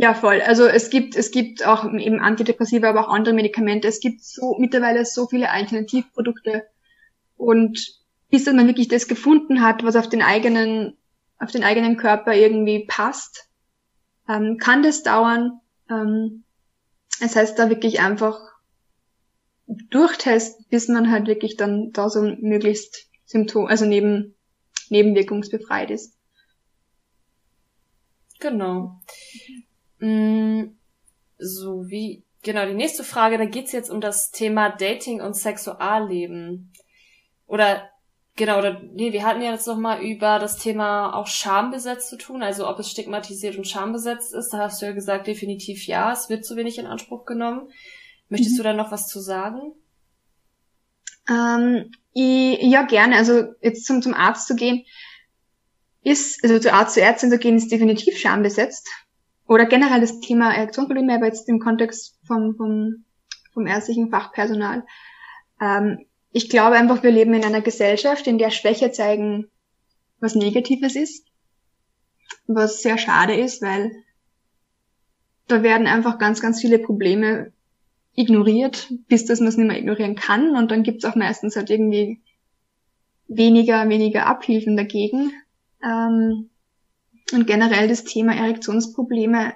Ja, 0.00 0.14
voll. 0.14 0.40
Also 0.40 0.66
es 0.66 0.90
gibt, 0.90 1.16
es 1.16 1.32
gibt 1.32 1.66
auch 1.66 1.84
eben 1.84 2.20
Antidepressiva, 2.20 2.88
aber 2.88 3.00
auch 3.00 3.12
andere 3.12 3.34
Medikamente. 3.34 3.88
Es 3.88 3.98
gibt 3.98 4.22
so 4.22 4.56
mittlerweile 4.58 5.04
so 5.04 5.26
viele 5.26 5.50
Alternativprodukte. 5.50 6.62
Und 7.36 7.97
bis 8.30 8.46
man 8.46 8.66
wirklich 8.66 8.88
das 8.88 9.08
gefunden 9.08 9.62
hat, 9.62 9.82
was 9.84 9.96
auf 9.96 10.08
den 10.08 10.22
eigenen, 10.22 10.96
auf 11.38 11.50
den 11.50 11.64
eigenen 11.64 11.96
Körper 11.96 12.34
irgendwie 12.34 12.84
passt, 12.86 13.48
ähm, 14.28 14.58
kann 14.58 14.82
das 14.82 15.02
dauern. 15.02 15.60
Ähm, 15.90 16.44
das 17.20 17.36
heißt, 17.36 17.58
da 17.58 17.68
wirklich 17.68 18.00
einfach 18.00 18.38
durchtesten, 19.66 20.64
bis 20.70 20.88
man 20.88 21.10
halt 21.10 21.26
wirklich 21.26 21.56
dann 21.56 21.92
da 21.92 22.08
so 22.08 22.22
möglichst 22.22 23.08
Symptom, 23.24 23.66
also 23.66 23.84
neben, 23.84 24.34
nebenwirkungsbefreit 24.88 25.90
ist. 25.90 26.16
Genau. 28.40 29.00
Mm, 29.98 30.76
so 31.36 31.88
wie, 31.88 32.24
genau, 32.42 32.66
die 32.66 32.74
nächste 32.74 33.04
Frage, 33.04 33.36
da 33.36 33.44
geht's 33.44 33.72
jetzt 33.72 33.90
um 33.90 34.00
das 34.00 34.30
Thema 34.30 34.70
Dating 34.70 35.20
und 35.20 35.34
Sexualleben. 35.34 36.72
Oder, 37.46 37.90
genau, 38.38 38.58
oder, 38.58 38.80
nee, 38.94 39.12
wir 39.12 39.24
hatten 39.26 39.42
ja 39.42 39.52
jetzt 39.52 39.66
noch 39.66 39.76
mal 39.76 40.00
über 40.02 40.38
das 40.38 40.56
Thema 40.56 41.14
auch 41.14 41.26
schambesetzt 41.26 42.08
zu 42.08 42.16
tun, 42.16 42.42
also 42.42 42.66
ob 42.66 42.78
es 42.78 42.90
stigmatisiert 42.90 43.56
und 43.58 43.66
schambesetzt 43.66 44.32
ist. 44.32 44.50
Da 44.50 44.58
hast 44.58 44.80
du 44.80 44.86
ja 44.86 44.92
gesagt, 44.92 45.26
definitiv 45.26 45.86
ja, 45.86 46.10
es 46.10 46.30
wird 46.30 46.46
zu 46.46 46.56
wenig 46.56 46.78
in 46.78 46.86
Anspruch 46.86 47.26
genommen. 47.26 47.68
Möchtest 48.30 48.54
mhm. 48.54 48.56
du 48.58 48.62
da 48.62 48.72
noch 48.72 48.90
was 48.90 49.08
zu 49.08 49.20
sagen? 49.20 49.74
Ähm, 51.28 51.90
ich, 52.14 52.62
ja, 52.62 52.82
gerne. 52.84 53.16
Also 53.16 53.52
jetzt 53.60 53.84
zum, 53.84 54.00
zum 54.00 54.14
Arzt 54.14 54.46
zu 54.46 54.56
gehen, 54.56 54.86
ist, 56.02 56.42
also 56.42 56.58
zu 56.58 56.72
Arzt, 56.72 56.94
zu 56.94 57.02
Ärztin 57.02 57.30
zu 57.30 57.38
gehen, 57.38 57.56
ist 57.56 57.70
definitiv 57.70 58.16
schambesetzt. 58.16 58.88
Oder 59.46 59.66
generell 59.66 60.00
das 60.00 60.20
Thema 60.20 60.54
Erektionsprobleme, 60.54 61.14
aber 61.14 61.26
jetzt 61.26 61.48
im 61.48 61.58
Kontext 61.58 62.18
vom, 62.26 62.54
vom, 62.56 63.04
vom 63.52 63.66
ärztlichen 63.66 64.10
Fachpersonal. 64.10 64.84
Ähm, 65.60 66.06
ich 66.32 66.48
glaube 66.48 66.76
einfach, 66.76 67.02
wir 67.02 67.10
leben 67.10 67.34
in 67.34 67.44
einer 67.44 67.62
Gesellschaft, 67.62 68.26
in 68.26 68.38
der 68.38 68.50
Schwäche 68.50 68.90
zeigen 68.90 69.48
was 70.20 70.34
Negatives 70.34 70.96
ist. 70.96 71.26
Was 72.46 72.82
sehr 72.82 72.98
schade 72.98 73.34
ist, 73.34 73.62
weil 73.62 73.92
da 75.46 75.62
werden 75.62 75.86
einfach 75.86 76.18
ganz, 76.18 76.40
ganz 76.40 76.60
viele 76.60 76.78
Probleme 76.78 77.52
ignoriert, 78.14 78.92
bis 79.08 79.24
dass 79.26 79.40
man 79.40 79.48
es 79.48 79.56
nicht 79.56 79.68
mehr 79.68 79.78
ignorieren 79.78 80.16
kann. 80.16 80.56
Und 80.56 80.70
dann 80.70 80.82
gibt's 80.82 81.04
auch 81.04 81.14
meistens 81.14 81.56
halt 81.56 81.70
irgendwie 81.70 82.20
weniger, 83.28 83.88
weniger 83.88 84.26
Abhilfen 84.26 84.76
dagegen. 84.76 85.32
Ähm, 85.82 86.50
und 87.32 87.46
generell 87.46 87.88
das 87.88 88.04
Thema 88.04 88.34
Erektionsprobleme. 88.34 89.54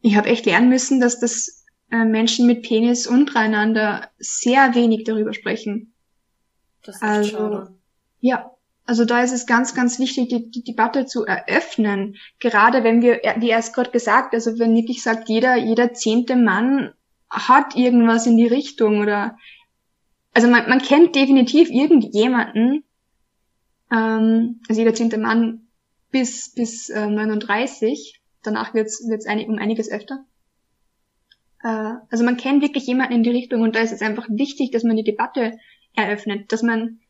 Ich 0.00 0.16
habe 0.16 0.28
echt 0.28 0.46
lernen 0.46 0.68
müssen, 0.68 1.00
dass 1.00 1.18
das 1.20 1.55
äh, 1.90 2.04
Menschen 2.04 2.46
mit 2.46 2.62
Penis 2.62 3.06
untereinander 3.06 4.10
sehr 4.18 4.74
wenig 4.74 5.04
darüber 5.04 5.32
sprechen. 5.32 5.92
Das 6.82 6.96
ist 6.96 7.02
also, 7.02 7.30
schade. 7.30 7.74
Ja, 8.20 8.50
also 8.86 9.04
da 9.04 9.22
ist 9.22 9.32
es 9.32 9.46
ganz, 9.46 9.74
ganz 9.74 9.98
wichtig, 9.98 10.28
die, 10.28 10.50
die 10.50 10.62
Debatte 10.62 11.06
zu 11.06 11.24
eröffnen. 11.24 12.16
Gerade 12.38 12.84
wenn 12.84 13.02
wir, 13.02 13.20
wie 13.38 13.50
er 13.50 13.58
es 13.58 13.72
gerade 13.72 13.90
gesagt, 13.90 14.34
also 14.34 14.58
wenn 14.58 14.74
wirklich 14.74 15.02
sagt, 15.02 15.28
jeder, 15.28 15.56
jeder 15.56 15.92
zehnte 15.92 16.36
Mann 16.36 16.92
hat 17.28 17.76
irgendwas 17.76 18.26
in 18.26 18.36
die 18.36 18.46
Richtung 18.46 19.00
oder 19.00 19.36
also 20.32 20.48
man, 20.48 20.68
man 20.68 20.80
kennt 20.80 21.16
definitiv 21.16 21.70
irgendjemanden, 21.70 22.84
ähm, 23.90 24.60
also 24.68 24.80
jeder 24.80 24.94
zehnte 24.94 25.18
Mann 25.18 25.66
bis 26.10 26.52
bis 26.54 26.88
äh, 26.90 27.06
39, 27.06 28.20
danach 28.42 28.74
wird's 28.74 29.08
wird's 29.08 29.26
einig, 29.26 29.48
um 29.48 29.58
einiges 29.58 29.90
öfter. 29.90 30.24
Äh, 31.66 31.94
also 32.10 32.24
man 32.24 32.36
kennt 32.36 32.62
wirklich 32.62 32.86
jemanden 32.86 33.14
in 33.14 33.22
die 33.24 33.30
Richtung 33.30 33.62
und 33.62 33.74
da 33.74 33.80
ist 33.80 33.92
es 33.92 34.00
einfach 34.00 34.28
wichtig, 34.30 34.70
dass 34.70 34.84
man 34.84 34.96
die 34.96 35.04
Debatte 35.04 35.58
eröffnet, 35.94 36.52
dass 36.52 36.62
man 36.62 37.00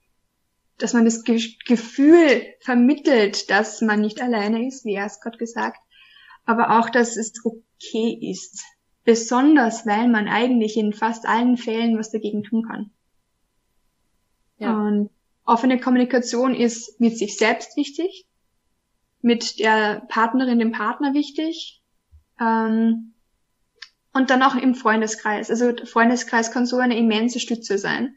dass 0.78 0.92
man 0.92 1.06
das 1.06 1.24
Ge 1.24 1.40
Gefühl 1.66 2.42
vermittelt, 2.60 3.48
dass 3.48 3.80
man 3.80 4.00
nicht 4.00 4.20
alleine 4.20 4.66
ist, 4.66 4.84
wie 4.84 4.94
er 4.94 5.06
es 5.06 5.20
gerade 5.20 5.38
gesagt, 5.38 5.78
aber 6.44 6.78
auch, 6.78 6.90
dass 6.90 7.16
es 7.16 7.32
okay 7.44 8.18
ist. 8.30 8.62
Besonders, 9.04 9.86
weil 9.86 10.08
man 10.08 10.28
eigentlich 10.28 10.76
in 10.76 10.92
fast 10.92 11.26
allen 11.26 11.56
Fällen 11.56 11.96
was 11.98 12.10
dagegen 12.10 12.42
tun 12.42 12.66
kann. 12.66 12.90
Ja. 14.58 14.76
Und 14.78 15.10
offene 15.44 15.80
Kommunikation 15.80 16.54
ist 16.54 17.00
mit 17.00 17.16
sich 17.16 17.38
selbst 17.38 17.76
wichtig, 17.76 18.26
mit 19.22 19.58
der 19.60 20.02
Partnerin, 20.08 20.58
dem 20.58 20.72
Partner 20.72 21.14
wichtig, 21.14 21.82
ähm, 22.38 23.14
und 24.16 24.30
dann 24.30 24.42
auch 24.42 24.54
im 24.54 24.74
Freundeskreis. 24.74 25.50
Also 25.50 25.74
Freundeskreis 25.84 26.50
kann 26.50 26.64
so 26.64 26.78
eine 26.78 26.96
immense 26.96 27.38
Stütze 27.38 27.76
sein. 27.76 28.16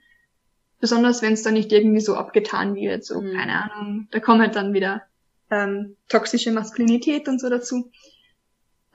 Besonders 0.79 1.21
wenn 1.21 1.33
es 1.33 1.43
dann 1.43 1.55
nicht 1.55 1.73
irgendwie 1.73 1.99
so 1.99 2.15
abgetan 2.15 2.73
wird, 2.73 3.03
so, 3.03 3.19
mhm. 3.19 3.33
keine 3.33 3.69
Ahnung, 3.69 4.07
da 4.11 4.21
kommt 4.21 4.39
halt 4.39 4.55
dann 4.55 4.73
wieder 4.73 5.03
ähm, 5.51 5.97
toxische 6.07 6.51
Maskulinität 6.51 7.27
und 7.27 7.41
so 7.41 7.49
dazu. 7.49 7.91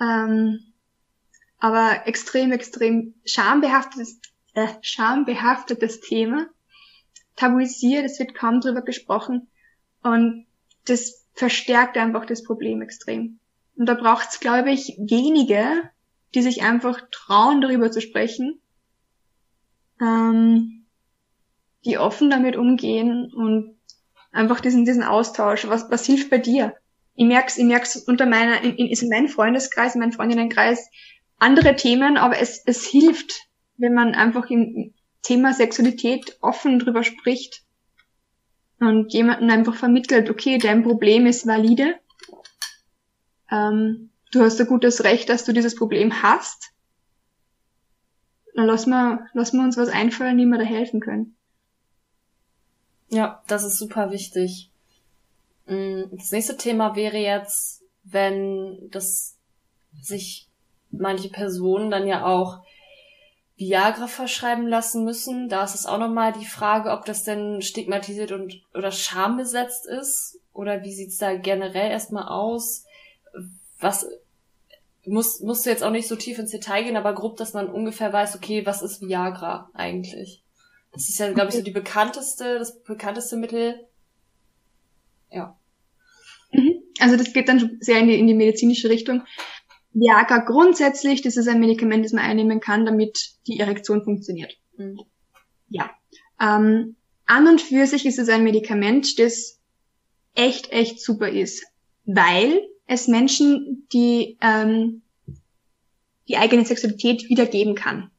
Ähm, 0.01 0.73
aber 1.59 2.07
extrem, 2.07 2.53
extrem 2.53 3.15
schambehaftetes, 3.27 4.21
äh, 4.55 4.69
schambehaftetes 4.81 6.01
Thema. 6.01 6.47
Tabuisiert, 7.37 8.07
es 8.07 8.19
wird 8.19 8.35
kaum 8.35 8.63
drüber 8.63 8.81
gesprochen. 8.81 9.49
Und 10.03 10.47
das 10.87 11.27
verstärkt 11.35 11.99
einfach 11.99 12.25
das 12.25 12.43
Problem 12.45 12.81
extrem. 12.81 13.41
Und 13.77 13.87
da 13.87 13.95
braucht 13.95 14.29
es, 14.31 14.41
glaube 14.41 14.71
ich, 14.71 14.97
wenige, 14.99 15.91
die 16.35 16.43
sich 16.43 16.63
einfach 16.63 17.01
trauen, 17.11 17.61
darüber 17.61 17.91
zu 17.91 18.01
sprechen. 18.01 18.61
Ähm, 20.01 20.85
die 21.85 21.99
offen 21.99 22.31
damit 22.31 22.57
umgehen 22.57 23.33
und 23.33 23.77
einfach 24.33 24.61
diesen, 24.61 24.85
diesen 24.85 25.03
Austausch. 25.03 25.69
Was, 25.69 25.91
was 25.91 26.07
hilft 26.07 26.31
bei 26.31 26.39
dir? 26.39 26.75
Ich 27.15 27.27
merk's, 27.27 27.59
ich 27.59 27.65
merk's 27.65 27.97
unter 27.97 28.27
meiner, 28.27 28.61
in, 28.63 28.75
in, 28.77 28.87
in 28.89 29.09
meinem 29.09 29.29
Freundeskreis, 29.29 29.95
in 29.95 30.01
meinem 30.01 30.13
Freundinnenkreis 30.13 30.89
andere 31.39 31.77
Themen, 31.77 32.17
aber 32.17 32.39
es, 32.39 32.63
es 32.65 32.85
hilft, 32.85 33.33
wenn 33.77 33.95
man 33.95 34.15
einfach 34.15 34.49
im 34.51 34.95
Thema 35.23 35.53
Sexualität 35.53 36.39
offen 36.41 36.79
drüber 36.79 37.03
spricht 37.03 37.63
und 38.79 39.13
jemanden 39.13 39.51
einfach 39.51 39.75
vermittelt, 39.75 40.31
okay, 40.31 40.59
dein 40.59 40.83
Problem 40.83 41.27
ist 41.27 41.47
valide. 41.47 41.97
Ähm, 43.51 44.11
du 44.35 44.41
hast 44.41 44.61
ein 44.61 44.67
gutes 44.67 45.05
Recht, 45.05 45.29
dass 45.29 45.45
du 45.45 45.53
dieses 45.53 45.75
Problem 45.75 46.23
hast. 46.23 46.73
Dann 48.55 48.67
lass 48.67 48.87
mal, 48.87 49.27
lass 49.33 49.53
mal 49.53 49.65
uns 49.65 49.77
was 49.77 49.89
einfallen, 49.89 50.39
wie 50.39 50.47
wir 50.47 50.59
da 50.59 50.65
helfen 50.65 51.01
können. 51.01 51.37
Ja, 53.09 53.43
das 53.47 53.65
ist 53.65 53.79
super 53.79 54.11
wichtig. 54.11 54.71
Mm, 55.67 56.03
das 56.13 56.33
nächste 56.33 56.57
Thema 56.57 56.97
wäre 56.97 57.19
jetzt, 57.19 57.83
wenn 58.05 58.91
das 58.91 59.37
sich 60.01 60.49
manche 60.91 61.29
Personen 61.29 61.91
dann 61.91 62.07
ja 62.07 62.25
auch 62.25 62.63
Viagra 63.57 64.09
verschreiben 64.09 64.67
lassen 64.67 65.05
müssen. 65.05 65.49
Da 65.49 65.65
ist 65.65 65.75
es 65.75 65.87
auch 65.87 65.99
nochmal 65.99 66.33
die 66.33 66.47
Frage, 66.47 66.91
ob 66.91 67.05
das 67.05 67.25
denn 67.25 67.63
stigmatisiert 67.63 68.33
und 68.33 68.63
oder 68.75 68.91
schambesetzt 68.91 69.87
ist. 69.87 70.41
Oder 70.53 70.83
wie 70.83 70.93
sieht's 70.93 71.19
da 71.19 71.37
generell 71.37 71.91
erstmal 71.91 72.29
aus? 72.29 72.85
Was 73.81 74.07
muss, 75.07 75.41
musst 75.41 75.67
du 75.67 75.71
jetzt 75.71 75.83
auch 75.83 75.91
nicht 75.91 76.09
so 76.09 76.17
tief 76.17 76.39
ins 76.39 76.51
Detail 76.51 76.85
gehen, 76.85 76.97
aber 76.97 77.15
grob, 77.15 77.37
dass 77.37 77.53
man 77.53 77.69
ungefähr 77.69 78.13
weiß, 78.13 78.37
okay, 78.37 78.65
was 78.67 78.83
ist 78.83 79.03
Viagra 79.03 79.71
eigentlich? 79.75 80.43
Das 80.93 81.09
ist 81.09 81.19
ja, 81.19 81.33
glaube 81.33 81.51
ich, 81.51 81.57
so 81.57 81.63
die 81.63 81.71
bekannteste, 81.71 82.59
das 82.59 82.83
bekannteste 82.83 83.37
Mittel. 83.37 83.87
Ja. 85.31 85.59
Mhm. 86.53 86.83
Also 87.01 87.17
das 87.17 87.33
geht 87.33 87.49
dann 87.49 87.79
sehr 87.81 87.99
in 87.99 88.09
die, 88.09 88.19
in 88.19 88.27
die 88.27 88.35
medizinische 88.35 88.89
Richtung. 88.89 89.23
Viagra 89.93 90.39
grundsätzlich, 90.39 91.23
das 91.23 91.37
ist 91.37 91.49
ein 91.49 91.61
Medikament, 91.61 92.05
das 92.05 92.13
man 92.13 92.25
einnehmen 92.25 92.61
kann, 92.61 92.87
damit 92.87 93.35
die 93.47 93.59
Erektion 93.59 94.05
funktioniert. 94.05 94.57
Mhm. 94.77 95.01
Ja. 95.69 95.91
Ähm, 96.41 96.97
an 97.27 97.49
und 97.49 97.61
für 97.61 97.87
sich 97.87 98.07
ist 98.07 98.19
es 98.19 98.29
ein 98.29 98.45
Medikament, 98.45 99.19
das 99.19 99.61
echt, 100.35 100.73
echt 100.73 101.01
super 101.01 101.29
ist, 101.29 101.65
weil 102.05 102.61
es 102.87 103.09
Menschen 103.09 103.87
die 103.93 104.39
ähm, 104.41 105.03
die 106.29 106.37
eigene 106.37 106.65
Sexualität 106.65 107.29
wiedergeben 107.29 107.75
kann. 107.75 108.11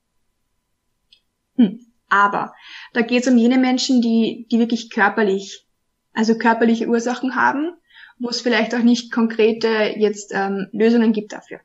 Hm. 1.58 1.80
Aber 2.08 2.54
da 2.94 3.02
geht 3.02 3.24
es 3.24 3.28
um 3.28 3.38
jene 3.38 3.58
Menschen, 3.58 4.02
die, 4.02 4.48
die 4.52 4.60
wirklich 4.60 4.90
körperlich, 4.90 5.66
also 6.14 6.38
körperliche 6.38 6.88
Ursachen 6.88 7.36
haben, 7.36 7.72
wo 8.20 8.30
es 8.30 8.42
vielleicht 8.42 8.76
auch 8.76 8.84
nicht 8.84 9.12
konkrete 9.12 9.94
jetzt 9.98 10.32
ähm, 10.34 10.68
Lösungen 10.72 11.14
gibt 11.14 11.34
dafür. 11.34 11.60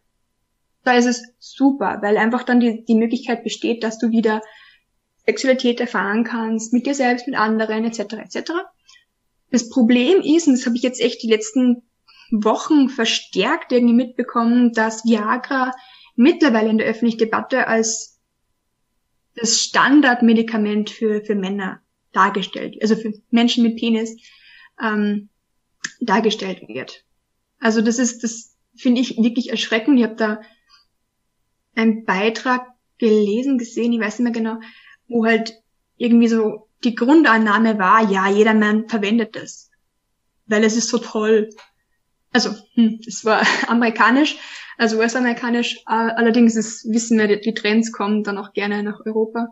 Da 0.82 0.94
ist 0.94 1.06
es 1.06 1.22
super, 1.38 1.98
weil 2.00 2.16
einfach 2.16 2.42
dann 2.42 2.58
die, 2.58 2.84
die 2.84 2.94
Möglichkeit 2.94 3.44
besteht, 3.44 3.84
dass 3.84 3.98
du 3.98 4.10
wieder 4.10 4.40
Sexualität 5.26 5.78
erfahren 5.78 6.24
kannst, 6.24 6.72
mit 6.72 6.86
dir 6.86 6.94
selbst, 6.94 7.26
mit 7.26 7.36
anderen, 7.36 7.84
etc. 7.84 8.14
etc. 8.14 8.52
Das 9.50 9.68
Problem 9.68 10.22
ist, 10.22 10.46
und 10.46 10.54
das 10.54 10.64
habe 10.64 10.76
ich 10.76 10.82
jetzt 10.82 11.00
echt 11.00 11.22
die 11.22 11.28
letzten 11.28 11.82
Wochen 12.30 12.88
verstärkt 12.88 13.72
irgendwie 13.72 13.94
mitbekommen, 13.94 14.72
dass 14.72 15.04
Viagra 15.04 15.72
mittlerweile 16.16 16.70
in 16.70 16.78
der 16.78 16.86
öffentlichen 16.86 17.18
Debatte 17.18 17.66
als 17.66 18.20
das 19.34 19.60
Standardmedikament 19.60 20.90
für, 20.90 21.24
für 21.24 21.34
Männer 21.34 21.80
dargestellt, 22.12 22.76
also 22.82 22.96
für 22.96 23.12
Menschen 23.30 23.62
mit 23.64 23.76
Penis 23.76 24.16
ähm, 24.82 25.28
dargestellt 26.00 26.68
wird. 26.68 27.04
Also 27.58 27.80
das 27.80 27.98
ist, 27.98 28.22
das 28.24 28.56
finde 28.76 29.00
ich 29.00 29.16
wirklich 29.16 29.50
erschreckend. 29.50 29.98
Ich 29.98 30.04
habe 30.04 30.16
da 30.16 30.40
einen 31.74 32.04
Beitrag 32.04 32.66
gelesen, 32.98 33.58
gesehen, 33.58 33.92
ich 33.92 34.00
weiß 34.00 34.18
nicht 34.18 34.24
mehr 34.24 34.32
genau, 34.32 34.60
wo 35.08 35.24
halt 35.24 35.54
irgendwie 35.96 36.28
so 36.28 36.68
die 36.84 36.94
Grundannahme 36.94 37.78
war, 37.78 38.10
ja, 38.10 38.28
jeder 38.28 38.54
Mann 38.54 38.88
verwendet 38.88 39.36
das, 39.36 39.70
weil 40.46 40.64
es 40.64 40.76
ist 40.76 40.88
so 40.88 40.98
toll. 40.98 41.50
Also, 42.32 42.50
hm, 42.74 43.00
das 43.04 43.24
war 43.24 43.42
amerikanisch, 43.68 44.36
also 44.78 44.98
US-amerikanisch. 44.98 45.76
Äh, 45.86 45.92
allerdings 45.92 46.56
ist, 46.56 46.90
wissen 46.90 47.18
wir, 47.18 47.40
die 47.40 47.54
Trends 47.54 47.92
kommen 47.92 48.22
dann 48.22 48.38
auch 48.38 48.52
gerne 48.52 48.82
nach 48.82 49.00
Europa. 49.04 49.48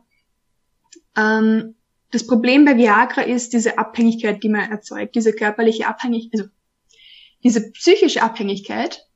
Ähm, 1.17 1.75
das 2.11 2.27
Problem 2.27 2.65
bei 2.65 2.77
Viagra 2.77 3.23
ist 3.23 3.53
diese 3.53 3.77
Abhängigkeit, 3.79 4.43
die 4.43 4.49
man 4.49 4.71
erzeugt, 4.71 5.15
diese 5.15 5.33
körperliche 5.33 5.87
Abhängigkeit, 5.87 6.41
also 6.41 6.51
diese 7.45 7.71
psychische 7.73 8.23
Abhängigkeit. 8.23 9.07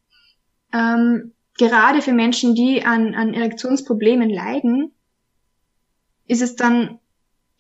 Ähm, 0.73 1.33
gerade 1.59 2.03
für 2.03 2.13
Menschen, 2.13 2.55
die 2.55 2.85
an, 2.85 3.15
an 3.15 3.35
Erektionsproblemen 3.35 4.29
leiden, 4.29 4.93
ist 6.27 6.43
es 6.43 6.57
dann 6.57 6.99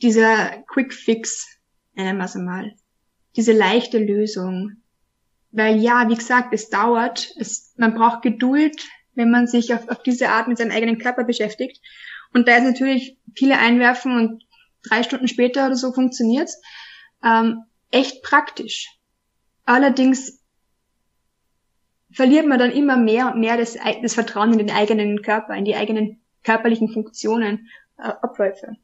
dieser 0.02 0.62
Quick 0.66 0.92
Fix, 0.92 1.58
nennen 1.94 2.18
wir 2.18 2.24
es 2.24 2.36
einmal. 2.36 2.74
Diese 3.36 3.52
leichte 3.52 3.98
Lösung. 3.98 4.81
Weil 5.52 5.78
ja, 5.78 6.08
wie 6.08 6.14
gesagt, 6.14 6.52
es 6.52 6.70
dauert, 6.70 7.30
es, 7.38 7.74
man 7.76 7.94
braucht 7.94 8.22
Geduld, 8.22 8.80
wenn 9.14 9.30
man 9.30 9.46
sich 9.46 9.72
auf, 9.74 9.88
auf 9.88 10.02
diese 10.02 10.30
Art 10.30 10.48
mit 10.48 10.58
seinem 10.58 10.72
eigenen 10.72 10.98
Körper 10.98 11.24
beschäftigt. 11.24 11.80
Und 12.32 12.48
da 12.48 12.56
ist 12.56 12.64
natürlich 12.64 13.18
viele 13.36 13.58
einwerfen 13.58 14.16
und 14.16 14.44
drei 14.82 15.02
Stunden 15.02 15.28
später 15.28 15.66
oder 15.66 15.76
so 15.76 15.92
funktioniert's. 15.92 16.60
Ähm, 17.22 17.64
echt 17.90 18.22
praktisch. 18.22 18.88
Allerdings 19.64 20.40
verliert 22.10 22.46
man 22.46 22.58
dann 22.58 22.72
immer 22.72 22.96
mehr 22.96 23.32
und 23.32 23.40
mehr 23.40 23.56
das, 23.56 23.76
das 24.02 24.14
Vertrauen 24.14 24.52
in 24.52 24.58
den 24.58 24.70
eigenen 24.70 25.22
Körper, 25.22 25.54
in 25.54 25.64
die 25.64 25.76
eigenen 25.76 26.22
körperlichen 26.42 26.88
Funktionen, 26.88 27.68
äh, 27.98 28.02
Abläufe. 28.02 28.76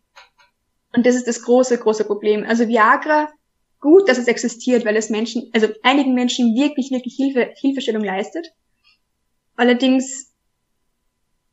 Und 0.95 1.07
das 1.07 1.15
ist 1.15 1.27
das 1.27 1.43
große, 1.43 1.79
große 1.79 2.05
Problem. 2.05 2.45
Also 2.47 2.69
Viagra, 2.69 3.29
gut, 3.81 4.09
dass 4.09 4.19
es 4.19 4.29
existiert, 4.29 4.85
weil 4.85 4.97
es 4.97 5.11
Menschen, 5.11 5.51
also 5.53 5.69
einigen 5.83 6.15
Menschen 6.15 6.55
wirklich, 6.55 6.91
wirklich 6.91 7.15
Hilfe, 7.17 7.53
Hilfestellung 7.57 8.05
leistet. 8.05 8.53
Allerdings 9.57 10.33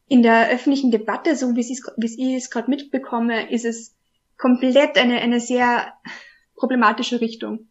in 0.07 0.21
der 0.21 0.49
öffentlichen 0.49 0.91
Debatte, 0.91 1.36
so 1.36 1.55
wie, 1.55 1.61
ich 1.61 2.36
es 2.36 2.49
gerade 2.49 2.69
mitbekomme, 2.69 3.51
ist 3.51 3.65
es 3.65 3.95
komplett 4.38 4.97
eine, 4.97 5.19
eine 5.19 5.39
sehr 5.39 5.93
problematische 6.55 7.21
Richtung. 7.21 7.67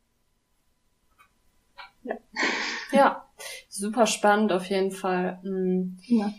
Ja. 2.03 2.17
ja, 2.93 3.29
super 3.69 4.07
spannend 4.07 4.53
auf 4.53 4.67
jeden 4.67 4.91
Fall. 4.91 5.41
Mhm. 5.43 5.99
Ja. 6.07 6.35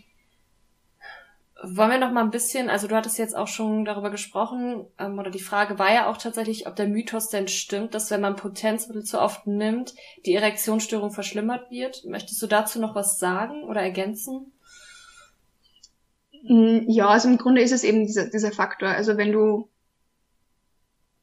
Wollen 1.68 1.90
wir 1.90 1.98
noch 1.98 2.12
mal 2.12 2.22
ein 2.22 2.30
bisschen, 2.30 2.70
also 2.70 2.86
du 2.86 2.94
hattest 2.94 3.18
jetzt 3.18 3.34
auch 3.34 3.48
schon 3.48 3.84
darüber 3.84 4.10
gesprochen, 4.10 4.86
ähm, 5.00 5.18
oder 5.18 5.30
die 5.30 5.40
Frage 5.40 5.80
war 5.80 5.92
ja 5.92 6.08
auch 6.08 6.16
tatsächlich, 6.16 6.68
ob 6.68 6.76
der 6.76 6.86
Mythos 6.86 7.28
denn 7.28 7.48
stimmt, 7.48 7.92
dass 7.92 8.08
wenn 8.12 8.20
man 8.20 8.36
Potenzmittel 8.36 9.02
zu 9.02 9.20
oft 9.20 9.48
nimmt, 9.48 9.92
die 10.24 10.34
Erektionsstörung 10.34 11.10
verschlimmert 11.10 11.68
wird. 11.72 12.04
Möchtest 12.04 12.40
du 12.40 12.46
dazu 12.46 12.80
noch 12.80 12.94
was 12.94 13.18
sagen 13.18 13.64
oder 13.64 13.80
ergänzen? 13.80 14.52
Mm, 16.44 16.88
ja, 16.88 17.08
also 17.08 17.28
im 17.28 17.36
Grunde 17.36 17.62
ist 17.62 17.72
es 17.72 17.82
eben 17.82 18.06
dieser, 18.06 18.30
dieser 18.30 18.52
Faktor. 18.52 18.90
Also 18.90 19.16
wenn 19.16 19.32
du, 19.32 19.68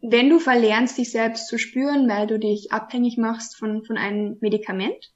wenn 0.01 0.29
du 0.29 0.39
verlernst, 0.39 0.97
dich 0.97 1.09
selbst 1.09 1.47
zu 1.47 1.57
spüren, 1.57 2.09
weil 2.09 2.27
du 2.27 2.37
dich 2.37 2.73
abhängig 2.73 3.17
machst 3.17 3.55
von, 3.55 3.85
von 3.85 3.97
einem 3.97 4.35
Medikament, 4.41 5.13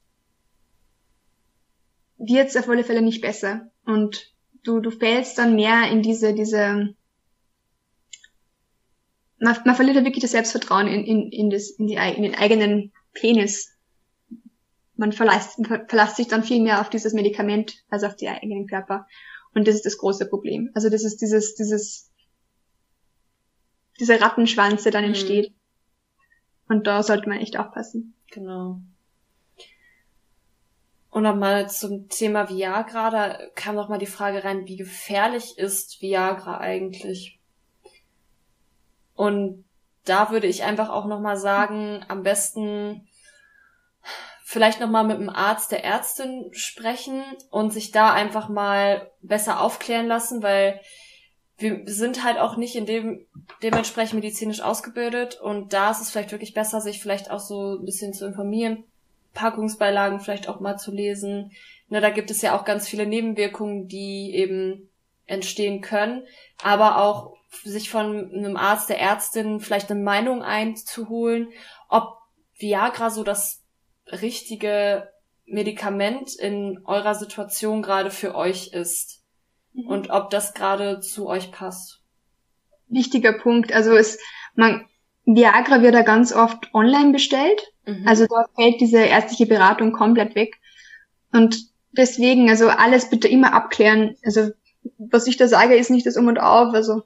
wird 2.18 2.48
es 2.48 2.56
auf 2.56 2.70
alle 2.70 2.86
Fälle 2.86 3.02
nicht 3.02 3.20
besser. 3.20 3.70
Und 3.84 4.37
du, 4.68 4.80
du 4.80 4.92
fällst 4.92 5.38
dann 5.38 5.56
mehr 5.56 5.90
in 5.90 6.02
diese, 6.02 6.34
diese, 6.34 6.94
man, 9.40 9.58
man 9.66 9.76
verliert 9.76 9.96
ja 9.96 10.04
wirklich 10.04 10.22
das 10.22 10.32
Selbstvertrauen 10.32 10.88
in, 10.88 11.06
in, 11.06 11.32
in, 11.32 11.50
das, 11.50 11.70
in, 11.70 11.88
die, 11.88 11.96
in 11.96 12.24
den 12.24 12.36
eigenen 12.36 12.92
Penis. 13.14 13.74
Man 14.96 15.12
verlässt, 15.12 15.60
verlässt 15.88 16.18
sich 16.18 16.28
dann 16.28 16.44
viel 16.44 16.62
mehr 16.62 16.82
auf 16.82 16.90
dieses 16.90 17.14
Medikament 17.14 17.76
als 17.90 18.04
auf 18.04 18.16
die 18.16 18.30
eigenen 18.30 18.68
Körper. 18.68 19.08
Und 19.54 19.68
das 19.68 19.76
ist 19.76 19.86
das 19.86 19.98
große 19.98 20.28
Problem. 20.28 20.72
Also 20.74 20.90
das 20.90 21.04
ist 21.04 21.22
dieses, 21.22 21.56
dieses, 21.56 22.12
dieser 24.00 24.20
Rattenschwanz, 24.20 24.84
der 24.84 24.92
dann 24.92 25.04
mhm. 25.04 25.10
entsteht. 25.10 25.54
Und 26.68 26.88
da 26.88 27.04
sollte 27.04 27.30
man 27.30 27.40
echt 27.40 27.58
aufpassen. 27.58 28.16
Genau. 28.32 28.82
Und 31.18 31.24
nochmal 31.24 31.68
zum 31.68 32.10
Thema 32.10 32.48
Viagra, 32.48 33.10
da 33.10 33.40
kam 33.56 33.74
noch 33.74 33.90
mal 33.90 33.98
die 33.98 34.06
Frage 34.06 34.44
rein, 34.44 34.68
wie 34.68 34.78
gefährlich 34.78 35.58
ist 35.58 36.00
Viagra 36.00 36.60
eigentlich? 36.60 37.40
Und 39.16 39.66
da 40.06 40.30
würde 40.30 40.46
ich 40.46 40.62
einfach 40.62 40.90
auch 40.90 41.08
noch 41.08 41.20
mal 41.20 41.36
sagen, 41.36 42.06
am 42.08 42.22
besten 42.22 43.08
vielleicht 44.44 44.80
noch 44.80 44.92
mal 44.92 45.06
mit 45.06 45.18
dem 45.18 45.32
Arzt 45.32 45.72
der 45.72 45.84
Ärztin 45.84 46.50
sprechen 46.52 47.24
und 47.50 47.74
sich 47.74 47.90
da 47.90 48.14
einfach 48.14 48.48
mal 48.48 49.10
besser 49.24 49.60
aufklären 49.60 50.06
lassen, 50.06 50.44
weil 50.44 50.80
wir 51.58 51.82
sind 51.86 52.24
halt 52.24 52.38
auch 52.38 52.58
nicht 52.58 52.76
in 52.76 52.86
dem 52.86 53.26
dementsprechend 53.64 54.22
medizinisch 54.22 54.62
ausgebildet 54.62 55.42
und 55.42 55.74
da 55.74 55.90
ist 55.90 56.00
es 56.00 56.12
vielleicht 56.12 56.32
wirklich 56.32 56.54
besser, 56.54 56.80
sich 56.80 57.02
vielleicht 57.02 57.32
auch 57.32 57.40
so 57.40 57.80
ein 57.80 57.86
bisschen 57.86 58.14
zu 58.14 58.28
informieren, 58.28 58.84
Packungsbeilagen 59.38 60.20
vielleicht 60.20 60.50
auch 60.50 60.60
mal 60.60 60.78
zu 60.78 60.92
lesen. 60.92 61.52
Ne, 61.90 62.02
da 62.02 62.10
gibt 62.10 62.32
es 62.32 62.42
ja 62.42 62.58
auch 62.58 62.66
ganz 62.66 62.88
viele 62.88 63.06
Nebenwirkungen, 63.06 63.88
die 63.88 64.34
eben 64.34 64.90
entstehen 65.26 65.82
können, 65.82 66.24
aber 66.64 66.98
auch 66.98 67.36
sich 67.64 67.90
von 67.90 68.32
einem 68.34 68.58
Arzt, 68.58 68.90
der 68.90 69.00
Ärztin 69.00 69.60
vielleicht 69.60 69.92
eine 69.92 70.02
Meinung 70.02 70.42
einzuholen, 70.42 71.50
ob 71.88 72.18
Viagra 72.58 73.10
so 73.10 73.24
das 73.24 73.64
richtige 74.08 75.10
Medikament 75.46 76.36
in 76.36 76.82
eurer 76.86 77.16
Situation 77.16 77.82
gerade 77.82 78.10
für 78.10 78.36
euch 78.36 78.74
ist 78.74 79.24
mhm. 79.74 79.88
und 79.88 80.10
ob 80.10 80.30
das 80.30 80.54
gerade 80.54 81.00
zu 81.00 81.28
euch 81.28 81.52
passt. 81.52 82.02
Wichtiger 82.88 83.34
Punkt. 83.34 83.72
Also 83.72 83.96
es, 83.96 84.18
man, 84.56 84.88
Viagra 85.28 85.82
wird 85.82 85.94
da 85.94 86.02
ganz 86.02 86.34
oft 86.34 86.74
online 86.74 87.12
bestellt. 87.12 87.62
Mhm. 87.86 88.08
Also 88.08 88.26
da 88.26 88.46
fällt 88.56 88.80
diese 88.82 89.00
ärztliche 89.00 89.46
Beratung 89.46 89.92
komplett 89.92 90.36
weg. 90.36 90.56
Und 91.32 91.68
deswegen, 91.92 92.50
also 92.50 92.70
alles 92.70 93.10
bitte 93.10 93.28
immer 93.28 93.54
abklären. 93.54 94.16
Also 94.24 94.52
was 94.98 95.28
ich 95.28 95.38
da 95.38 95.48
sage, 95.48 95.76
ist 95.76 95.92
nicht 95.92 96.06
das 96.06 96.16
Um 96.16 96.28
und 96.28 96.40
Auf. 96.40 96.74
Also 96.74 97.04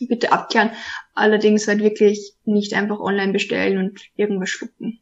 bitte 0.00 0.32
abklären. 0.32 0.72
Allerdings 1.14 1.68
halt 1.68 1.80
wirklich 1.80 2.34
nicht 2.44 2.74
einfach 2.74 2.98
online 2.98 3.32
bestellen 3.32 3.78
und 3.78 4.00
irgendwas 4.16 4.50
schlucken. 4.50 5.00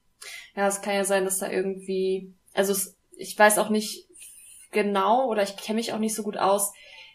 Ja, 0.54 0.68
es 0.68 0.82
kann 0.82 0.94
ja 0.94 1.04
sein, 1.04 1.24
dass 1.24 1.38
da 1.38 1.50
irgendwie, 1.50 2.34
also 2.52 2.72
es, 2.72 2.96
ich 3.16 3.38
weiß 3.38 3.58
auch 3.58 3.70
nicht 3.70 4.06
genau 4.72 5.26
oder 5.28 5.42
ich 5.42 5.56
kenne 5.56 5.76
mich 5.76 5.94
auch 5.94 5.98
nicht 5.98 6.14
so 6.14 6.22
gut 6.22 6.36
aus, 6.36 6.72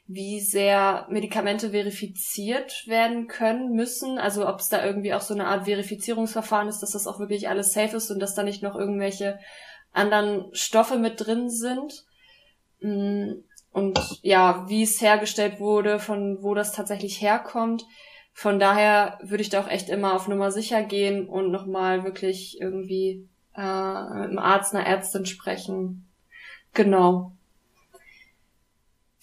wie 0.08 0.40
sehr 0.40 1.08
Medikamente 1.10 1.72
verifiziert 1.72 2.88
werden 2.88 3.28
können 3.28 3.74
müssen. 3.74 4.20
Also 4.20 4.48
ob 4.48 4.60
es 4.60 4.70
da 4.70 4.86
irgendwie 4.86 5.14
auch 5.14 5.22
so 5.22 5.34
eine 5.34 5.48
Art 5.48 5.66
Verifizierungsverfahren 5.66 6.68
ist, 6.68 6.82
dass 6.82 6.92
das 6.92 7.08
auch 7.08 7.20
wirklich 7.20 7.50
alles 7.50 7.74
safe 7.74 7.98
ist 7.98 8.12
und 8.12 8.20
dass 8.20 8.36
da 8.36 8.44
nicht 8.44 8.62
noch 8.62 8.76
irgendwelche 8.76 9.40
anderen 9.92 10.54
Stoffe 10.54 10.98
mit 10.98 11.26
drin 11.26 11.50
sind. 11.50 12.06
Mm, 12.82 13.32
und 13.72 14.00
ja, 14.22 14.66
wie 14.70 14.84
es 14.84 15.02
hergestellt 15.02 15.60
wurde, 15.60 16.00
von 16.00 16.44
wo 16.44 16.54
das 16.54 16.72
tatsächlich 16.72 17.20
herkommt. 17.22 17.86
Von 18.32 18.60
daher 18.60 19.18
würde 19.24 19.42
ich 19.42 19.50
da 19.50 19.62
auch 19.62 19.68
echt 19.68 19.90
immer 19.90 20.14
auf 20.14 20.28
Nummer 20.28 20.52
sicher 20.52 20.84
gehen 20.84 21.28
und 21.28 21.52
nochmal 21.52 22.04
wirklich 22.04 22.60
irgendwie 22.62 23.28
äh, 23.56 23.62
mit 23.62 24.30
einem 24.30 24.40
Arzt, 24.40 24.76
einer 24.76 24.86
Ärztin 24.86 25.26
sprechen. 25.26 26.08
Genau. 26.74 27.35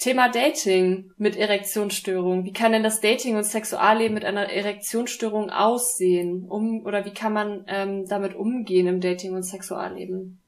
Thema 0.03 0.29
Dating 0.29 1.13
mit 1.17 1.37
Erektionsstörung. 1.37 2.45
Wie 2.45 2.53
kann 2.53 2.73
denn 2.73 2.83
das 2.83 3.01
Dating 3.01 3.37
und 3.37 3.45
Sexualleben 3.45 4.15
mit 4.15 4.25
einer 4.25 4.51
Erektionsstörung 4.51 5.51
aussehen? 5.51 6.45
Um, 6.49 6.85
oder 6.85 7.05
wie 7.05 7.15
kann 7.15 7.33
man 7.33 7.65
ähm, 7.69 8.07
damit 8.09 8.35
umgehen 8.35 8.89
im 8.89 9.01
Dating 9.01 9.33
und 9.33 9.45
Sexualleben? 9.45 10.41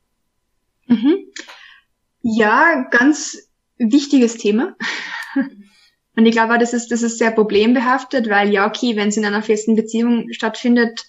Mhm. 0.86 1.18
Ja, 2.22 2.84
ganz 2.90 3.48
wichtiges 3.78 4.38
Thema. 4.38 4.74
Und 6.16 6.26
ich 6.26 6.32
glaube, 6.32 6.58
das 6.58 6.72
ist, 6.72 6.92
das 6.92 7.02
ist 7.02 7.18
sehr 7.18 7.32
problembehaftet, 7.32 8.30
weil 8.30 8.52
ja, 8.52 8.68
okay, 8.68 8.94
wenn 8.94 9.08
es 9.08 9.16
in 9.16 9.24
einer 9.24 9.42
festen 9.42 9.74
Beziehung 9.74 10.32
stattfindet, 10.32 11.04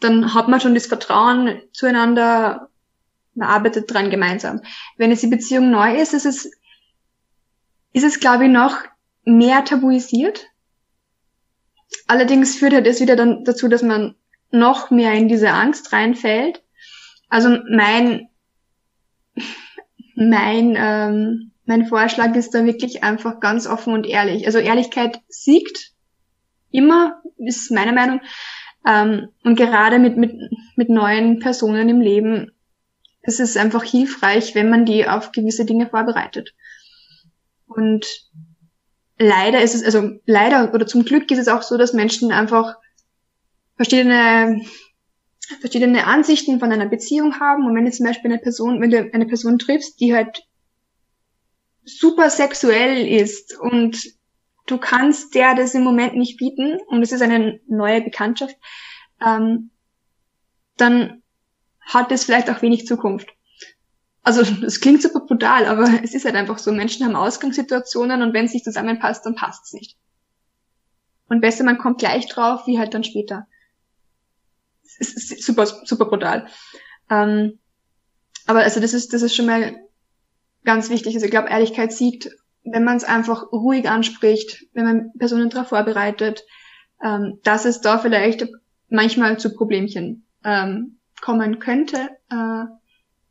dann 0.00 0.32
hat 0.32 0.48
man 0.48 0.60
schon 0.60 0.74
das 0.74 0.86
Vertrauen 0.86 1.60
zueinander, 1.72 2.70
man 3.34 3.48
arbeitet 3.48 3.92
dran 3.92 4.08
gemeinsam. 4.08 4.62
Wenn 4.96 5.12
es 5.12 5.20
die 5.20 5.26
Beziehung 5.26 5.70
neu 5.70 5.94
ist, 5.94 6.14
ist 6.14 6.24
es 6.24 6.50
ist 7.94 8.04
es, 8.04 8.20
glaube 8.20 8.44
ich, 8.44 8.50
noch 8.50 8.76
mehr 9.24 9.64
tabuisiert. 9.64 10.46
Allerdings 12.06 12.56
führt 12.56 12.74
halt 12.74 12.86
das 12.86 13.00
wieder 13.00 13.16
dann 13.16 13.44
dazu, 13.44 13.68
dass 13.68 13.82
man 13.82 14.16
noch 14.50 14.90
mehr 14.90 15.12
in 15.14 15.28
diese 15.28 15.50
Angst 15.50 15.92
reinfällt. 15.92 16.62
Also 17.28 17.56
mein, 17.70 18.28
mein, 20.14 20.74
ähm, 20.76 21.52
mein 21.64 21.86
Vorschlag 21.86 22.34
ist 22.34 22.50
da 22.50 22.64
wirklich 22.64 23.02
einfach 23.02 23.40
ganz 23.40 23.66
offen 23.66 23.94
und 23.94 24.06
ehrlich. 24.06 24.46
Also 24.46 24.58
Ehrlichkeit 24.58 25.20
siegt 25.28 25.92
immer, 26.70 27.22
ist 27.38 27.70
meine 27.70 27.92
Meinung. 27.92 28.20
Ähm, 28.86 29.28
und 29.44 29.56
gerade 29.56 29.98
mit, 29.98 30.16
mit, 30.16 30.34
mit 30.76 30.90
neuen 30.90 31.38
Personen 31.38 31.88
im 31.88 32.00
Leben 32.00 32.50
ist 33.22 33.40
es 33.40 33.56
einfach 33.56 33.84
hilfreich, 33.84 34.54
wenn 34.54 34.68
man 34.68 34.84
die 34.84 35.08
auf 35.08 35.32
gewisse 35.32 35.64
Dinge 35.64 35.88
vorbereitet. 35.88 36.54
Und 37.66 38.06
leider 39.18 39.62
ist 39.62 39.74
es, 39.74 39.84
also 39.84 40.10
leider 40.26 40.72
oder 40.74 40.86
zum 40.86 41.04
Glück 41.04 41.30
ist 41.30 41.38
es 41.38 41.48
auch 41.48 41.62
so, 41.62 41.76
dass 41.76 41.92
Menschen 41.92 42.32
einfach 42.32 42.76
verschiedene 43.76 44.64
verschiedene 45.60 46.06
Ansichten 46.06 46.58
von 46.58 46.72
einer 46.72 46.86
Beziehung 46.86 47.38
haben 47.38 47.66
und 47.66 47.74
wenn 47.74 47.84
du 47.84 47.90
zum 47.90 48.06
Beispiel 48.06 48.30
eine 48.30 48.40
Person, 48.40 48.80
wenn 48.80 48.90
du 48.90 49.10
eine 49.12 49.26
Person 49.26 49.58
triffst, 49.58 50.00
die 50.00 50.14
halt 50.14 50.42
super 51.84 52.30
sexuell 52.30 53.06
ist 53.06 53.58
und 53.58 54.14
du 54.66 54.78
kannst 54.78 55.34
der 55.34 55.54
das 55.54 55.74
im 55.74 55.84
Moment 55.84 56.16
nicht 56.16 56.38
bieten 56.38 56.78
und 56.86 57.02
es 57.02 57.12
ist 57.12 57.20
eine 57.20 57.60
neue 57.66 58.00
Bekanntschaft, 58.00 58.56
ähm, 59.24 59.70
dann 60.76 61.22
hat 61.80 62.10
es 62.10 62.24
vielleicht 62.24 62.48
auch 62.48 62.62
wenig 62.62 62.86
Zukunft. 62.86 63.28
Also 64.24 64.40
es 64.64 64.80
klingt 64.80 65.02
super 65.02 65.20
brutal, 65.20 65.66
aber 65.66 66.02
es 66.02 66.14
ist 66.14 66.24
halt 66.24 66.34
einfach 66.34 66.58
so. 66.58 66.72
Menschen 66.72 67.04
haben 67.04 67.14
Ausgangssituationen 67.14 68.22
und 68.22 68.32
wenn 68.32 68.46
es 68.46 68.54
nicht 68.54 68.64
zusammenpasst, 68.64 69.24
dann 69.26 69.34
passt 69.34 69.66
es 69.66 69.72
nicht. 69.74 69.96
Und 71.28 71.40
besser, 71.40 71.64
man 71.64 71.78
kommt 71.78 71.98
gleich 71.98 72.26
drauf, 72.28 72.66
wie 72.66 72.78
halt 72.78 72.94
dann 72.94 73.04
später. 73.04 73.46
Es 74.98 75.12
ist 75.14 75.44
super, 75.44 75.66
super 75.66 76.06
brutal. 76.06 76.46
Ähm, 77.10 77.58
aber 78.46 78.60
also 78.60 78.80
das 78.80 78.94
ist, 78.94 79.12
das 79.12 79.22
ist 79.22 79.34
schon 79.34 79.46
mal 79.46 79.76
ganz 80.64 80.90
wichtig. 80.90 81.14
Also 81.14 81.26
ich 81.26 81.30
glaube, 81.30 81.48
Ehrlichkeit 81.48 81.92
siegt, 81.92 82.30
wenn 82.64 82.84
man 82.84 82.96
es 82.96 83.04
einfach 83.04 83.52
ruhig 83.52 83.88
anspricht, 83.88 84.66
wenn 84.72 84.84
man 84.84 85.12
Personen 85.18 85.50
darauf 85.50 85.68
vorbereitet, 85.68 86.44
ähm, 87.02 87.40
dass 87.42 87.64
es 87.64 87.80
da 87.80 87.98
vielleicht 87.98 88.46
manchmal 88.88 89.38
zu 89.38 89.54
Problemchen 89.54 90.26
ähm, 90.44 90.98
kommen 91.20 91.58
könnte, 91.58 92.10
äh, 92.30 92.64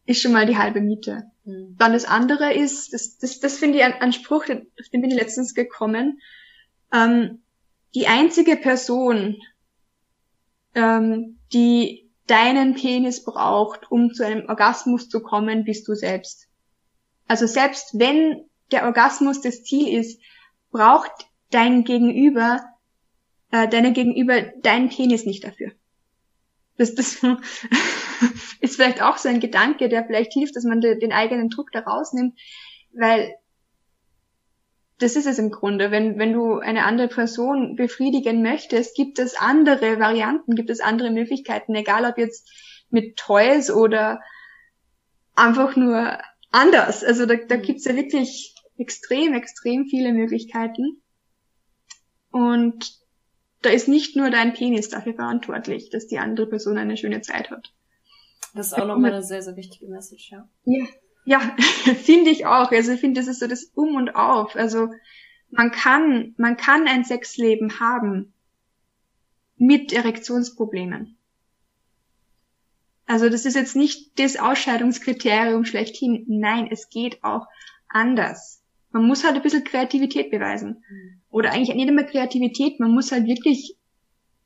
ist 0.06 0.22
schon 0.22 0.34
mal 0.34 0.46
die 0.46 0.58
halbe 0.58 0.82
Miete. 0.82 1.24
Mhm. 1.46 1.76
Dann 1.78 1.94
das 1.94 2.06
andere 2.06 2.54
ist, 2.54 2.94
das, 2.94 3.18
das, 3.18 3.40
das 3.40 3.58
finde 3.58 3.80
ich 3.80 3.84
ein, 3.84 3.94
ein 3.94 4.14
Spruch, 4.14 4.44
auf 4.44 4.90
den 4.92 5.02
bin 5.02 5.12
ich 5.12 5.18
letztens 5.18 5.54
gekommen. 5.54 6.20
Ähm, 6.94 7.42
die 7.96 8.08
einzige 8.08 8.56
Person, 8.56 9.38
ähm, 10.76 11.40
die 11.54 12.10
deinen 12.28 12.76
Penis 12.76 13.24
braucht, 13.24 13.92
um 13.92 14.14
zu 14.14 14.26
einem 14.26 14.48
Orgasmus 14.50 15.10
zu 15.10 15.22
kommen, 15.22 15.66
bist 15.66 15.88
du 15.88 15.94
selbst. 15.94 16.48
Also 17.28 17.48
selbst 17.48 18.00
wenn 18.00 18.46
der 18.72 18.86
Orgasmus 18.86 19.42
das 19.42 19.64
Ziel 19.64 20.00
ist, 20.00 20.20
braucht 20.72 21.12
dein 21.52 21.84
Gegenüber, 21.84 22.62
äh, 23.52 23.68
deine 23.68 23.94
Gegenüber 23.94 24.42
deinen 24.42 24.90
Penis 24.90 25.26
nicht 25.26 25.44
dafür. 25.44 25.72
Das, 26.78 26.96
das 26.96 27.22
ist 28.60 28.76
vielleicht 28.76 29.02
auch 29.02 29.18
so 29.18 29.30
ein 29.30 29.40
Gedanke, 29.40 29.90
der 29.90 30.06
vielleicht 30.06 30.34
hilft, 30.34 30.56
dass 30.56 30.64
man 30.64 30.82
den 30.82 31.12
eigenen 31.12 31.50
Druck 31.50 31.72
da 31.72 31.80
rausnimmt, 31.82 32.40
weil 32.94 33.36
das 35.00 35.16
ist 35.16 35.28
es 35.28 35.40
im 35.40 35.52
Grunde. 35.52 35.92
Wenn, 35.92 36.18
wenn 36.18 36.34
du 36.34 36.60
eine 36.60 36.86
andere 36.86 37.08
Person 37.08 37.76
befriedigen 37.76 38.42
möchtest, 38.42 38.96
gibt 38.96 39.20
es 39.20 39.36
andere 39.36 40.00
Varianten, 40.00 40.56
gibt 40.56 40.70
es 40.70 40.80
andere 40.80 41.12
Möglichkeiten, 41.12 41.76
egal 41.76 42.06
ob 42.06 42.18
jetzt 42.18 42.50
mit 42.90 43.18
Toys 43.18 43.70
oder 43.70 44.22
einfach 45.36 45.76
nur 45.76 46.20
anders. 46.52 47.04
Also 47.04 47.26
da, 47.26 47.36
da 47.36 47.58
gibt's 47.58 47.86
ja 47.86 47.96
wirklich 47.96 48.56
extrem, 48.78 49.34
extrem 49.34 49.86
viele 49.86 50.14
Möglichkeiten. 50.14 51.02
Und 52.32 53.03
da 53.66 53.70
ist 53.70 53.88
nicht 53.88 54.16
nur 54.16 54.30
dein 54.30 54.54
Penis 54.54 54.90
dafür 54.90 55.14
verantwortlich, 55.14 55.90
dass 55.90 56.08
die 56.08 56.20
andere 56.20 56.48
Person 56.48 56.78
eine 56.78 56.98
schöne 56.98 57.22
Zeit 57.22 57.50
hat. 57.50 57.74
Das 58.54 58.68
ist 58.68 58.74
auch 58.74 58.88
nochmal 58.88 59.14
eine 59.14 59.24
sehr, 59.24 59.42
sehr 59.42 59.56
wichtige 59.56 59.88
Message, 59.88 60.32
ja. 60.32 60.48
Ja, 60.66 60.86
ja 61.26 61.40
finde 62.04 62.30
ich 62.30 62.46
auch. 62.46 62.72
Also 62.72 62.92
ich 62.92 63.00
finde, 63.00 63.20
das 63.20 63.28
ist 63.28 63.40
so 63.40 63.48
das 63.48 63.64
Um 63.76 63.96
und 63.96 64.16
Auf. 64.16 64.56
Also 64.56 64.90
man 65.50 65.72
kann, 65.72 66.34
man 66.38 66.58
kann 66.58 66.88
ein 66.88 67.04
Sexleben 67.04 67.80
haben 67.80 68.34
mit 69.58 69.94
Erektionsproblemen. 69.94 71.18
Also 73.06 73.30
das 73.30 73.46
ist 73.46 73.56
jetzt 73.56 73.76
nicht 73.76 74.18
das 74.20 74.38
Ausscheidungskriterium 74.38 75.66
schlechthin. 75.66 76.26
Nein, 76.28 76.68
es 76.72 76.90
geht 76.90 77.24
auch 77.24 77.48
anders. 77.90 78.63
Man 78.94 79.06
muss 79.06 79.26
halt 79.26 79.36
ein 79.36 79.42
bisschen 79.42 79.66
Kreativität 79.66 80.32
beweisen. 80.32 80.84
Oder 81.30 81.52
eigentlich 81.52 81.76
nicht 81.76 81.90
immer 81.90 82.04
Kreativität, 82.04 82.80
man 82.80 82.92
muss 82.92 83.12
halt 83.12 83.26
wirklich 83.26 83.76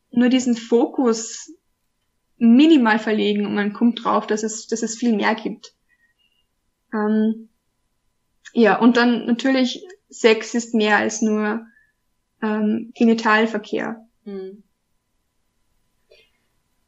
nur 0.10 0.30
diesen 0.30 0.56
Fokus 0.56 1.54
minimal 2.38 2.98
verlegen 2.98 3.46
und 3.46 3.56
man 3.56 3.74
kommt 3.74 4.04
drauf, 4.04 4.26
dass 4.26 4.44
es, 4.44 4.68
dass 4.68 4.84
es 4.84 4.98
viel 4.98 5.14
mehr 5.14 5.36
gibt. 5.36 5.74
Ähm, 6.94 7.50
ja, 8.54 8.80
und 8.80 8.96
dann 8.96 9.26
natürlich, 9.26 9.86
Sex 10.10 10.54
ist 10.54 10.74
mehr 10.74 10.98
als 10.98 11.22
nur 11.22 11.66
ähm, 12.42 12.94
Genitalverkehr. 12.96 14.08
Mhm. 14.24 14.64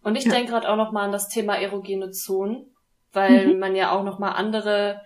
Und 0.01 0.15
ich 0.15 0.25
ja. 0.25 0.31
denke 0.31 0.51
gerade 0.51 0.69
auch 0.69 0.77
noch 0.77 0.93
mal 0.93 1.03
an 1.03 1.11
das 1.11 1.27
Thema 1.27 1.55
erogene 1.55 2.11
Zonen, 2.11 2.73
weil 3.11 3.53
mhm. 3.53 3.59
man 3.59 3.75
ja 3.75 3.91
auch 3.91 4.03
noch 4.03 4.19
mal 4.19 4.31
andere 4.31 5.01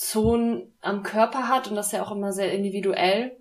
Zonen 0.00 0.72
am 0.80 1.02
Körper 1.02 1.46
hat 1.46 1.68
und 1.68 1.76
das 1.76 1.88
ist 1.88 1.92
ja 1.92 2.02
auch 2.02 2.10
immer 2.10 2.32
sehr 2.32 2.54
individuell, 2.54 3.36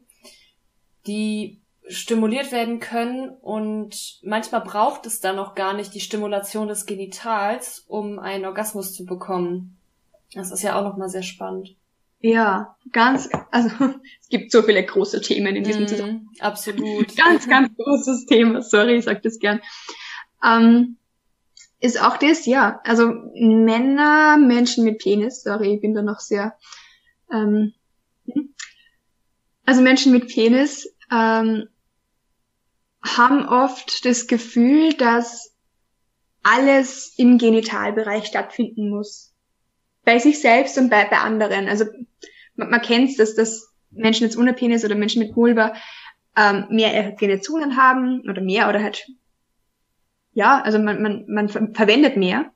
die 1.08 1.62
stimuliert 1.88 2.52
werden 2.52 2.82
können 2.82 3.30
und 3.30 4.20
manchmal 4.24 4.60
braucht 4.60 5.06
es 5.06 5.22
dann 5.22 5.40
auch 5.40 5.56
gar 5.56 5.74
nicht 5.74 5.94
die 5.94 6.02
Stimulation 6.02 6.68
des 6.68 6.86
Genitals, 6.86 7.86
um 7.88 8.20
einen 8.20 8.44
Orgasmus 8.44 8.94
zu 8.94 9.06
bekommen. 9.06 9.78
Das 10.34 10.52
ist 10.52 10.62
ja 10.62 10.78
auch 10.78 10.84
noch 10.84 10.98
mal 10.98 11.08
sehr 11.08 11.24
spannend. 11.24 11.78
Ja, 12.20 12.76
ganz, 12.92 13.30
also 13.52 13.70
es 14.22 14.28
gibt 14.28 14.52
so 14.52 14.62
viele 14.62 14.86
große 14.86 15.22
Themen 15.22 15.56
in 15.56 15.64
diesem 15.64 15.84
mm, 15.84 15.88
Zusammenhang. 15.88 16.28
Absolut. 16.40 17.16
ganz, 17.16 17.48
ganz 17.48 17.74
großes 17.78 18.26
Thema. 18.26 18.62
Sorry, 18.62 18.98
ich 18.98 19.06
sag 19.06 19.24
das 19.24 19.40
gern. 19.40 19.62
Ähm, 20.44 20.98
ist 21.80 22.02
auch 22.02 22.18
das, 22.18 22.46
ja. 22.46 22.82
Also 22.84 23.14
Männer, 23.36 24.38
Menschen 24.38 24.84
mit 24.84 25.00
Penis, 25.00 25.44
sorry, 25.44 25.76
ich 25.76 25.82
bin 25.82 25.94
da 25.94 26.02
noch 26.02 26.20
sehr. 26.20 26.58
Ähm, 27.32 27.74
hm. 28.26 28.54
also 29.66 29.82
Menschen 29.82 30.12
mit 30.12 30.28
Penis 30.28 30.94
ähm, 31.12 31.68
haben 33.04 33.48
oft 33.48 34.06
das 34.06 34.28
Gefühl, 34.28 34.94
dass 34.94 35.56
alles 36.44 37.14
im 37.18 37.38
Genitalbereich 37.38 38.26
stattfinden 38.26 38.90
muss. 38.90 39.34
Bei 40.04 40.20
sich 40.20 40.42
selbst 40.42 40.78
und 40.78 40.90
bei, 40.90 41.06
bei 41.06 41.20
anderen. 41.20 41.68
Also 41.68 41.86
man, 42.56 42.70
man 42.70 42.82
kennt 42.82 43.10
es, 43.10 43.18
dass, 43.18 43.36
dass 43.36 43.74
Menschen 43.92 44.24
jetzt 44.24 44.38
ohne 44.38 44.54
Penis 44.54 44.84
oder 44.84 44.96
Menschen 44.96 45.22
mit 45.22 45.36
Vulva 45.36 45.74
ähm, 46.36 46.66
mehr 46.70 46.94
Erektionen 46.94 47.78
haben 47.78 48.22
oder 48.30 48.42
mehr 48.42 48.70
oder 48.70 48.82
halt 48.82 49.06
ja, 50.34 50.62
also 50.62 50.80
man, 50.80 51.02
man, 51.02 51.26
man 51.28 51.50
ver 51.50 51.70
verwendet 51.74 52.18
mehr, 52.18 52.52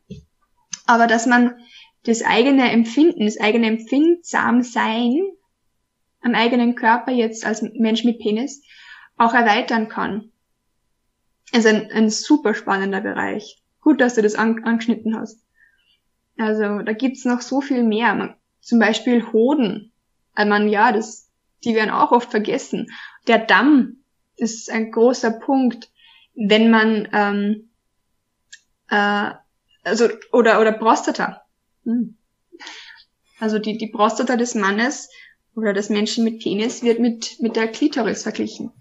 aber 0.85 1.07
dass 1.07 1.25
man 1.25 1.55
das 2.03 2.21
eigene 2.21 2.71
Empfinden, 2.71 3.25
das 3.25 3.39
eigene 3.39 3.67
Empfindsamsein 3.67 5.21
am 6.21 6.35
eigenen 6.35 6.75
Körper 6.75 7.11
jetzt 7.11 7.45
als 7.45 7.61
Mensch 7.61 8.03
mit 8.03 8.19
Penis 8.19 8.61
auch 9.17 9.33
erweitern 9.33 9.89
kann. 9.89 10.31
ist 11.51 11.67
ein, 11.67 11.91
ein 11.91 12.09
super 12.09 12.55
spannender 12.55 13.01
Bereich. 13.01 13.61
Gut, 13.81 14.01
dass 14.01 14.15
du 14.15 14.21
das 14.21 14.35
an, 14.35 14.63
angeschnitten 14.63 15.17
hast. 15.17 15.45
Also 16.37 16.79
da 16.79 16.93
gibt's 16.93 17.25
noch 17.25 17.41
so 17.41 17.61
viel 17.61 17.83
mehr. 17.83 18.15
Man, 18.15 18.35
zum 18.59 18.79
Beispiel 18.79 19.31
Hoden. 19.31 19.91
Also 20.33 20.49
man, 20.49 20.67
ja, 20.67 20.91
das, 20.91 21.29
die 21.63 21.75
werden 21.75 21.91
auch 21.91 22.11
oft 22.11 22.31
vergessen. 22.31 22.87
Der 23.27 23.39
Damm 23.39 24.03
ist 24.35 24.71
ein 24.71 24.91
großer 24.91 25.31
Punkt 25.31 25.91
wenn 26.35 26.69
man 26.69 27.07
ähm, 27.11 27.69
äh, 28.89 29.31
also 29.83 30.09
oder 30.31 30.59
oder 30.61 30.71
Prostata. 30.71 31.45
Hm. 31.83 32.17
Also 33.39 33.59
die 33.59 33.77
die 33.77 33.87
Prostata 33.87 34.37
des 34.37 34.55
Mannes 34.55 35.09
oder 35.55 35.73
des 35.73 35.89
Menschen 35.89 36.23
mit 36.23 36.41
Penis 36.41 36.83
wird 36.83 36.99
mit 36.99 37.37
mit 37.39 37.55
der 37.55 37.67
Klitoris 37.67 38.23
verglichen. 38.23 38.71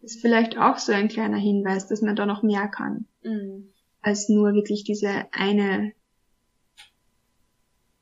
Ist 0.00 0.20
vielleicht 0.20 0.58
auch 0.58 0.78
so 0.78 0.92
ein 0.92 1.08
kleiner 1.08 1.38
Hinweis, 1.38 1.86
dass 1.86 2.02
man 2.02 2.16
da 2.16 2.26
noch 2.26 2.42
mehr 2.42 2.66
kann 2.66 3.06
mhm. 3.22 3.72
als 4.00 4.28
nur 4.28 4.52
wirklich 4.52 4.82
diese 4.84 5.26
eine 5.30 5.92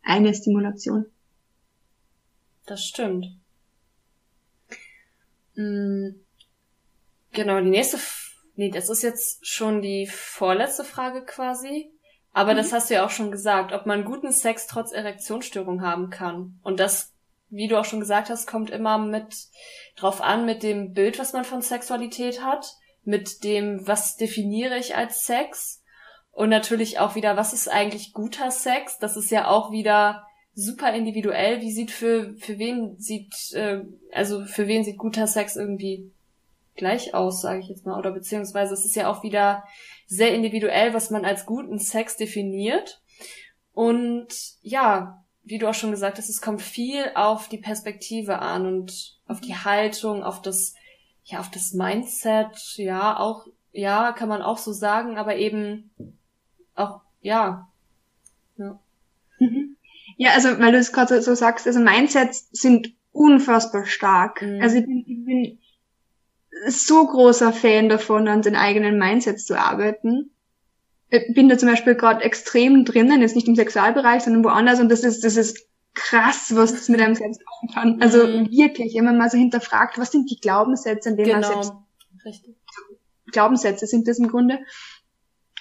eine 0.03 0.35
Stimulation. 0.35 1.07
Das 2.67 2.85
stimmt. 2.85 3.27
Mhm. 5.55 6.21
Genau, 7.33 7.61
die 7.61 7.71
nächste, 7.71 7.99
nee, 8.57 8.71
das 8.71 8.89
ist 8.89 9.03
jetzt 9.03 9.47
schon 9.47 9.83
die 9.83 10.07
vorletzte 10.07 10.85
Frage 10.85 11.25
quasi. 11.25 11.93
Aber 12.33 12.53
mhm. 12.53 12.59
das 12.59 12.73
hast 12.73 12.91
du 12.91 12.95
ja 12.95 13.05
auch 13.05 13.11
schon 13.11 13.31
gesagt, 13.31 13.73
ob 13.73 13.87
man 13.87 14.05
guten 14.05 14.33
Sex 14.33 14.67
trotz 14.67 14.93
Erektionsstörung 14.93 15.83
haben 15.83 16.11
kann. 16.11 16.59
Und 16.63 16.81
das, 16.81 17.13
wie 17.49 17.69
du 17.69 17.79
auch 17.79 17.85
schon 17.85 18.01
gesagt 18.01 18.31
hast, 18.31 18.47
kommt 18.47 18.71
immer 18.71 18.99
mit 18.99 19.49
drauf 19.97 20.21
an, 20.21 20.47
mit 20.47 20.63
dem 20.63 20.93
Bild, 20.93 21.19
was 21.19 21.33
man 21.33 21.45
von 21.45 21.63
Sexualität 21.63 22.43
hat, 22.43 22.67
mit 23.03 23.45
dem, 23.45 23.87
was 23.87 24.17
definiere 24.17 24.79
ich 24.79 24.97
als 24.97 25.25
Sex 25.25 25.83
und 26.33 26.49
natürlich 26.49 26.99
auch 26.99 27.15
wieder, 27.15 27.37
was 27.37 27.53
ist 27.53 27.69
eigentlich 27.69 28.13
guter 28.13 28.51
Sex? 28.51 28.99
Das 28.99 29.17
ist 29.17 29.31
ja 29.31 29.49
auch 29.49 29.73
wieder 29.73 30.27
super 30.55 30.93
individuell. 30.93 31.61
Wie 31.61 31.73
sieht 31.73 31.91
für 31.91 32.35
für 32.39 32.59
wen 32.59 32.99
sieht 32.99 33.35
äh, 33.53 33.83
also 34.13 34.45
für 34.45 34.67
wen 34.67 34.85
sieht 34.85 34.99
guter 34.99 35.27
Sex 35.27 35.57
irgendwie 35.57 36.13
gleich 36.81 37.15
aus, 37.15 37.43
sage 37.43 37.61
ich 37.61 37.69
jetzt 37.69 37.87
mal. 37.87 37.99
Oder 37.99 38.11
beziehungsweise 38.11 38.75
es 38.75 38.85
ist 38.85 38.97
ja 38.97 39.09
auch 39.09 39.23
wieder 39.23 39.63
sehr 40.07 40.35
individuell, 40.35 40.93
was 40.93 41.11
man 41.11 41.25
als 41.25 41.47
guten 41.47 41.79
Sex 41.79 42.17
definiert. 42.17 43.01
Und 43.73 44.29
ja, 44.63 45.25
wie 45.45 45.59
du 45.59 45.69
auch 45.69 45.75
schon 45.75 45.93
gesagt 45.93 46.19
hast, 46.19 46.29
es 46.29 46.41
kommt 46.41 46.63
viel 46.63 47.05
auf 47.15 47.49
die 47.49 47.59
Perspektive 47.59 48.41
an 48.41 48.67
und 48.67 49.19
auf 49.29 49.41
die 49.41 49.55
Haltung, 49.55 50.25
auf 50.25 50.43
das, 50.43 50.75
ja, 51.25 51.39
auf 51.39 51.51
das 51.51 51.73
Mindset, 51.73 52.75
ja, 52.77 53.19
auch, 53.19 53.47
ja, 53.73 54.13
kann 54.13 54.29
man 54.29 54.43
auch 54.43 54.59
so 54.59 54.73
sagen, 54.73 55.17
aber 55.19 55.37
eben 55.37 55.91
auch, 56.75 57.03
ja. 57.21 57.69
Ja, 58.57 58.81
mhm. 59.39 59.77
ja 60.17 60.31
also, 60.33 60.59
weil 60.59 60.73
du 60.73 60.79
es 60.79 60.93
gerade 60.93 61.23
so 61.23 61.35
sagst, 61.35 61.67
also 61.67 61.79
Mindsets 61.79 62.49
sind 62.53 62.95
unfassbar 63.13 63.87
stark. 63.87 64.43
Mhm. 64.43 64.61
Also 64.63 64.77
ich 64.77 64.87
bin, 64.87 65.05
ich 65.07 65.25
bin 65.25 65.59
so 66.69 67.07
großer 67.07 67.53
Fan 67.53 67.89
davon, 67.89 68.29
an 68.29 68.43
den 68.43 68.57
eigenen 68.57 68.99
Mindsets 68.99 69.45
zu 69.45 69.59
arbeiten. 69.59 70.31
Ich 71.09 71.35
bin 71.35 71.49
da 71.49 71.59
zum 71.59 71.69
Beispiel 71.69 71.95
gerade 71.95 72.23
extrem 72.23 72.85
drinnen, 72.85 73.21
jetzt 73.21 73.35
nicht 73.35 73.49
im 73.49 73.57
Sexualbereich, 73.57 74.23
sondern 74.23 74.45
woanders 74.45 74.81
und 74.81 74.89
das 74.89 75.03
ist, 75.03 75.25
das 75.25 75.37
ist 75.37 75.67
krass, 75.95 76.55
was 76.55 76.73
das 76.73 76.89
mit 76.89 77.01
einem 77.01 77.15
selbst 77.15 77.43
machen 77.45 77.75
kann. 77.75 78.03
Also 78.03 78.27
mhm. 78.27 78.51
wirklich, 78.51 78.95
wenn 78.95 79.05
man 79.05 79.19
mal 79.19 79.31
so 79.31 79.37
hinterfragt, 79.37 79.99
was 79.99 80.13
sind 80.13 80.31
die 80.31 80.41
Glaubenssätze, 80.41 81.11
in 81.11 81.17
denen 81.17 81.41
genau. 81.41 81.41
man 81.41 81.63
selbst 81.63 81.73
Richtig. 82.25 82.57
Glaubenssätze 83.33 83.87
sind 83.87 84.09
das 84.09 84.19
im 84.19 84.29
Grunde. 84.29 84.59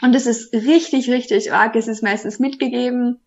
Und 0.02 0.14
das 0.14 0.26
ist 0.26 0.54
richtig, 0.54 1.10
richtig 1.10 1.54
arg. 1.54 1.76
Es 1.76 1.88
ist 1.88 2.04
meistens 2.04 2.40
mitgegeben 2.40 3.20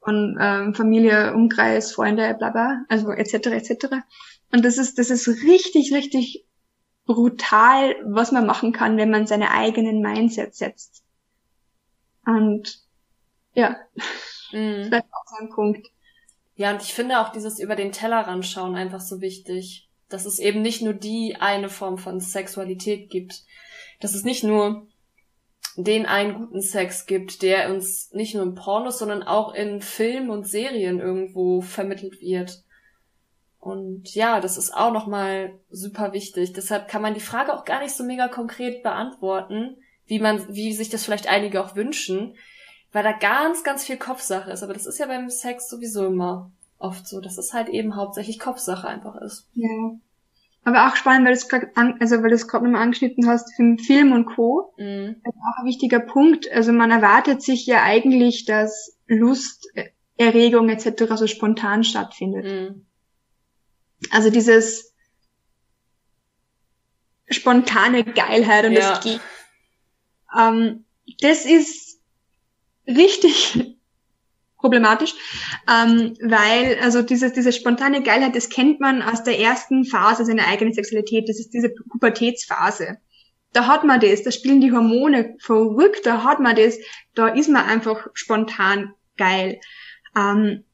von 0.00 0.36
ähm, 0.40 0.74
Familie, 0.74 1.34
Umkreis, 1.34 1.92
Freunde, 1.92 2.34
bla 2.38 2.50
bla, 2.50 2.84
also 2.88 3.10
etc. 3.10 3.34
etc. 3.48 3.86
Und 4.50 4.64
das 4.64 4.78
ist, 4.78 4.98
das 4.98 5.10
ist 5.10 5.28
richtig, 5.28 5.92
richtig 5.92 6.44
brutal, 7.06 7.96
was 8.04 8.32
man 8.32 8.46
machen 8.46 8.72
kann, 8.72 8.96
wenn 8.96 9.10
man 9.10 9.26
seine 9.26 9.50
eigenen 9.50 10.00
Mindset 10.00 10.54
setzt. 10.54 11.02
Und 12.24 12.80
ja, 13.54 13.76
mhm. 14.52 14.88
das 14.90 15.04
ist 15.04 15.12
auch 15.12 15.26
so 15.26 15.44
ein 15.44 15.50
Punkt. 15.50 15.88
Ja, 16.54 16.72
und 16.72 16.82
ich 16.82 16.94
finde 16.94 17.20
auch 17.20 17.30
dieses 17.30 17.58
über 17.58 17.76
den 17.76 17.92
Tellerrand 17.92 18.46
schauen 18.46 18.74
einfach 18.76 19.00
so 19.00 19.20
wichtig. 19.20 19.88
Dass 20.08 20.26
es 20.26 20.38
eben 20.38 20.60
nicht 20.60 20.82
nur 20.82 20.92
die 20.92 21.36
eine 21.40 21.70
Form 21.70 21.96
von 21.96 22.20
Sexualität 22.20 23.08
gibt. 23.10 23.42
Dass 24.00 24.14
es 24.14 24.24
nicht 24.24 24.44
nur 24.44 24.86
den 25.76 26.04
einen 26.04 26.34
guten 26.34 26.60
Sex 26.60 27.06
gibt, 27.06 27.40
der 27.40 27.72
uns 27.72 28.12
nicht 28.12 28.34
nur 28.34 28.42
in 28.42 28.54
Pornos, 28.54 28.98
sondern 28.98 29.22
auch 29.22 29.54
in 29.54 29.80
Filmen 29.80 30.30
und 30.30 30.46
Serien 30.46 31.00
irgendwo 31.00 31.62
vermittelt 31.62 32.20
wird. 32.20 32.62
Und 33.62 34.12
ja, 34.16 34.40
das 34.40 34.58
ist 34.58 34.74
auch 34.74 34.92
nochmal 34.92 35.54
super 35.70 36.12
wichtig. 36.12 36.52
Deshalb 36.52 36.88
kann 36.88 37.00
man 37.00 37.14
die 37.14 37.20
Frage 37.20 37.54
auch 37.54 37.64
gar 37.64 37.80
nicht 37.80 37.94
so 37.94 38.02
mega 38.02 38.26
konkret 38.26 38.82
beantworten, 38.82 39.76
wie 40.04 40.18
man, 40.18 40.44
wie 40.52 40.72
sich 40.72 40.88
das 40.88 41.04
vielleicht 41.04 41.28
einige 41.28 41.62
auch 41.62 41.76
wünschen, 41.76 42.34
weil 42.90 43.04
da 43.04 43.12
ganz, 43.12 43.62
ganz 43.62 43.84
viel 43.84 43.98
Kopfsache 43.98 44.50
ist. 44.50 44.64
Aber 44.64 44.72
das 44.72 44.86
ist 44.86 44.98
ja 44.98 45.06
beim 45.06 45.30
Sex 45.30 45.70
sowieso 45.70 46.06
immer 46.06 46.50
oft 46.80 47.06
so, 47.06 47.20
dass 47.20 47.38
es 47.38 47.52
halt 47.52 47.68
eben 47.68 47.94
hauptsächlich 47.94 48.40
Kopfsache 48.40 48.88
einfach 48.88 49.14
ist. 49.22 49.48
Ja. 49.54 49.92
Aber 50.64 50.88
auch 50.88 50.96
spannend, 50.96 51.24
weil 51.24 51.34
du 51.34 51.38
es 51.38 51.48
gerade, 51.48 51.70
also 52.00 52.20
weil 52.20 52.30
du 52.30 52.34
es 52.34 52.48
gerade 52.48 52.64
nochmal 52.64 52.82
angeschnitten 52.82 53.28
hast, 53.28 53.54
für 53.54 53.76
Film 53.78 54.10
und 54.10 54.24
Co. 54.24 54.74
Mhm. 54.76 55.20
Das 55.22 55.36
ist 55.36 55.40
auch 55.40 55.60
ein 55.60 55.66
wichtiger 55.68 56.00
Punkt. 56.00 56.50
Also 56.50 56.72
man 56.72 56.90
erwartet 56.90 57.42
sich 57.42 57.64
ja 57.66 57.84
eigentlich, 57.84 58.44
dass 58.44 58.98
Lust, 59.06 59.68
Erregung 60.16 60.68
etc. 60.68 61.14
so 61.14 61.28
spontan 61.28 61.84
stattfindet. 61.84 62.44
Mhm. 62.44 62.86
Also 64.10 64.30
dieses 64.30 64.92
spontane 67.28 68.04
Geilheit 68.04 68.66
und 68.66 68.72
ja. 68.72 68.90
das 68.90 69.00
geht. 69.00 69.20
Ähm, 70.36 70.84
das 71.20 71.44
ist 71.44 72.00
richtig 72.86 73.76
problematisch, 74.56 75.14
ähm, 75.68 76.16
weil 76.22 76.78
also 76.80 77.02
dieses, 77.02 77.32
diese 77.32 77.52
spontane 77.52 78.02
Geilheit, 78.02 78.36
das 78.36 78.48
kennt 78.48 78.80
man 78.80 79.02
aus 79.02 79.24
der 79.24 79.38
ersten 79.38 79.84
Phase 79.84 80.24
seiner 80.24 80.46
eigenen 80.46 80.72
Sexualität, 80.72 81.28
das 81.28 81.40
ist 81.40 81.50
diese 81.50 81.70
Pubertätsphase. 81.70 82.98
Da 83.52 83.66
hat 83.66 83.84
man 83.84 84.00
das, 84.00 84.22
da 84.22 84.30
spielen 84.30 84.60
die 84.60 84.72
Hormone 84.72 85.36
verrückt, 85.40 86.06
da 86.06 86.24
hat 86.24 86.40
man 86.40 86.56
das, 86.56 86.78
da 87.14 87.28
ist 87.28 87.48
man 87.48 87.66
einfach 87.66 88.06
spontan 88.14 88.94
geil. 89.18 89.60
Ähm, 90.16 90.64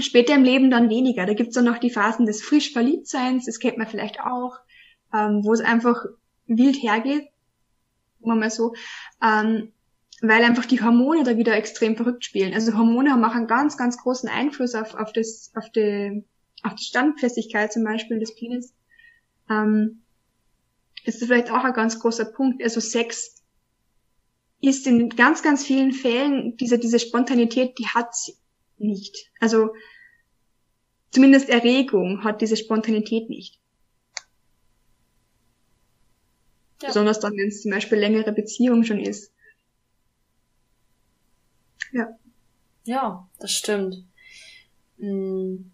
Später 0.00 0.34
im 0.34 0.44
Leben 0.44 0.70
dann 0.70 0.90
weniger. 0.90 1.26
Da 1.26 1.34
gibt's 1.34 1.54
dann 1.54 1.64
noch 1.64 1.78
die 1.78 1.90
Phasen 1.90 2.26
des 2.26 2.42
frisch 2.42 2.72
Verliebtseins, 2.72 3.46
das 3.46 3.58
kennt 3.58 3.78
man 3.78 3.86
vielleicht 3.86 4.20
auch, 4.20 4.58
ähm, 5.12 5.40
wo 5.44 5.52
es 5.52 5.60
einfach 5.60 6.04
wild 6.46 6.76
hergeht, 6.76 7.28
sagen 8.20 8.32
wir 8.32 8.34
mal 8.36 8.50
so, 8.50 8.74
ähm, 9.22 9.72
weil 10.20 10.44
einfach 10.44 10.66
die 10.66 10.82
Hormone 10.82 11.22
da 11.24 11.36
wieder 11.36 11.54
extrem 11.54 11.96
verrückt 11.96 12.24
spielen. 12.24 12.54
Also 12.54 12.76
Hormone 12.76 13.10
haben 13.10 13.24
auch 13.24 13.34
einen 13.34 13.46
ganz, 13.46 13.76
ganz 13.76 13.96
großen 13.98 14.28
Einfluss 14.28 14.74
auf, 14.74 14.94
auf, 14.94 15.12
das, 15.12 15.52
auf, 15.54 15.70
die, 15.70 16.24
auf 16.62 16.74
die 16.74 16.84
Standfestigkeit 16.84 17.72
zum 17.72 17.84
Beispiel 17.84 18.18
des 18.18 18.34
Penis. 18.34 18.74
Ähm, 19.48 20.02
ist 21.04 21.24
vielleicht 21.24 21.50
auch 21.50 21.64
ein 21.64 21.72
ganz 21.72 22.00
großer 22.00 22.26
Punkt. 22.26 22.62
Also 22.62 22.80
Sex 22.80 23.42
ist 24.60 24.86
in 24.86 25.08
ganz, 25.10 25.42
ganz 25.42 25.64
vielen 25.64 25.92
Fällen 25.92 26.56
diese, 26.56 26.78
diese 26.78 26.98
Spontanität, 26.98 27.78
die 27.78 27.86
hat 27.86 28.14
nicht. 28.80 29.30
Also 29.40 29.74
zumindest 31.10 31.48
Erregung 31.48 32.24
hat 32.24 32.40
diese 32.40 32.56
Spontanität 32.56 33.28
nicht. 33.28 33.58
Ja. 36.80 36.88
Besonders 36.88 37.20
dann, 37.20 37.32
wenn 37.36 37.48
es 37.48 37.62
zum 37.62 37.72
Beispiel 37.72 37.98
längere 37.98 38.32
Beziehung 38.32 38.84
schon 38.84 39.00
ist. 39.00 39.32
Ja. 41.92 42.18
Ja, 42.84 43.28
das 43.38 43.52
stimmt. 43.52 44.04
Mhm. 44.98 45.72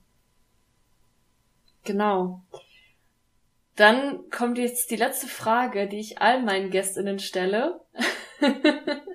Genau. 1.84 2.42
Dann 3.76 4.30
kommt 4.30 4.59
jetzt 4.59 4.90
die 4.90 4.96
letzte 4.96 5.26
Frage, 5.26 5.88
die 5.88 5.98
ich 5.98 6.20
all 6.20 6.42
meinen 6.42 6.70
Gästinnen 6.70 7.18
stelle. 7.18 7.80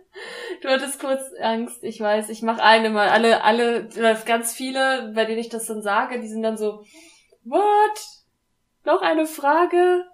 Du 0.62 0.68
hattest 0.68 0.99
kurz 0.99 1.22
Angst, 1.39 1.84
ich 1.84 1.99
weiß, 1.99 2.30
ich 2.30 2.41
mache 2.41 2.62
eine 2.62 2.89
mal. 2.89 3.10
Alle, 3.10 3.43
alle, 3.43 3.88
ganz 4.26 4.53
viele, 4.53 5.12
bei 5.16 5.26
denen 5.26 5.39
ich 5.39 5.49
das 5.49 5.68
dann 5.68 5.82
sage, 5.82 6.20
die 6.20 6.28
sind 6.28 6.43
dann 6.43 6.57
so, 6.57 6.84
what? 7.43 7.64
Noch 8.84 9.01
eine 9.01 9.26
Frage? 9.26 10.05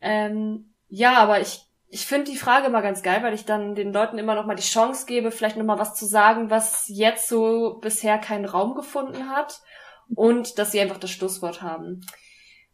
Ähm, 0.00 0.74
ja, 0.88 1.14
aber 1.18 1.40
ich, 1.40 1.62
ich 1.88 2.06
finde 2.06 2.30
die 2.30 2.36
Frage 2.36 2.66
immer 2.66 2.82
ganz 2.82 3.02
geil, 3.02 3.22
weil 3.22 3.34
ich 3.34 3.44
dann 3.44 3.74
den 3.74 3.92
Leuten 3.92 4.18
immer 4.18 4.34
noch 4.34 4.46
mal 4.46 4.54
die 4.54 4.62
Chance 4.62 5.06
gebe, 5.06 5.30
vielleicht 5.30 5.56
noch 5.56 5.64
mal 5.64 5.78
was 5.78 5.94
zu 5.94 6.06
sagen, 6.06 6.50
was 6.50 6.84
jetzt 6.88 7.28
so 7.28 7.78
bisher 7.80 8.18
keinen 8.18 8.44
Raum 8.44 8.74
gefunden 8.74 9.28
hat 9.28 9.60
und 10.14 10.58
dass 10.58 10.72
sie 10.72 10.80
einfach 10.80 10.98
das 10.98 11.10
Schlusswort 11.10 11.62
haben. 11.62 12.04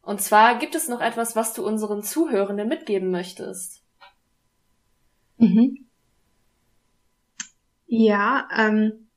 Und 0.03 0.21
zwar 0.21 0.59
gibt 0.59 0.75
es 0.75 0.89
noch 0.89 1.01
etwas, 1.01 1.37
was 1.37 1.53
du 1.53 1.65
unseren 1.65 2.03
Zuhörenden 2.03 2.69
mitgeben 2.69 3.11
möchtest. 3.11 3.83
Mhm. 5.37 5.90
Ja, 7.93 8.49
ähm, 8.57 9.09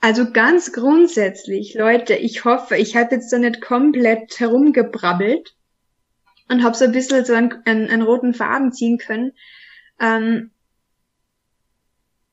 also 0.00 0.32
ganz 0.32 0.72
grundsätzlich, 0.72 1.74
Leute, 1.74 2.14
ich 2.14 2.44
hoffe, 2.44 2.76
ich 2.76 2.96
habe 2.96 3.14
jetzt 3.14 3.32
da 3.32 3.38
nicht 3.38 3.60
komplett 3.60 4.40
herumgebrabbelt 4.40 5.54
und 6.48 6.64
habe 6.64 6.76
so 6.76 6.84
ein 6.84 6.90
bisschen 6.90 7.24
so 7.24 7.32
einen, 7.34 7.62
einen, 7.64 7.88
einen 7.88 8.02
roten 8.02 8.34
Faden 8.34 8.72
ziehen 8.72 8.98
können. 8.98 9.34
Ähm, 10.00 10.50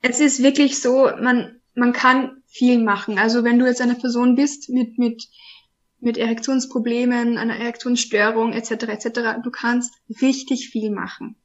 es 0.01 0.19
ist 0.19 0.41
wirklich 0.41 0.81
so, 0.81 1.11
man, 1.21 1.61
man 1.75 1.93
kann 1.93 2.41
viel 2.47 2.79
machen. 2.79 3.19
Also 3.19 3.43
wenn 3.43 3.59
du 3.59 3.67
jetzt 3.67 3.81
eine 3.81 3.93
Person 3.93 4.33
bist 4.33 4.69
mit, 4.69 4.97
mit, 4.97 5.27
mit 5.99 6.17
Erektionsproblemen, 6.17 7.37
einer 7.37 7.57
Erektionsstörung 7.57 8.53
etc. 8.53 8.71
etc., 8.85 9.09
du 9.43 9.51
kannst 9.51 9.93
richtig 10.19 10.69
viel 10.71 10.89
machen. 10.89 11.35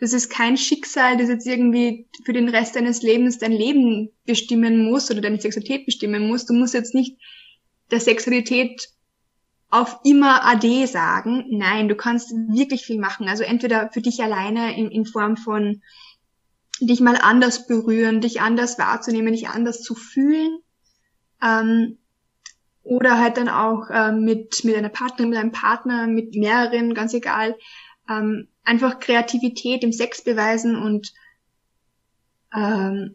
Das 0.00 0.14
ist 0.14 0.30
kein 0.30 0.56
Schicksal, 0.56 1.18
das 1.18 1.28
jetzt 1.28 1.46
irgendwie 1.46 2.08
für 2.24 2.32
den 2.32 2.48
Rest 2.48 2.74
deines 2.74 3.02
Lebens 3.02 3.38
dein 3.38 3.52
Leben 3.52 4.10
bestimmen 4.24 4.90
muss 4.90 5.10
oder 5.10 5.20
deine 5.20 5.40
Sexualität 5.40 5.84
bestimmen 5.84 6.26
muss. 6.26 6.46
Du 6.46 6.54
musst 6.54 6.74
jetzt 6.74 6.94
nicht 6.94 7.18
der 7.90 8.00
Sexualität 8.00 8.88
auf 9.68 10.00
immer 10.04 10.44
Ade 10.44 10.86
sagen. 10.86 11.44
Nein, 11.50 11.88
du 11.88 11.94
kannst 11.94 12.30
wirklich 12.30 12.84
viel 12.84 12.98
machen. 12.98 13.28
Also 13.28 13.44
entweder 13.44 13.90
für 13.92 14.00
dich 14.00 14.22
alleine 14.22 14.76
in, 14.76 14.90
in 14.90 15.04
Form 15.04 15.36
von 15.36 15.82
dich 16.80 17.00
mal 17.00 17.16
anders 17.16 17.66
berühren, 17.66 18.20
dich 18.20 18.40
anders 18.40 18.78
wahrzunehmen, 18.78 19.32
dich 19.32 19.48
anders 19.48 19.82
zu 19.82 19.94
fühlen. 19.94 20.60
Ähm, 21.42 21.98
oder 22.82 23.18
halt 23.18 23.36
dann 23.36 23.48
auch 23.48 23.90
äh, 23.90 24.12
mit, 24.12 24.64
mit 24.64 24.74
einer 24.74 24.88
Partnerin, 24.88 25.30
mit 25.30 25.38
einem 25.38 25.52
Partner, 25.52 26.06
mit 26.06 26.34
mehreren, 26.34 26.94
ganz 26.94 27.12
egal, 27.12 27.56
ähm, 28.10 28.48
einfach 28.64 28.98
Kreativität 28.98 29.84
im 29.84 29.92
Sex 29.92 30.22
beweisen 30.22 30.76
und 30.76 31.14
ähm, 32.54 33.14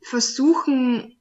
versuchen, 0.00 1.16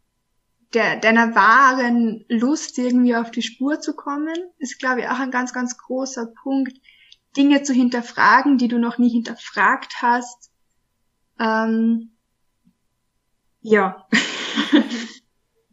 der, 0.74 0.98
deiner 0.98 1.36
wahren 1.36 2.26
Lust 2.30 2.78
irgendwie 2.78 3.16
auf 3.16 3.32
die 3.32 3.42
Spur 3.42 3.80
zu 3.80 3.94
kommen, 3.94 4.36
ist, 4.58 4.80
glaube 4.80 5.02
ich, 5.02 5.08
auch 5.08 5.20
ein 5.20 5.32
ganz, 5.32 5.54
ganz 5.54 5.78
großer 5.78 6.28
Punkt. 6.42 6.80
Dinge 7.36 7.64
zu 7.64 7.74
hinterfragen, 7.74 8.58
die 8.58 8.68
du 8.68 8.78
noch 8.78 8.98
nie 9.00 9.10
hinterfragt 9.10 10.02
hast. 10.02 10.52
Ähm, 11.40 12.12
ja. 13.62 14.08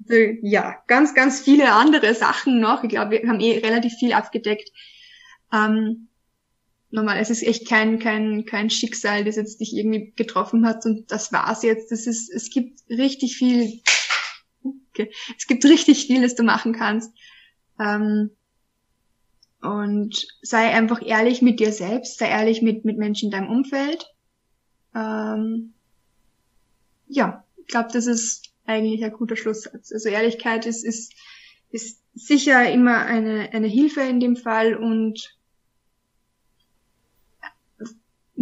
ja, 0.42 0.82
ganz, 0.86 1.14
ganz 1.14 1.40
viele 1.40 1.72
andere 1.72 2.14
Sachen 2.14 2.60
noch. 2.60 2.82
Ich 2.82 2.88
glaube, 2.88 3.22
wir 3.22 3.28
haben 3.28 3.40
eh 3.40 3.58
relativ 3.58 3.94
viel 3.94 4.14
abgedeckt. 4.14 4.70
Ähm, 5.52 6.08
nochmal, 6.90 7.18
es 7.18 7.30
ist 7.30 7.42
echt 7.42 7.68
kein, 7.68 7.98
kein, 7.98 8.44
kein 8.44 8.70
Schicksal, 8.70 9.24
das 9.24 9.36
jetzt 9.36 9.60
dich 9.60 9.74
irgendwie 9.74 10.12
getroffen 10.16 10.66
hat 10.66 10.84
und 10.86 11.10
das 11.10 11.32
war's 11.32 11.62
jetzt. 11.62 11.90
Das 11.92 12.06
ist, 12.06 12.30
es 12.30 12.50
gibt 12.50 12.80
richtig 12.88 13.36
viel, 13.36 13.80
okay, 14.62 15.12
es 15.36 15.46
gibt 15.46 15.64
richtig 15.64 16.06
viel, 16.06 16.22
das 16.22 16.34
du 16.34 16.42
machen 16.42 16.72
kannst. 16.72 17.12
Ähm, 17.78 18.30
und 19.62 20.26
sei 20.42 20.70
einfach 20.70 21.02
ehrlich 21.04 21.42
mit 21.42 21.60
dir 21.60 21.72
selbst, 21.72 22.18
sei 22.18 22.28
ehrlich 22.28 22.62
mit, 22.62 22.84
mit 22.84 22.96
Menschen 22.96 23.26
in 23.26 23.30
deinem 23.30 23.50
Umfeld. 23.50 24.06
Ähm, 24.94 25.74
ja, 27.06 27.44
ich 27.58 27.66
glaube, 27.66 27.90
das 27.92 28.06
ist 28.06 28.52
eigentlich 28.64 29.04
ein 29.04 29.12
guter 29.12 29.36
Schlusssatz. 29.36 29.92
Also 29.92 30.08
Ehrlichkeit 30.08 30.64
ist, 30.66 30.84
ist, 30.84 31.12
ist 31.70 32.02
sicher 32.14 32.70
immer 32.72 33.04
eine, 33.04 33.52
eine 33.52 33.66
Hilfe 33.68 34.00
in 34.00 34.18
dem 34.18 34.36
Fall 34.36 34.74
und 34.74 35.39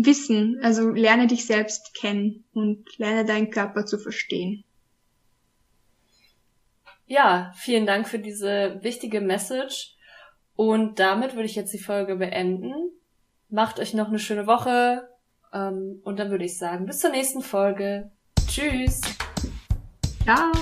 Wissen, 0.04 0.60
also 0.62 0.90
lerne 0.90 1.26
dich 1.26 1.46
selbst 1.46 1.92
kennen 1.94 2.44
und 2.54 2.86
lerne 2.98 3.24
deinen 3.24 3.50
Körper 3.50 3.84
zu 3.84 3.98
verstehen. 3.98 4.62
Ja, 7.06 7.52
vielen 7.56 7.86
Dank 7.86 8.06
für 8.06 8.18
diese 8.18 8.78
wichtige 8.82 9.20
Message. 9.20 9.96
Und 10.54 10.98
damit 11.00 11.34
würde 11.34 11.46
ich 11.46 11.56
jetzt 11.56 11.72
die 11.72 11.78
Folge 11.78 12.16
beenden. 12.16 12.72
Macht 13.48 13.80
euch 13.80 13.94
noch 13.94 14.08
eine 14.08 14.18
schöne 14.18 14.46
Woche. 14.46 15.08
Ähm, 15.52 16.00
und 16.04 16.18
dann 16.18 16.30
würde 16.30 16.44
ich 16.44 16.58
sagen, 16.58 16.86
bis 16.86 17.00
zur 17.00 17.10
nächsten 17.10 17.42
Folge. 17.42 18.10
Tschüss. 18.46 19.00
Ciao. 20.22 20.52